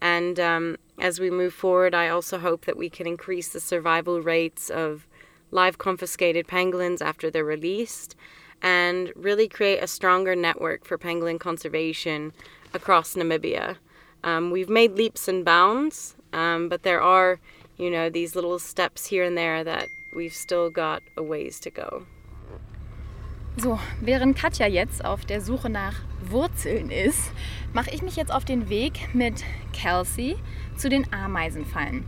And 0.01 0.37
um, 0.39 0.77
as 0.99 1.19
we 1.19 1.29
move 1.29 1.53
forward 1.53 1.93
i 1.93 2.07
also 2.07 2.37
hope 2.37 2.65
that 2.65 2.77
we 2.77 2.89
can 2.89 3.07
increase 3.07 3.49
the 3.49 3.59
survival 3.59 4.21
rates 4.21 4.69
of 4.69 5.07
live 5.51 5.77
confiscated 5.77 6.47
pangolins 6.47 7.01
after 7.01 7.29
they're 7.29 7.45
released 7.45 8.15
and 8.61 9.11
really 9.15 9.47
create 9.47 9.77
a 9.83 9.87
stronger 9.87 10.35
network 10.35 10.85
for 10.85 10.97
pangolin 10.97 11.39
conservation 11.39 12.31
across 12.73 13.13
namibia. 13.13 13.75
Um, 14.23 14.51
we've 14.51 14.69
made 14.69 14.93
leaps 14.93 15.27
and 15.27 15.43
bounds 15.43 16.15
um, 16.31 16.69
but 16.69 16.83
there 16.83 17.01
are 17.01 17.39
you 17.77 17.89
know 17.89 18.09
these 18.09 18.35
little 18.35 18.57
steps 18.59 19.05
here 19.05 19.23
and 19.23 19.37
there 19.37 19.63
that 19.63 19.87
we've 20.15 20.33
still 20.33 20.69
got 20.69 21.03
a 21.17 21.23
ways 21.23 21.59
to 21.61 21.69
go. 21.69 22.05
So, 23.57 23.79
während 24.01 24.35
Katja 24.35 24.65
jetzt 24.65 25.05
auf 25.05 25.25
der 25.25 25.39
Suche 25.39 25.69
nach 25.69 26.01
Wurzeln 26.23 26.89
ist, 26.89 27.31
mache 27.71 27.91
ich 27.91 28.01
mich 28.01 28.15
jetzt 28.15 28.31
auf 28.31 28.45
den 28.45 28.67
Weg 28.67 29.13
mit 29.13 29.43
Kelsey 29.73 30.37
zu 30.75 30.89
den 30.89 31.11
Ameisenfallen. 31.13 32.05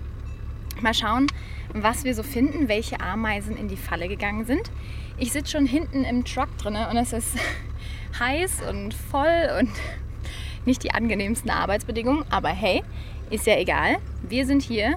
Mal 0.81 0.93
schauen, 0.93 1.27
was 1.73 2.03
wir 2.03 2.13
so 2.13 2.23
finden, 2.23 2.67
welche 2.67 2.99
Ameisen 2.99 3.55
in 3.57 3.67
die 3.67 3.77
Falle 3.77 4.07
gegangen 4.07 4.45
sind. 4.45 4.71
Ich 5.17 5.31
sitze 5.31 5.51
schon 5.51 5.65
hinten 5.65 6.03
im 6.03 6.25
Truck 6.25 6.57
drin 6.57 6.75
und 6.75 6.97
es 6.97 7.13
ist 7.13 7.37
heiß 8.19 8.61
und 8.69 8.93
voll 8.93 9.49
und 9.59 9.69
nicht 10.65 10.83
die 10.83 10.91
angenehmsten 10.91 11.49
Arbeitsbedingungen, 11.49 12.25
aber 12.29 12.49
hey, 12.49 12.83
ist 13.29 13.47
ja 13.47 13.57
egal. 13.57 13.97
Wir 14.27 14.45
sind 14.45 14.61
hier, 14.61 14.95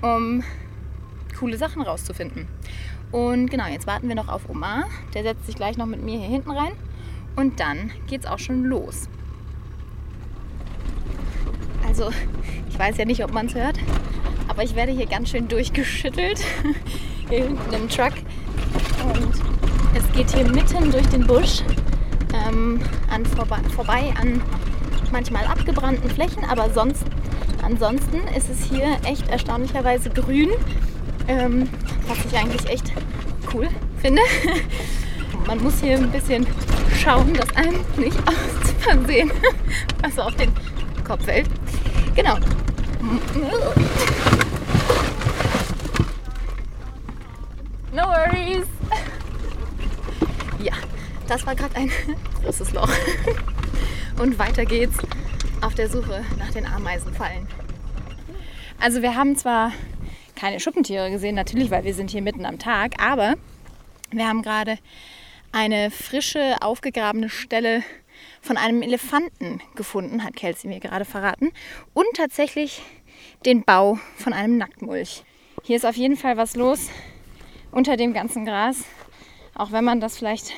um 0.00 0.42
coole 1.38 1.56
Sachen 1.56 1.82
rauszufinden. 1.82 2.48
Und 3.10 3.50
genau, 3.50 3.66
jetzt 3.66 3.86
warten 3.86 4.08
wir 4.08 4.14
noch 4.14 4.28
auf 4.28 4.48
Omar. 4.48 4.84
Der 5.14 5.22
setzt 5.22 5.46
sich 5.46 5.54
gleich 5.54 5.76
noch 5.76 5.86
mit 5.86 6.02
mir 6.02 6.18
hier 6.18 6.28
hinten 6.28 6.50
rein. 6.50 6.72
Und 7.36 7.60
dann 7.60 7.90
geht's 8.06 8.26
auch 8.26 8.38
schon 8.38 8.64
los. 8.64 9.08
Also, 11.88 12.10
ich 12.68 12.78
weiß 12.78 12.98
ja 12.98 13.06
nicht, 13.06 13.24
ob 13.24 13.32
man 13.32 13.46
es 13.46 13.54
hört, 13.54 13.78
aber 14.46 14.62
ich 14.62 14.76
werde 14.76 14.92
hier 14.92 15.06
ganz 15.06 15.30
schön 15.30 15.48
durchgeschüttelt. 15.48 16.38
Hinten 17.30 17.72
im 17.72 17.88
Truck. 17.88 18.12
Und 19.04 19.32
es 19.94 20.12
geht 20.16 20.30
hier 20.30 20.46
mitten 20.46 20.92
durch 20.92 21.06
den 21.08 21.26
Busch 21.26 21.62
ähm, 22.34 22.80
an 23.10 23.24
vorbe 23.24 23.56
vorbei 23.74 24.12
an 24.20 24.42
manchmal 25.12 25.46
abgebrannten 25.46 26.10
Flächen, 26.10 26.44
aber 26.44 26.68
sonst, 26.70 27.04
ansonsten 27.62 28.18
ist 28.36 28.50
es 28.50 28.64
hier 28.64 28.98
echt 29.04 29.26
erstaunlicherweise 29.28 30.10
grün, 30.10 30.50
ähm, 31.26 31.70
was 32.06 32.18
ich 32.26 32.36
eigentlich 32.36 32.68
echt 32.68 32.92
cool 33.54 33.68
finde. 34.02 34.20
man 35.46 35.62
muss 35.62 35.80
hier 35.80 35.96
ein 35.96 36.10
bisschen 36.10 36.46
schauen, 37.02 37.32
dass 37.32 37.54
einem 37.56 37.80
nicht 37.96 38.18
aus 38.26 38.72
Versehen 38.80 39.30
was 40.02 40.18
auf 40.26 40.34
den 40.36 40.52
Kopf 41.08 41.24
fällt. 41.24 41.48
Genau. 42.14 42.36
No 47.92 48.02
worries. 48.02 48.66
Ja, 50.58 50.74
das 51.26 51.46
war 51.46 51.54
gerade 51.54 51.74
ein 51.76 51.90
großes 52.42 52.72
Loch. 52.74 52.90
Und 54.20 54.38
weiter 54.38 54.66
geht's 54.66 54.98
auf 55.62 55.74
der 55.74 55.88
Suche 55.88 56.24
nach 56.38 56.50
den 56.50 56.66
Ameisenfallen. 56.66 57.48
Also 58.78 59.00
wir 59.00 59.16
haben 59.16 59.34
zwar 59.36 59.72
keine 60.36 60.60
Schuppentiere 60.60 61.10
gesehen, 61.10 61.34
natürlich, 61.34 61.70
weil 61.70 61.84
wir 61.84 61.94
sind 61.94 62.10
hier 62.10 62.22
mitten 62.22 62.44
am 62.44 62.58
Tag, 62.58 63.02
aber 63.02 63.34
wir 64.10 64.28
haben 64.28 64.42
gerade 64.42 64.78
eine 65.52 65.90
frische, 65.90 66.56
aufgegrabene 66.60 67.30
Stelle 67.30 67.82
von 68.40 68.56
einem 68.56 68.82
Elefanten 68.82 69.60
gefunden, 69.74 70.24
hat 70.24 70.36
Kelsey 70.36 70.68
mir 70.68 70.80
gerade 70.80 71.04
verraten. 71.04 71.52
Und 71.94 72.06
tatsächlich 72.14 72.82
den 73.44 73.64
Bau 73.64 73.98
von 74.16 74.32
einem 74.32 74.58
Nacktmulch. 74.58 75.24
Hier 75.62 75.76
ist 75.76 75.86
auf 75.86 75.96
jeden 75.96 76.16
Fall 76.16 76.36
was 76.36 76.56
los 76.56 76.88
unter 77.70 77.96
dem 77.96 78.12
ganzen 78.12 78.44
Gras. 78.44 78.84
Auch 79.54 79.72
wenn 79.72 79.84
man 79.84 80.00
das 80.00 80.16
vielleicht 80.16 80.54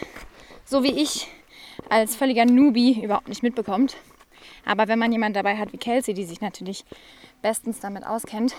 so 0.65 0.83
wie 0.83 1.01
ich 1.01 1.29
als 1.89 2.15
völliger 2.15 2.45
Newbie 2.45 3.03
überhaupt 3.03 3.29
nicht 3.29 3.43
mitbekommt. 3.43 3.97
Aber 4.65 4.89
wenn 4.89 4.99
man 4.99 5.11
jemand 5.11 5.37
dabei 5.37 5.57
hat 5.57 5.73
wie 5.73 5.79
Kelsey, 5.79 6.15
die 6.15 6.25
sich 6.25 6.41
natürlich 6.41 6.85
bestens 7.43 7.81
damit 7.81 8.07
auskennt, 8.07 8.55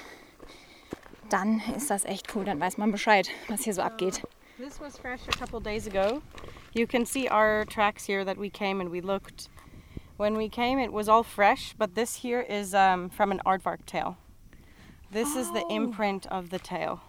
dann 1.30 1.62
ist 1.78 1.90
das 1.90 2.06
echt 2.06 2.36
cool. 2.36 2.44
Dann 2.44 2.60
weiß 2.60 2.78
man 2.78 2.92
Bescheid, 2.92 3.30
was 3.48 3.64
hier 3.64 3.74
so 3.74 3.82
abgeht. 3.82 4.22
This 4.62 4.80
was 4.80 4.96
fresh 4.96 5.22
a 5.28 5.32
couple 5.32 5.60
days 5.60 5.88
ago. 5.88 6.22
You 6.72 6.86
can 6.86 7.04
see 7.04 7.28
our 7.28 7.66
tracks 7.66 8.06
here 8.06 8.24
that 8.24 8.38
we 8.38 8.52
came 8.52 8.80
and 8.80 8.92
we 8.92 9.02
looked. 9.02 9.50
When 10.18 10.38
we 10.38 10.50
came, 10.50 10.78
it 10.78 10.94
was 10.94 11.10
all 11.10 11.24
fresh, 11.24 11.74
but 11.76 11.96
this 11.96 12.18
here 12.18 12.42
is 12.42 12.76
um, 12.76 13.10
from 13.10 13.32
an 13.32 13.42
aardvark 13.44 13.88
tail. 13.88 14.18
This 15.10 15.36
is 15.36 15.52
the 15.52 15.66
imprint 15.72 16.28
of 16.28 16.52
the 16.52 16.60
tail. 16.60 17.02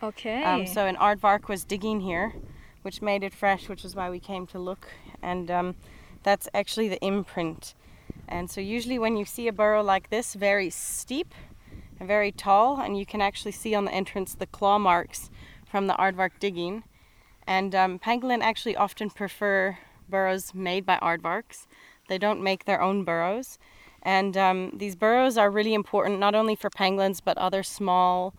Okay. 0.00 0.44
Um, 0.44 0.68
so 0.68 0.86
an 0.86 0.94
aardvark 0.94 1.48
was 1.48 1.64
digging 1.64 1.98
here, 1.98 2.32
which 2.82 3.02
made 3.02 3.24
it 3.24 3.34
fresh, 3.34 3.68
which 3.68 3.84
is 3.84 3.96
why 3.96 4.08
we 4.08 4.20
came 4.20 4.46
to 4.46 4.60
look. 4.60 4.86
And 5.20 5.50
um, 5.50 5.74
that's 6.22 6.48
actually 6.54 6.88
the 6.88 7.04
imprint. 7.04 7.74
And 8.28 8.48
so 8.48 8.60
usually 8.60 9.00
when 9.00 9.16
you 9.16 9.24
see 9.24 9.48
a 9.48 9.52
burrow 9.52 9.82
like 9.82 10.10
this, 10.10 10.34
very 10.34 10.70
steep 10.70 11.34
and 11.98 12.06
very 12.06 12.30
tall, 12.30 12.80
and 12.80 12.96
you 12.96 13.04
can 13.04 13.20
actually 13.20 13.50
see 13.50 13.74
on 13.74 13.84
the 13.84 13.92
entrance 13.92 14.32
the 14.32 14.46
claw 14.46 14.78
marks 14.78 15.28
from 15.68 15.88
the 15.88 15.94
aardvark 15.94 16.30
digging. 16.38 16.84
And 17.50 17.74
um, 17.74 17.98
pangolin 17.98 18.42
actually 18.42 18.76
often 18.76 19.10
prefer 19.10 19.76
burrows 20.08 20.54
made 20.54 20.86
by 20.86 20.98
aardvarks. 21.02 21.66
They 22.08 22.16
don't 22.16 22.40
make 22.40 22.64
their 22.64 22.80
own 22.80 23.02
burrows. 23.02 23.58
And 24.02 24.36
um, 24.36 24.70
these 24.72 24.94
burrows 24.94 25.36
are 25.36 25.50
really 25.50 25.74
important 25.74 26.20
not 26.20 26.36
only 26.36 26.54
for 26.54 26.70
pangolins 26.70 27.20
but 27.24 27.36
other 27.38 27.64
small 27.64 28.34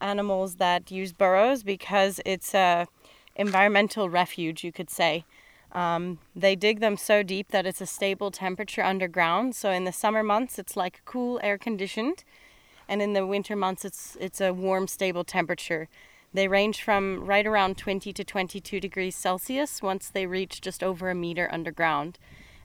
animals 0.00 0.56
that 0.56 0.90
use 0.90 1.12
burrows 1.12 1.62
because 1.62 2.20
it's 2.26 2.52
a 2.52 2.88
environmental 3.36 4.10
refuge, 4.10 4.64
you 4.64 4.72
could 4.72 4.90
say. 4.90 5.24
Um, 5.70 6.18
they 6.34 6.56
dig 6.56 6.80
them 6.80 6.96
so 6.96 7.22
deep 7.22 7.52
that 7.52 7.64
it's 7.64 7.80
a 7.80 7.86
stable 7.86 8.32
temperature 8.32 8.82
underground. 8.82 9.54
So 9.54 9.70
in 9.70 9.84
the 9.84 9.92
summer 9.92 10.24
months, 10.24 10.58
it's 10.58 10.76
like 10.76 11.02
cool, 11.04 11.38
air 11.44 11.58
conditioned, 11.58 12.24
and 12.88 13.00
in 13.00 13.12
the 13.12 13.24
winter 13.24 13.54
months, 13.54 13.84
it's 13.84 14.16
it's 14.20 14.40
a 14.40 14.52
warm, 14.52 14.88
stable 14.88 15.22
temperature. 15.22 15.88
They 16.32 16.48
range 16.48 16.82
from 16.82 17.24
right 17.24 17.46
around 17.46 17.78
20 17.78 18.12
to 18.12 18.24
22 18.24 18.80
degrees 18.80 19.16
Celsius 19.16 19.82
once 19.82 20.10
they 20.10 20.26
reach 20.26 20.60
just 20.60 20.82
over 20.82 21.10
a 21.10 21.14
meter 21.14 21.48
underground. 21.50 22.18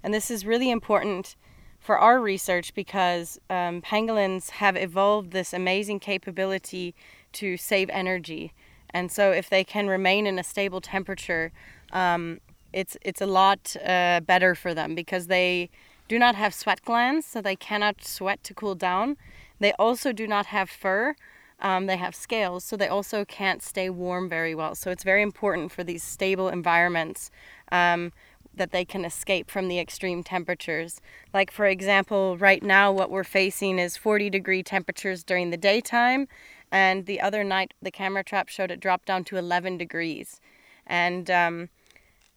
And 0.03 0.13
this 0.13 0.29
is 0.29 0.45
really 0.45 0.69
important 0.69 1.35
for 1.79 1.97
our 1.97 2.19
research 2.19 2.73
because 2.73 3.39
um, 3.49 3.81
pangolins 3.81 4.51
have 4.51 4.75
evolved 4.77 5.31
this 5.31 5.53
amazing 5.53 5.99
capability 5.99 6.95
to 7.33 7.57
save 7.57 7.89
energy. 7.89 8.53
And 8.89 9.11
so, 9.11 9.31
if 9.31 9.49
they 9.49 9.63
can 9.63 9.87
remain 9.87 10.27
in 10.27 10.37
a 10.37 10.43
stable 10.43 10.79
temperature, 10.79 11.51
um, 11.91 12.39
it's 12.71 12.95
it's 13.01 13.21
a 13.21 13.25
lot 13.25 13.75
uh, 13.85 14.21
better 14.21 14.55
for 14.55 14.73
them 14.73 14.93
because 14.93 15.27
they 15.27 15.69
do 16.07 16.19
not 16.19 16.35
have 16.35 16.53
sweat 16.53 16.81
glands, 16.83 17.25
so 17.25 17.41
they 17.41 17.55
cannot 17.55 18.03
sweat 18.03 18.43
to 18.43 18.53
cool 18.53 18.75
down. 18.75 19.17
They 19.59 19.73
also 19.73 20.11
do 20.11 20.27
not 20.27 20.47
have 20.47 20.69
fur. 20.69 21.15
Um, 21.63 21.85
they 21.85 21.97
have 21.97 22.13
scales, 22.13 22.65
so 22.65 22.75
they 22.75 22.89
also 22.89 23.23
can't 23.23 23.63
stay 23.63 23.89
warm 23.89 24.27
very 24.27 24.53
well. 24.53 24.75
So 24.75 24.91
it's 24.91 25.03
very 25.03 25.21
important 25.21 25.71
for 25.71 25.83
these 25.83 26.03
stable 26.03 26.49
environments 26.49 27.31
um, 27.71 28.11
that 28.53 28.71
they 28.71 28.85
can 28.85 29.05
escape 29.05 29.49
from 29.49 29.69
the 29.69 29.79
extreme 29.79 30.23
temperatures. 30.23 31.01
Like, 31.33 31.51
for 31.51 31.65
example, 31.65 32.37
right 32.37 32.61
now, 32.61 32.91
what 32.91 33.09
we're 33.09 33.23
facing 33.23 33.79
is 33.79 33.95
40 33.95 34.29
degree 34.29 34.61
temperatures 34.61 35.23
during 35.23 35.49
the 35.49 35.57
daytime, 35.57 36.27
and 36.71 37.05
the 37.05 37.21
other 37.21 37.43
night, 37.43 37.73
the 37.81 37.91
camera 37.91 38.23
trap 38.23 38.49
showed 38.49 38.69
it 38.69 38.79
dropped 38.79 39.05
down 39.05 39.23
to 39.25 39.37
11 39.37 39.77
degrees. 39.77 40.41
And 40.85 41.31
um, 41.31 41.69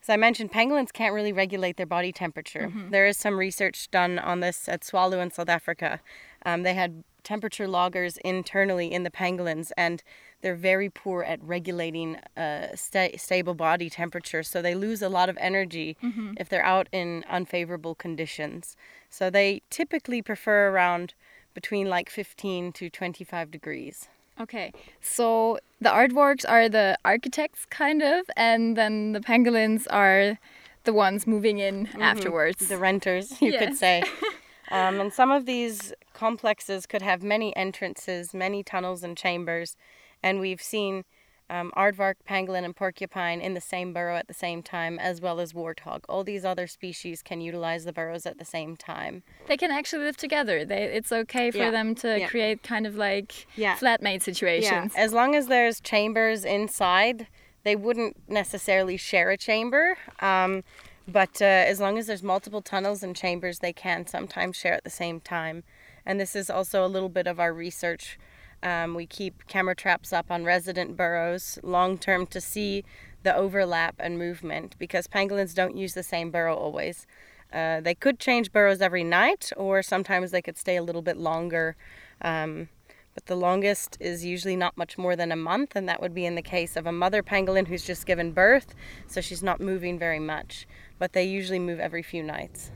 as 0.02 0.08
I 0.08 0.16
mentioned, 0.16 0.52
pangolins 0.52 0.92
can't 0.92 1.14
really 1.14 1.32
regulate 1.32 1.76
their 1.78 1.86
body 1.86 2.12
temperature. 2.12 2.70
There 2.90 3.06
is 3.06 3.16
some 3.16 3.38
research 3.38 3.90
done 3.90 4.20
on 4.20 4.38
this 4.38 4.68
at 4.68 4.82
Tswalu 4.82 5.20
in 5.20 5.32
South 5.32 5.48
Africa. 5.48 6.00
Um, 6.44 6.62
they 6.62 6.74
had 6.74 7.02
temperature 7.26 7.66
loggers 7.66 8.16
internally 8.18 8.92
in 8.92 9.02
the 9.02 9.10
pangolins, 9.10 9.72
and 9.76 10.02
they're 10.42 10.54
very 10.54 10.88
poor 10.88 11.22
at 11.24 11.42
regulating 11.42 12.16
uh, 12.36 12.68
sta- 12.76 13.16
stable 13.18 13.54
body 13.54 13.90
temperature. 13.90 14.42
So 14.44 14.62
they 14.62 14.74
lose 14.76 15.02
a 15.02 15.08
lot 15.08 15.28
of 15.28 15.36
energy 15.40 15.96
if 16.38 16.48
they're 16.48 16.64
out 16.64 16.88
in 16.92 17.24
unfavorable 17.28 17.94
conditions. 17.96 18.76
So 19.10 19.28
they 19.28 19.62
typically 19.70 20.22
prefer 20.22 20.68
around 20.70 21.14
between 21.52 21.88
like 21.88 22.08
15 22.08 22.72
to 22.72 22.88
25 22.88 23.50
degrees. 23.50 24.08
Okay, 24.38 24.72
so 25.00 25.58
the 25.80 25.88
aardvarks 25.88 26.44
are 26.48 26.68
the 26.68 26.96
architects, 27.04 27.64
kind 27.70 28.02
of, 28.02 28.26
and 28.36 28.76
then 28.76 29.12
the 29.12 29.20
pangolins 29.20 29.86
are 29.90 30.38
the 30.84 30.92
ones 30.92 31.26
moving 31.26 31.58
in 31.58 31.88
afterwards. 31.98 32.68
the 32.68 32.76
renters, 32.76 33.40
you 33.46 33.58
could 33.58 33.74
say. 33.74 34.02
um, 34.70 35.00
and 35.00 35.12
some 35.12 35.30
of 35.30 35.46
these 35.46 35.92
complexes 36.12 36.86
could 36.86 37.02
have 37.02 37.22
many 37.22 37.54
entrances, 37.56 38.34
many 38.34 38.62
tunnels 38.62 39.02
and 39.02 39.16
chambers. 39.16 39.76
And 40.22 40.40
we've 40.40 40.62
seen 40.62 41.04
um, 41.48 41.70
aardvark, 41.76 42.14
pangolin, 42.28 42.64
and 42.64 42.74
porcupine 42.74 43.40
in 43.40 43.54
the 43.54 43.60
same 43.60 43.92
burrow 43.92 44.16
at 44.16 44.26
the 44.26 44.34
same 44.34 44.62
time, 44.62 44.98
as 44.98 45.20
well 45.20 45.38
as 45.38 45.52
warthog. 45.52 46.00
All 46.08 46.24
these 46.24 46.44
other 46.44 46.66
species 46.66 47.22
can 47.22 47.40
utilize 47.40 47.84
the 47.84 47.92
burrows 47.92 48.26
at 48.26 48.38
the 48.38 48.44
same 48.44 48.76
time. 48.76 49.22
they 49.46 49.56
can 49.56 49.70
actually 49.70 50.04
live 50.04 50.16
together. 50.16 50.64
They, 50.64 50.84
it's 50.84 51.12
okay 51.12 51.50
for 51.52 51.58
Yeah, 51.58 51.70
them 51.70 51.94
to 51.96 52.18
yeah. 52.20 52.28
create 52.28 52.62
kind 52.64 52.86
of 52.86 52.96
like 52.96 53.46
Yeah. 53.56 53.76
flatmate 53.76 54.22
situations. 54.22 54.92
Yeah, 54.94 55.00
as 55.00 55.12
long 55.12 55.36
as 55.36 55.46
there's 55.46 55.80
chambers 55.80 56.44
inside, 56.44 57.28
they 57.62 57.76
wouldn't 57.76 58.16
necessarily 58.28 58.96
share 58.96 59.30
a 59.30 59.36
chamber. 59.36 59.96
Um, 60.20 60.64
but 61.08 61.40
uh, 61.40 61.44
as 61.44 61.80
long 61.80 61.98
as 61.98 62.06
there's 62.06 62.22
multiple 62.22 62.62
tunnels 62.62 63.02
and 63.02 63.14
chambers, 63.14 63.60
they 63.60 63.72
can 63.72 64.06
sometimes 64.06 64.56
share 64.56 64.74
at 64.74 64.84
the 64.84 64.90
same 64.90 65.20
time. 65.20 65.62
And 66.04 66.20
this 66.20 66.36
is 66.36 66.50
also 66.50 66.84
a 66.84 66.88
little 66.88 67.08
bit 67.08 67.26
of 67.26 67.40
our 67.40 67.52
research. 67.52 68.18
Um, 68.62 68.94
we 68.94 69.06
keep 69.06 69.46
camera 69.46 69.74
traps 69.74 70.12
up 70.12 70.30
on 70.30 70.44
resident 70.44 70.96
burrows 70.96 71.58
long 71.62 71.98
term 71.98 72.26
to 72.28 72.40
see 72.40 72.84
the 73.22 73.34
overlap 73.34 73.96
and 73.98 74.18
movement 74.18 74.76
because 74.78 75.06
pangolins 75.06 75.54
don't 75.54 75.76
use 75.76 75.94
the 75.94 76.02
same 76.02 76.30
burrow 76.30 76.54
always. 76.54 77.06
Uh, 77.52 77.80
they 77.80 77.94
could 77.94 78.18
change 78.18 78.52
burrows 78.52 78.80
every 78.80 79.04
night, 79.04 79.52
or 79.56 79.82
sometimes 79.82 80.30
they 80.30 80.42
could 80.42 80.56
stay 80.56 80.76
a 80.76 80.82
little 80.82 81.02
bit 81.02 81.16
longer. 81.16 81.76
Um, 82.22 82.68
but 83.16 83.24
the 83.24 83.34
longest 83.34 83.96
is 83.98 84.26
usually 84.26 84.56
not 84.56 84.76
much 84.76 84.98
more 84.98 85.16
than 85.16 85.32
a 85.32 85.36
month, 85.36 85.74
and 85.74 85.88
that 85.88 86.02
would 86.02 86.12
be 86.12 86.26
in 86.26 86.34
the 86.34 86.42
case 86.42 86.76
of 86.76 86.86
a 86.86 86.92
mother 86.92 87.22
pangolin 87.22 87.66
who's 87.66 87.82
just 87.82 88.04
given 88.04 88.30
birth, 88.30 88.74
so 89.06 89.22
she's 89.22 89.42
not 89.42 89.58
moving 89.58 89.98
very 89.98 90.18
much. 90.18 90.68
But 90.98 91.14
they 91.14 91.24
usually 91.24 91.58
move 91.58 91.80
every 91.80 92.02
few 92.02 92.22
nights. 92.22 92.70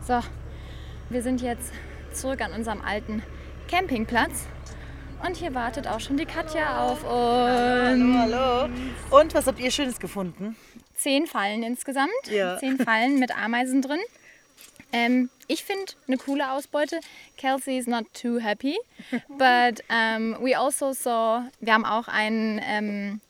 So, 0.00 0.20
wir 1.08 1.22
sind 1.22 1.40
jetzt 1.40 1.72
zurück 2.12 2.40
an 2.40 2.52
unserem 2.52 2.80
alten 2.82 3.22
Campingplatz. 3.68 4.48
Und 5.24 5.36
hier 5.36 5.54
wartet 5.54 5.86
auch 5.86 6.00
schon 6.00 6.16
die 6.16 6.26
Katja 6.26 6.84
auf 6.84 7.04
uns. 7.04 8.16
Hallo. 8.16 8.68
Und 9.10 9.34
was 9.34 9.46
habt 9.46 9.60
ihr 9.60 9.70
Schönes 9.70 10.00
gefunden? 10.00 10.56
Zehn 10.94 11.28
Fallen 11.28 11.62
insgesamt. 11.62 12.10
Ja. 12.28 12.58
Zehn 12.58 12.76
Fallen 12.76 13.20
mit 13.20 13.30
Ameisen 13.30 13.82
drin. 13.82 14.00
Ähm, 14.92 15.30
ich 15.48 15.64
finde 15.64 15.92
eine 16.06 16.18
coole 16.18 16.50
Ausbeute. 16.52 17.00
Kelsey 17.36 17.78
is 17.78 17.86
not 17.86 18.04
too 18.14 18.38
happy. 18.38 18.76
But 19.28 19.82
um, 19.90 20.36
we 20.44 20.56
also 20.56 20.92
saw, 20.92 21.42
wir 21.60 21.72
haben 21.74 21.84
auch 21.84 22.08
einen 22.08 22.60
ähm, 22.64 23.20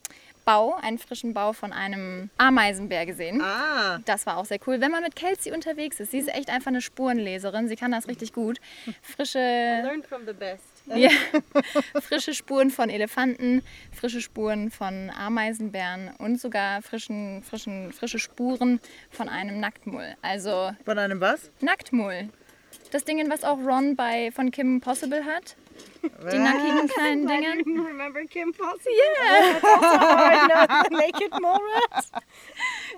Bau, 0.45 0.75
einen 0.75 0.99
frischen 0.99 1.35
Bau 1.35 1.53
von 1.53 1.73
einem 1.73 2.31
Ameisenbär 2.37 3.07
gesehen. 3.07 3.41
Ah, 3.41 4.01
Das 4.05 4.27
war 4.27 4.39
auch 4.39 4.45
sehr 4.45 4.59
cool. 4.67 4.81
Wenn 4.81 4.91
man 4.91 5.03
mit 5.03 5.15
Kelsey 5.15 5.53
unterwegs 5.53 6.01
ist, 6.01 6.11
sie 6.11 6.19
ist 6.19 6.35
echt 6.35 6.51
einfach 6.51 6.69
eine 6.69 6.81
Spurenleserin. 6.81 7.69
Sie 7.69 7.77
kann 7.77 7.93
das 7.93 8.09
richtig 8.09 8.33
gut. 8.33 8.59
Frische, 9.03 9.39
Learn 9.39 10.03
from 10.03 10.27
the 10.27 10.33
best. 10.33 10.65
Ja, 10.87 11.11
frische 12.01 12.35
Spuren 12.35 12.70
von 12.70 12.91
Elefanten, 12.91 13.62
frische 13.93 14.20
Spuren 14.20 14.70
von 14.70 15.11
Ameisenbären 15.11 16.11
und 16.18 16.41
sogar 16.41 16.83
frischen, 16.83 17.43
frischen, 17.43 17.93
frische 17.93 18.18
Spuren 18.18 18.80
von 19.11 19.28
einem 19.28 19.61
Nacktmull. 19.61 20.14
Also 20.22 20.72
von 20.85 20.99
einem 20.99 21.20
was? 21.20 21.51
Nacktmull. 21.61 22.28
Das 22.91 23.05
Ding, 23.05 23.30
was 23.30 23.45
auch 23.45 23.59
Ron 23.59 23.97
bei 23.97 24.30
von 24.33 24.51
Kim 24.51 24.80
Possible 24.80 25.24
hat. 25.24 25.57
Die 26.03 26.39
nackigen 26.39 26.89
kleinen 26.89 27.27
Dinger. 27.27 27.87
Remember 27.87 28.25
Kim 28.25 28.53
Possible? 28.53 28.93
Yeah. 28.93 29.61
That's 29.62 30.68
also 30.68 30.97
naked 30.97 31.41
mole 31.41 31.61
rat. 31.91 32.07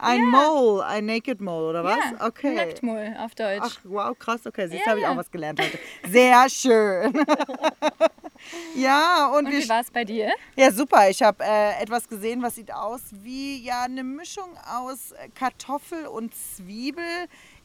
Ein 0.01 0.27
Mole, 0.31 0.85
ein 0.85 1.07
Naked 1.07 1.41
Mole, 1.41 1.69
oder 1.71 1.85
was? 1.85 1.97
Ja, 1.97 2.27
okay. 2.27 2.55
Nacktmull 2.55 3.17
auf 3.19 3.35
Deutsch. 3.35 3.61
Ach, 3.63 3.79
wow, 3.85 4.19
krass. 4.19 4.47
Okay, 4.47 4.69
siehst 4.69 4.85
Ja. 4.85 4.91
habe 4.93 5.01
ich 5.01 5.07
auch 5.07 5.17
was 5.17 5.31
gelernt 5.31 5.61
heute. 5.61 5.79
Sehr 6.11 6.49
schön. 6.49 7.13
ja, 8.75 9.27
und, 9.29 9.47
und 9.47 9.53
wie 9.53 9.69
war 9.69 9.81
es 9.81 9.91
bei 9.91 10.05
dir? 10.05 10.33
Ja, 10.57 10.71
super. 10.71 11.09
Ich 11.09 11.23
habe 11.23 11.43
äh, 11.45 11.83
etwas 11.83 12.09
gesehen, 12.09 12.43
was 12.43 12.57
sieht 12.57 12.73
aus 12.73 13.03
wie 13.13 13.63
ja 13.63 13.83
eine 13.83 14.05
Mischung 14.05 14.57
aus 14.73 15.15
Kartoffel 15.35 16.07
und 16.07 16.35
Zwiebel. 16.35 17.05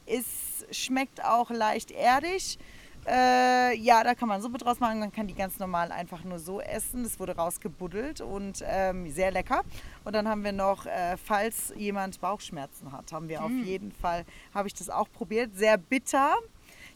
Es 0.05 0.65
schmeckt 0.71 1.23
auch 1.23 1.49
leicht 1.49 1.91
erdig. 1.91 2.57
Äh, 3.07 3.75
ja, 3.77 4.03
da 4.03 4.13
kann 4.15 4.27
man 4.27 4.41
Suppe 4.41 4.57
draus 4.57 4.79
machen. 4.79 4.99
Man 4.99 5.11
kann 5.11 5.27
die 5.27 5.33
ganz 5.33 5.57
normal 5.59 5.91
einfach 5.91 6.23
nur 6.23 6.39
so 6.39 6.61
essen. 6.61 7.03
Das 7.03 7.19
wurde 7.19 7.35
rausgebuddelt 7.35 8.21
und 8.21 8.63
ähm, 8.65 9.09
sehr 9.11 9.31
lecker. 9.31 9.61
Und 10.03 10.13
dann 10.13 10.27
haben 10.27 10.43
wir 10.43 10.51
noch, 10.51 10.85
äh, 10.85 11.17
falls 11.17 11.73
jemand 11.75 12.19
Bauchschmerzen 12.21 12.91
hat, 12.91 13.11
haben 13.11 13.29
wir 13.29 13.43
auf 13.43 13.51
jeden 13.51 13.91
Fall, 13.91 14.25
habe 14.53 14.67
ich 14.67 14.73
das 14.73 14.89
auch 14.89 15.09
probiert. 15.11 15.55
Sehr 15.55 15.77
bitter. 15.77 16.35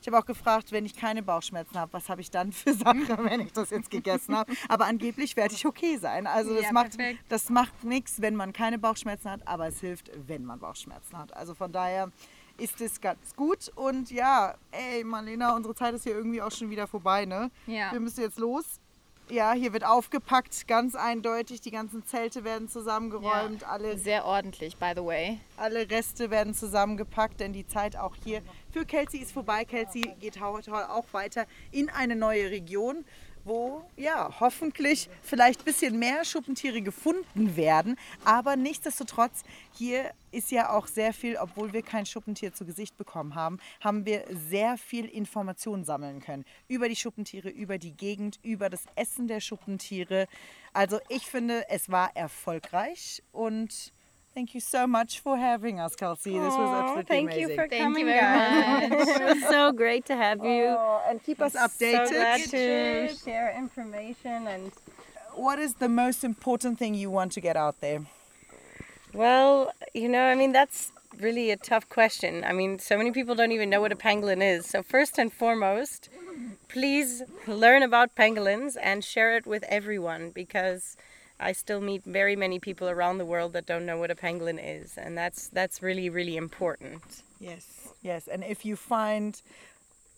Ich 0.02 0.08
habe 0.08 0.20
auch 0.20 0.26
gefragt, 0.26 0.74
wenn 0.74 0.86
ich 0.86 0.98
keine 0.98 1.24
Bauchschmerzen 1.24 1.80
habe, 1.80 1.94
was 1.94 2.10
habe 2.10 2.20
ich 2.20 2.30
dann 2.30 2.52
für 2.52 2.74
Sachen, 2.74 3.08
wenn 3.24 3.40
ich 3.40 3.54
das 3.54 3.70
jetzt 3.70 3.90
gegessen 3.90 4.36
habe. 4.36 4.52
Aber 4.68 4.86
angeblich 4.86 5.38
werde 5.38 5.54
ich 5.56 5.66
okay 5.66 5.98
sein. 5.98 6.28
Also 6.28 6.54
das 6.54 6.64
Ja, 6.64 6.72
macht, 6.74 6.98
perfekt. 6.98 7.24
das 7.30 7.50
macht 7.50 7.84
nichts, 7.86 8.22
wenn 8.22 8.36
man 8.36 8.52
keine 8.52 8.78
Bauchschmerzen 8.78 9.32
hat, 9.32 9.48
aber 9.48 9.68
es 9.68 9.80
hilft, 9.80 10.12
wenn 10.28 10.44
man 10.44 10.60
Bauchschmerzen 10.60 11.18
hat. 11.18 11.34
Also 11.36 11.54
von 11.56 11.72
daher 11.72 12.12
ist 12.58 12.82
es 12.82 13.02
ganz 13.02 13.36
gut. 13.36 13.72
Und 13.76 14.12
ja, 14.12 14.56
ey 14.72 15.04
Marlena, 15.04 15.56
unsere 15.56 15.76
Zeit 15.76 15.94
ist 15.94 16.04
hier 16.04 16.16
irgendwie 16.16 16.42
auch 16.42 16.52
schon 16.52 16.70
wieder 16.70 16.88
vorbei, 16.88 17.26
ne? 17.26 17.52
Ja. 17.68 17.92
Wir 17.92 18.00
müssen 18.00 18.22
jetzt 18.22 18.40
los. 18.40 18.80
Ja, 19.30 19.54
hier 19.54 19.72
wird 19.72 19.86
aufgepackt, 19.86 20.68
ganz 20.68 20.96
eindeutig. 20.96 21.62
Die 21.62 21.72
ganzen 21.72 22.06
Zelte 22.06 22.44
werden 22.44 22.68
zusammengeräumt, 22.68 23.64
alle 23.64 23.98
Sehr 23.98 24.26
ordentlich, 24.26 24.76
by 24.76 24.92
the 24.96 25.04
way. 25.04 25.40
alle 25.56 25.90
Reste 25.90 26.30
werden 26.30 26.54
zusammengepackt, 26.54 27.40
denn 27.40 27.54
die 27.54 27.66
Zeit 27.66 27.96
auch 27.96 28.16
hier 28.24 28.42
für 28.72 28.86
Kelsey 28.86 29.22
ist 29.22 29.32
vorbei. 29.32 29.64
Kelsey 29.64 30.02
geht 30.20 30.42
auch 30.42 31.06
weiter 31.14 31.46
in 31.72 31.90
eine 31.90 32.18
neue 32.18 32.52
Region, 32.52 33.06
wo 33.46 33.84
ja 33.98 34.30
hoffentlich 34.40 35.10
vielleicht 35.22 35.62
ein 35.62 35.66
bisschen 35.66 36.00
mehr 36.00 36.26
Schuppentiere 36.26 36.82
gefunden 36.82 37.56
werden. 37.56 37.98
Aber 38.26 38.56
nichtsdestotrotz, 38.56 39.44
hier 39.74 40.12
ist 40.32 40.52
ja 40.52 40.72
auch 40.72 40.88
sehr 40.88 41.14
viel, 41.14 41.38
obwohl 41.38 41.74
wir 41.74 41.82
kein 41.82 42.06
Schuppentier 42.06 42.54
zu 42.54 42.66
Gesicht 42.66 42.98
bekommen 42.98 43.36
haben, 43.36 43.60
haben 43.80 44.06
wir 44.06 44.26
sehr 44.50 44.78
viel 44.78 45.06
Informationen 45.06 45.84
sammeln 45.84 46.20
können 46.20 46.46
über 46.68 46.90
die 46.90 46.96
Schuppentiere, 46.96 47.50
über 47.50 47.78
die 47.78 47.96
Gegend, 47.96 48.40
über 48.44 48.70
das 48.70 48.86
Essen 48.96 49.28
der 49.28 49.40
Schuppentiere. 49.40 50.28
Also 50.74 51.00
ich 51.10 51.28
finde, 51.28 51.70
es 51.70 51.90
war 51.92 52.16
erfolgreich 52.16 53.22
und 53.32 53.93
Thank 54.34 54.56
you 54.56 54.62
so 54.62 54.88
much 54.88 55.20
for 55.20 55.38
having 55.38 55.80
us, 55.80 55.96
Kelsey. 55.96 56.32
This 56.32 56.40
was 56.42 56.56
Aw, 56.56 56.80
absolutely 56.82 57.04
thank 57.04 57.32
amazing. 57.32 57.50
you 57.50 57.56
for 57.56 57.68
Thank 57.68 57.84
coming, 57.84 58.00
you 58.08 58.14
very 58.14 58.20
guys. 58.20 58.90
much. 58.90 59.22
it 59.22 59.26
was 59.36 59.42
so 59.44 59.72
great 59.72 60.06
to 60.06 60.16
have 60.16 60.44
you. 60.44 60.66
Oh, 60.70 61.02
and 61.08 61.24
keep 61.24 61.40
us 61.40 61.54
So 61.54 61.60
updated. 61.60 62.10
glad 62.10 62.42
to 62.50 63.16
share 63.24 63.56
information 63.56 64.48
and 64.48 64.72
what 65.36 65.60
is 65.60 65.76
the 65.76 65.90
most 65.90 66.24
important 66.24 66.80
thing 66.80 66.96
you 66.96 67.12
want 67.12 67.32
to 67.34 67.42
get 67.42 67.56
out 67.56 67.80
there? 67.80 68.02
Well, 69.14 69.72
you 69.94 70.10
know, 70.10 70.24
I 70.24 70.36
mean, 70.36 70.52
that's 70.52 70.92
really 71.20 71.52
a 71.52 71.58
tough 71.58 71.88
question. 71.90 72.44
I 72.44 72.54
mean, 72.54 72.80
so 72.80 72.98
many 72.98 73.12
people 73.12 73.36
don't 73.36 73.52
even 73.52 73.70
know 73.70 73.82
what 73.82 73.92
a 73.92 73.96
pangolin 73.96 74.42
is. 74.42 74.66
So, 74.66 74.82
first 74.82 75.20
and 75.20 75.32
foremost, 75.32 76.10
please 76.70 77.22
learn 77.48 77.84
about 77.84 78.16
pangolins 78.16 78.78
and 78.82 79.04
share 79.04 79.36
it 79.38 79.46
with 79.46 79.64
everyone 79.70 80.32
because 80.32 80.98
I 81.40 81.52
still 81.52 81.82
meet 81.82 82.04
very 82.06 82.36
many 82.36 82.60
people 82.60 82.90
around 82.90 83.18
the 83.18 83.26
world 83.26 83.54
that 83.54 83.66
don't 83.66 83.86
know 83.86 83.98
what 83.98 84.12
a 84.12 84.16
pangolin 84.16 84.60
is, 84.62 84.98
and 84.98 85.18
that's 85.18 85.48
that's 85.50 85.82
really 85.82 86.10
really 86.10 86.38
important. 86.38 87.24
Yes, 87.40 87.94
yes. 88.02 88.28
And 88.28 88.44
if 88.44 88.66
you 88.66 88.76
find 88.76 89.42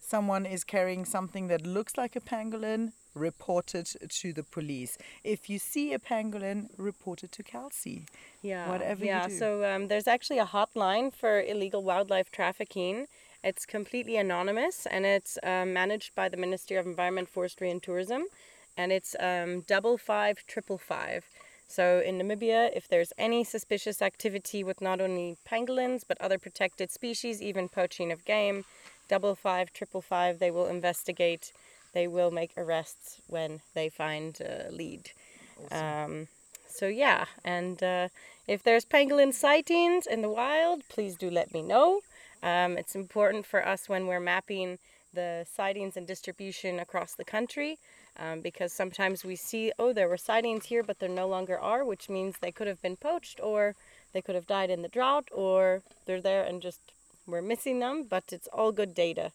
someone 0.02 0.46
is 0.46 0.64
carrying 0.64 1.06
something 1.06 1.48
that 1.48 1.66
looks 1.66 1.98
like 1.98 2.16
a 2.16 2.22
pangolin, 2.22 2.92
report 3.16 3.74
it 3.74 3.96
to 4.10 4.34
the 4.34 4.44
police. 4.44 4.98
If 5.24 5.50
you 5.50 5.58
see 5.58 5.94
a 5.94 6.00
pangolin, 6.00 6.70
report 6.78 7.24
it 7.24 7.32
to 7.34 7.44
Kelsey. 7.44 8.06
Yeah. 8.42 8.70
Whatever 8.70 9.04
you 9.04 9.12
yeah. 9.12 9.28
So 9.28 9.64
um, 9.66 9.88
there's 9.88 10.08
actually 10.08 10.40
a 10.40 10.46
hotline 10.46 11.14
for 11.14 11.42
illegal 11.42 11.84
wildlife 11.84 12.30
trafficking. 12.32 13.08
It's 13.44 13.66
completely 13.66 14.18
anonymous 14.18 14.86
and 14.86 15.06
it's 15.06 15.38
um, 15.44 15.74
managed 15.74 16.14
by 16.16 16.30
the 16.30 16.38
Ministry 16.38 16.78
of 16.78 16.86
Environment, 16.86 17.30
Forestry 17.30 17.72
and 17.72 17.82
Tourism, 17.82 18.26
and 18.78 18.92
it's 18.92 19.16
um, 19.20 19.62
double 19.62 19.98
five 19.98 20.46
triple 20.48 20.78
five. 20.78 21.26
So 21.68 22.02
in 22.06 22.20
Namibia, 22.20 22.70
if 22.76 22.88
there's 22.88 23.12
any 23.18 23.44
suspicious 23.44 24.02
activity 24.02 24.64
with 24.64 24.82
not 24.82 25.02
only 25.02 25.38
pangolins 25.50 26.04
but 26.08 26.22
other 26.22 26.38
protected 26.38 26.92
species, 26.92 27.42
even 27.42 27.70
poaching 27.70 28.12
of 28.12 28.24
game, 28.26 28.66
double 29.10 29.36
five 29.36 29.74
triple 29.74 30.02
five, 30.02 30.40
they 30.40 30.52
will 30.52 30.68
investigate. 30.68 31.52
They 31.94 32.08
will 32.08 32.32
make 32.32 32.52
arrests 32.58 33.22
when 33.28 33.62
they 33.74 33.90
find 33.90 34.40
a 34.42 34.70
lead. 34.72 35.12
Um, 35.72 36.28
so 36.68 36.88
yeah, 36.88 37.26
and 37.44 37.82
uh, 37.82 38.10
if 38.48 38.62
there's 38.64 38.86
pangolin 38.86 39.34
sightings 39.34 40.06
in 40.06 40.22
the 40.22 40.30
wild, 40.30 40.82
please 40.90 41.16
do 41.16 41.30
let 41.30 41.54
me 41.54 41.62
know. 41.62 42.02
Um, 42.44 42.78
it's 42.78 42.96
important 42.96 43.46
for 43.46 43.66
us 43.66 43.88
when 43.88 44.08
we're 44.08 44.20
mapping 44.20 44.78
the 45.14 45.46
sightings 45.50 45.96
and 45.96 46.06
distribution 46.06 46.80
across 46.80 47.14
the 47.14 47.24
country 47.24 47.80
um, 48.18 48.42
because 48.42 48.72
sometimes 48.72 49.26
we 49.26 49.36
see, 49.36 49.72
oh, 49.78 49.94
there 49.94 50.08
were 50.08 50.18
sightings 50.18 50.66
here, 50.66 50.84
but 50.84 51.00
there 51.00 51.10
no 51.10 51.28
longer 51.28 51.60
are, 51.60 51.84
which 51.84 52.10
means 52.10 52.36
they 52.40 52.52
could 52.52 52.68
have 52.68 52.82
been 52.82 52.96
poached 52.96 53.40
or 53.42 53.76
they 54.14 54.22
could 54.22 54.36
have 54.36 54.48
died 54.48 54.70
in 54.70 54.82
the 54.82 54.88
drought 54.88 55.28
or 55.32 55.82
they're 56.06 56.22
there 56.22 56.44
and 56.44 56.62
just 56.62 56.80
we're 57.28 57.42
missing 57.42 57.80
them, 57.80 58.06
but 58.10 58.24
it's 58.32 58.48
all 58.48 58.72
good 58.72 58.94
data, 58.94 59.32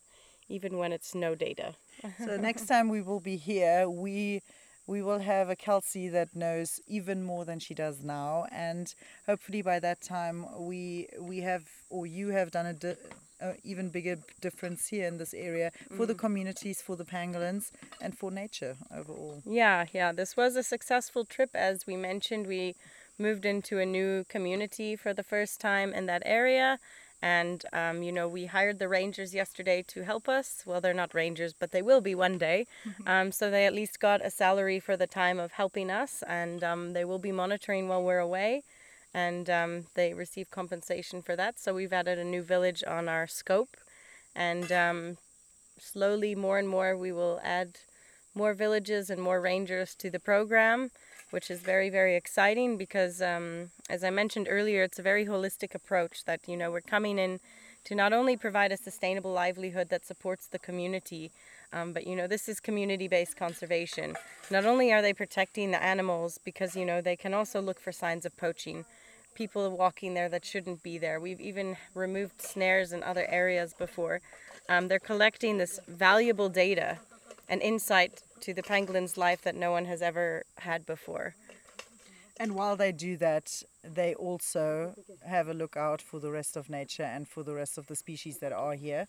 even 0.48 0.78
when 0.78 0.92
it's 0.92 1.14
no 1.14 1.34
data. 1.34 1.74
so 2.18 2.36
next 2.36 2.66
time 2.66 2.88
we 2.88 3.02
will 3.02 3.20
be 3.20 3.36
here, 3.36 3.88
we 3.88 4.40
we 4.86 5.02
will 5.02 5.20
have 5.20 5.48
a 5.48 5.56
Kelsey 5.56 6.08
that 6.08 6.34
knows 6.34 6.80
even 6.88 7.22
more 7.22 7.44
than 7.44 7.60
she 7.60 7.74
does 7.74 8.02
now, 8.02 8.46
and 8.50 8.94
hopefully 9.26 9.62
by 9.62 9.78
that 9.80 10.00
time 10.00 10.46
we 10.66 11.08
we 11.20 11.40
have 11.40 11.64
or 11.90 12.06
you 12.06 12.28
have 12.28 12.50
done 12.50 12.66
a. 12.66 12.72
Di- 12.72 12.96
a 13.41 13.55
even 13.64 13.88
bigger 13.88 14.16
difference 14.41 14.88
here 14.88 15.07
in 15.07 15.18
this 15.18 15.34
area 15.34 15.70
for 15.97 16.07
the 16.07 16.14
communities, 16.14 16.82
for 16.82 16.97
the 16.97 17.05
pangolins, 17.05 17.70
and 18.01 18.16
for 18.16 18.30
nature 18.30 18.76
overall. 18.95 19.43
Yeah, 19.45 19.86
yeah. 19.93 20.12
This 20.12 20.36
was 20.36 20.57
a 20.57 20.62
successful 20.62 21.24
trip. 21.24 21.51
As 21.55 21.86
we 21.86 21.97
mentioned, 21.97 22.47
we 22.47 22.74
moved 23.18 23.45
into 23.45 23.78
a 23.78 23.86
new 23.86 24.24
community 24.28 24.97
for 24.97 25.12
the 25.12 25.22
first 25.22 25.61
time 25.61 25.93
in 25.93 26.07
that 26.07 26.22
area. 26.24 26.78
And, 27.22 27.66
um, 27.74 28.03
you 28.03 28.12
know, 28.12 28.26
we 28.26 28.47
hired 28.47 28.78
the 28.78 28.88
rangers 28.88 29.34
yesterday 29.34 29.84
to 29.88 30.05
help 30.05 30.26
us. 30.26 30.62
Well, 30.64 30.80
they're 30.80 30.95
not 30.95 31.12
rangers, 31.12 31.53
but 31.53 31.70
they 31.70 31.82
will 31.82 32.01
be 32.01 32.14
one 32.14 32.38
day. 32.38 32.66
Um, 33.07 33.30
so 33.30 33.51
they 33.51 33.66
at 33.66 33.74
least 33.74 34.01
got 34.01 34.24
a 34.24 34.30
salary 34.30 34.80
for 34.80 34.97
the 34.97 35.07
time 35.07 35.38
of 35.38 35.53
helping 35.53 35.91
us. 35.91 36.22
And 36.26 36.64
um, 36.64 36.95
they 36.95 37.05
will 37.05 37.18
be 37.18 37.30
monitoring 37.30 37.88
while 37.88 38.03
we're 38.03 38.18
away. 38.18 38.62
And 39.12 39.50
um, 39.50 39.86
they 39.94 40.14
receive 40.14 40.50
compensation 40.50 41.20
for 41.20 41.34
that. 41.36 41.58
So 41.58 41.74
we've 41.74 41.92
added 41.92 42.18
a 42.18 42.24
new 42.24 42.42
village 42.42 42.84
on 42.86 43.08
our 43.08 43.26
scope. 43.26 43.76
And 44.34 44.70
um, 44.70 45.16
slowly, 45.78 46.34
more 46.34 46.58
and 46.58 46.68
more, 46.68 46.96
we 46.96 47.11
will 47.11 47.40
add 47.42 47.78
more 48.34 48.54
villages 48.54 49.11
and 49.11 49.20
more 49.20 49.40
rangers 49.40 49.94
to 49.96 50.11
the 50.11 50.20
program, 50.20 50.90
which 51.30 51.50
is 51.50 51.61
very, 51.61 51.90
very 51.90 52.14
exciting 52.14 52.76
because, 52.76 53.20
um, 53.20 53.70
as 53.88 54.04
I 54.04 54.11
mentioned 54.11 54.46
earlier, 54.48 54.84
it's 54.84 54.98
a 54.98 55.02
very 55.02 55.26
holistic 55.26 55.74
approach 55.74 56.24
that, 56.24 56.40
you 56.46 56.56
know, 56.56 56.70
we're 56.70 56.80
coming 56.80 57.18
in 57.18 57.40
to 57.84 57.94
not 57.94 58.12
only 58.12 58.36
provide 58.36 58.72
a 58.72 58.76
sustainable 58.76 59.32
livelihood 59.32 59.88
that 59.88 60.06
supports 60.06 60.46
the 60.46 60.58
community, 60.58 61.32
um, 61.72 61.92
but, 61.92 62.06
you 62.06 62.14
know, 62.14 62.26
this 62.26 62.48
is 62.48 62.61
community 62.61 63.08
based 63.08 63.36
conservation. 63.36 64.16
Not 64.50 64.64
only 64.64 64.92
are 64.92 65.02
they 65.02 65.14
protecting 65.14 65.70
the 65.70 65.82
animals 65.82 66.38
because, 66.44 66.76
you 66.76 66.84
know, 66.84 67.00
they 67.00 67.16
can 67.16 67.32
also 67.32 67.61
look 67.61 67.80
for 67.80 67.92
signs 67.92 68.24
of 68.26 68.36
poaching. 68.36 68.84
People 69.34 69.70
walking 69.76 70.14
there 70.14 70.28
that 70.28 70.44
shouldn't 70.44 70.82
be 70.82 70.98
there. 70.98 71.20
We've 71.20 71.40
even 71.40 71.76
removed 71.94 72.42
snares 72.42 72.92
in 72.92 73.02
other 73.02 73.26
areas 73.28 73.72
before. 73.72 74.20
Um, 74.68 74.88
they're 74.88 74.98
collecting 74.98 75.58
this 75.58 75.80
valuable 75.88 76.48
data 76.48 76.98
and 77.48 77.60
insight 77.62 78.22
to 78.40 78.54
the 78.54 78.62
pangolin's 78.62 79.16
life 79.16 79.42
that 79.42 79.56
no 79.56 79.70
one 79.70 79.86
has 79.86 80.02
ever 80.02 80.44
had 80.58 80.86
before. 80.86 81.34
And 82.38 82.54
while 82.54 82.76
they 82.76 82.92
do 82.92 83.16
that, 83.18 83.62
they 83.84 84.14
also 84.14 84.94
have 85.26 85.48
a 85.48 85.54
look 85.54 85.76
out 85.76 86.00
for 86.00 86.20
the 86.20 86.30
rest 86.30 86.56
of 86.56 86.70
nature 86.70 87.02
and 87.02 87.28
for 87.28 87.42
the 87.42 87.52
rest 87.52 87.76
of 87.76 87.86
the 87.86 87.96
species 87.96 88.38
that 88.38 88.52
are 88.52 88.74
here. 88.74 89.06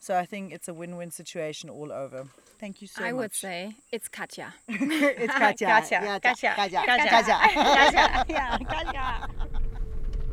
So 0.00 0.18
I 0.18 0.26
think 0.26 0.52
it's 0.52 0.68
a 0.68 0.74
win-win 0.74 1.10
situation 1.10 1.70
all 1.70 1.90
over. 1.90 2.26
Thank 2.58 2.82
you 2.82 2.88
so 2.88 3.02
I 3.02 3.04
much. 3.04 3.10
I 3.10 3.12
would 3.14 3.34
say 3.34 3.74
it's 3.90 4.08
Katja. 4.08 4.52
it's 4.68 5.32
Katja. 5.32 5.66
Katja, 5.66 6.00
Ja, 6.04 6.18
Katja, 6.18 6.54
Katja. 6.54 6.82
Katja. 6.84 7.08
Katja. 7.08 8.24
Ja, 8.28 8.58
Katja. 8.68 9.50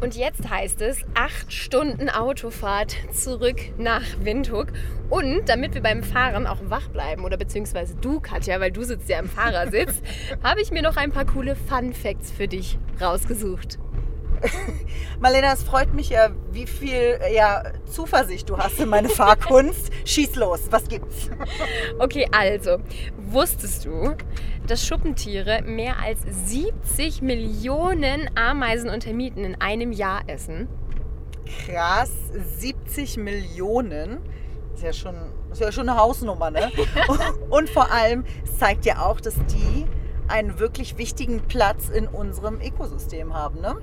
Und 0.02 0.16
jetzt 0.16 0.50
heißt 0.50 0.82
es 0.82 0.98
acht 1.14 1.54
Stunden 1.54 2.10
Autofahrt 2.10 2.96
zurück 3.14 3.58
nach 3.78 4.02
Windhoek. 4.20 4.68
Und 5.12 5.48
damit 5.48 5.76
wir 5.76 5.82
beim 5.82 6.02
Fahren 6.02 6.48
auch 6.48 6.58
wach 6.70 6.88
bleiben, 6.88 7.24
oder 7.24 7.38
beziehungsweise 7.38 7.96
du, 7.96 8.20
Katja, 8.20 8.60
weil 8.60 8.72
du 8.72 8.82
sitzt 8.84 9.10
ja 9.10 9.20
im 9.20 9.30
Fahrersitz, 9.30 10.02
habe 10.44 10.62
ich 10.62 10.72
mir 10.72 10.82
noch 10.82 10.98
ein 10.98 11.12
paar 11.12 11.26
coole 11.26 11.56
Fun 11.56 11.94
Facts 11.94 12.32
für 12.32 12.48
dich 12.48 12.80
rausgesucht. 13.00 13.78
Marlena, 15.20 15.54
es 15.54 15.62
freut 15.62 15.94
mich 15.94 16.10
ja, 16.10 16.30
wie 16.52 16.66
viel 16.66 17.20
ja, 17.32 17.64
Zuversicht 17.86 18.50
du 18.50 18.58
hast 18.58 18.80
in 18.80 18.90
meine 18.90 19.10
Fahrkunst. 19.10 19.92
Schieß 20.06 20.36
los, 20.36 20.62
was 20.72 20.88
gibt's? 20.88 21.30
Okay, 22.00 22.28
also, 22.32 22.78
wusstest 23.34 23.86
du, 23.86 24.16
dass 24.68 24.86
Schuppentiere 24.86 25.62
mehr 25.64 26.00
als 26.00 26.22
70 26.50 27.22
Millionen 27.22 28.30
Ameisen 28.36 28.90
und 28.90 29.02
Termiten 29.02 29.44
in 29.44 29.60
einem 29.60 29.92
Jahr 29.92 30.22
essen? 30.28 30.68
Krass, 31.66 32.12
70 32.58 33.18
Millionen. 33.18 34.20
Ist 34.74 34.84
ja 34.84 34.94
schon, 34.94 35.16
ist 35.52 35.62
ja 35.62 35.72
schon 35.72 35.90
eine 35.90 36.00
Hausnummer, 36.00 36.50
ne? 36.50 36.72
Und 37.50 37.70
vor 37.70 37.92
allem, 37.92 38.24
es 38.44 38.58
zeigt 38.58 38.86
ja 38.86 39.06
auch, 39.06 39.20
dass 39.20 39.36
die 39.36 39.86
einen 40.28 40.60
wirklich 40.60 40.98
wichtigen 40.98 41.42
Platz 41.42 41.90
in 41.90 42.08
unserem 42.08 42.62
Ökosystem 42.62 43.34
haben, 43.34 43.60
ne? 43.60 43.76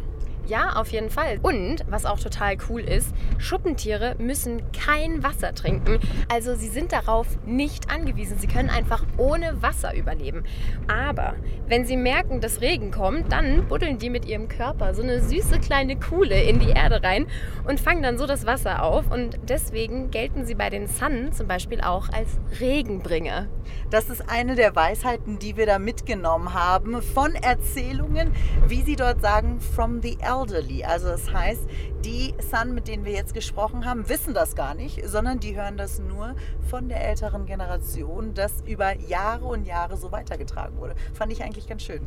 Ja, 0.49 0.77
auf 0.77 0.89
jeden 0.93 1.11
Fall. 1.11 1.39
Und 1.43 1.85
was 1.91 2.07
auch 2.07 2.19
total 2.19 2.57
cool 2.71 2.81
ist, 2.81 3.15
Schuppentiere 3.37 4.15
müssen 4.19 4.63
kein 4.73 5.23
Wasser 5.23 5.55
trinken. 5.55 5.99
Also 6.33 6.55
sie 6.55 6.69
sind 6.69 6.93
darauf 6.93 7.27
nicht 7.45 7.91
angewiesen. 7.91 8.39
Sie 8.39 8.47
können 8.47 8.71
einfach 8.71 9.05
ohne 9.19 9.61
Wasser 9.61 9.95
überleben. 9.95 10.45
Aber 10.87 11.35
wenn 11.67 11.85
sie 11.85 11.99
merken, 11.99 12.41
dass 12.41 12.63
Regen 12.63 12.91
kommt, 12.91 13.31
dann 13.31 13.69
buddeln 13.69 13.99
die 13.99 14.09
mit 14.09 14.25
ihrem 14.25 14.49
Körper 14.49 14.95
so 14.95 15.03
eine 15.03 15.21
süße 15.21 15.61
kleine 15.61 16.01
Kuhle 16.01 16.43
in 16.43 16.61
die 16.61 16.71
Erde 16.71 17.03
rein 17.03 17.27
und 17.67 17.79
fangen 17.79 18.03
dann 18.03 18.17
so 18.17 18.27
das 18.27 18.47
Wasser 18.47 18.83
auf. 18.83 19.11
Und 19.11 19.39
deswegen 19.51 20.11
gelten 20.11 20.47
sie 20.47 20.55
bei 20.55 20.71
den 20.71 20.87
Sun 20.87 21.31
zum 21.33 21.47
Beispiel 21.47 21.83
auch 21.83 22.09
als 22.09 22.39
Regenbringer. 22.59 23.49
Das 23.91 24.09
ist 24.09 24.31
eine 24.31 24.55
der 24.55 24.75
Weisheiten, 24.75 25.39
die 25.39 25.59
wir 25.59 25.67
da 25.67 25.79
mitgenommen 25.79 26.55
haben 26.55 27.03
von 27.03 27.35
Erzählungen, 27.35 28.33
wie 28.67 28.81
sie 28.81 28.97
dort 28.97 29.21
sagen, 29.21 29.61
from 29.61 30.01
the 30.01 30.17
elderly. 30.39 30.85
Also 30.85 31.09
das 31.09 31.33
heißt, 31.33 31.63
die 32.05 32.35
Sun, 32.39 32.75
mit 32.75 32.89
denen 32.89 33.05
wir 33.05 33.13
jetzt 33.13 33.35
gesprochen 33.35 33.85
haben, 33.85 34.09
wissen 34.09 34.35
das 34.35 34.55
gar 34.55 34.75
nicht, 34.75 35.07
sondern 35.09 35.41
die 35.41 35.57
hören 35.57 35.77
das 35.77 35.99
nur 35.99 36.35
von 36.69 36.89
der 36.89 37.07
älteren 37.07 37.47
Generation, 37.47 38.35
das 38.35 38.63
über 38.67 38.97
Jahre 38.97 39.47
und 39.47 39.65
Jahre 39.67 39.97
so 39.97 40.13
weitergetragen 40.13 40.79
wurde. 40.79 40.95
Fand 41.15 41.33
ich 41.33 41.43
eigentlich 41.43 41.67
ganz 41.67 41.83
schön. 41.83 42.01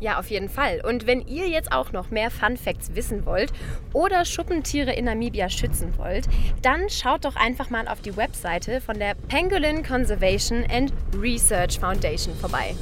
Ja, 0.00 0.18
auf 0.18 0.30
jeden 0.30 0.48
Fall. 0.48 0.82
Und 0.84 1.06
wenn 1.06 1.20
ihr 1.26 1.48
jetzt 1.48 1.70
auch 1.70 1.92
noch 1.92 2.10
mehr 2.10 2.30
Fun 2.30 2.56
Facts 2.56 2.94
wissen 2.94 3.24
wollt 3.24 3.52
oder 3.92 4.24
Schuppentiere 4.24 4.92
in 4.92 5.04
Namibia 5.04 5.48
schützen 5.48 5.96
wollt, 5.96 6.28
dann 6.60 6.90
schaut 6.90 7.24
doch 7.24 7.36
einfach 7.36 7.70
mal 7.70 7.86
auf 7.86 8.00
die 8.00 8.16
Webseite 8.16 8.80
von 8.80 8.98
der 8.98 9.14
Pangolin 9.28 9.84
Conservation 9.84 10.64
and 10.70 10.92
Research 11.16 11.78
Foundation 11.78 12.34
vorbei. 12.34 12.74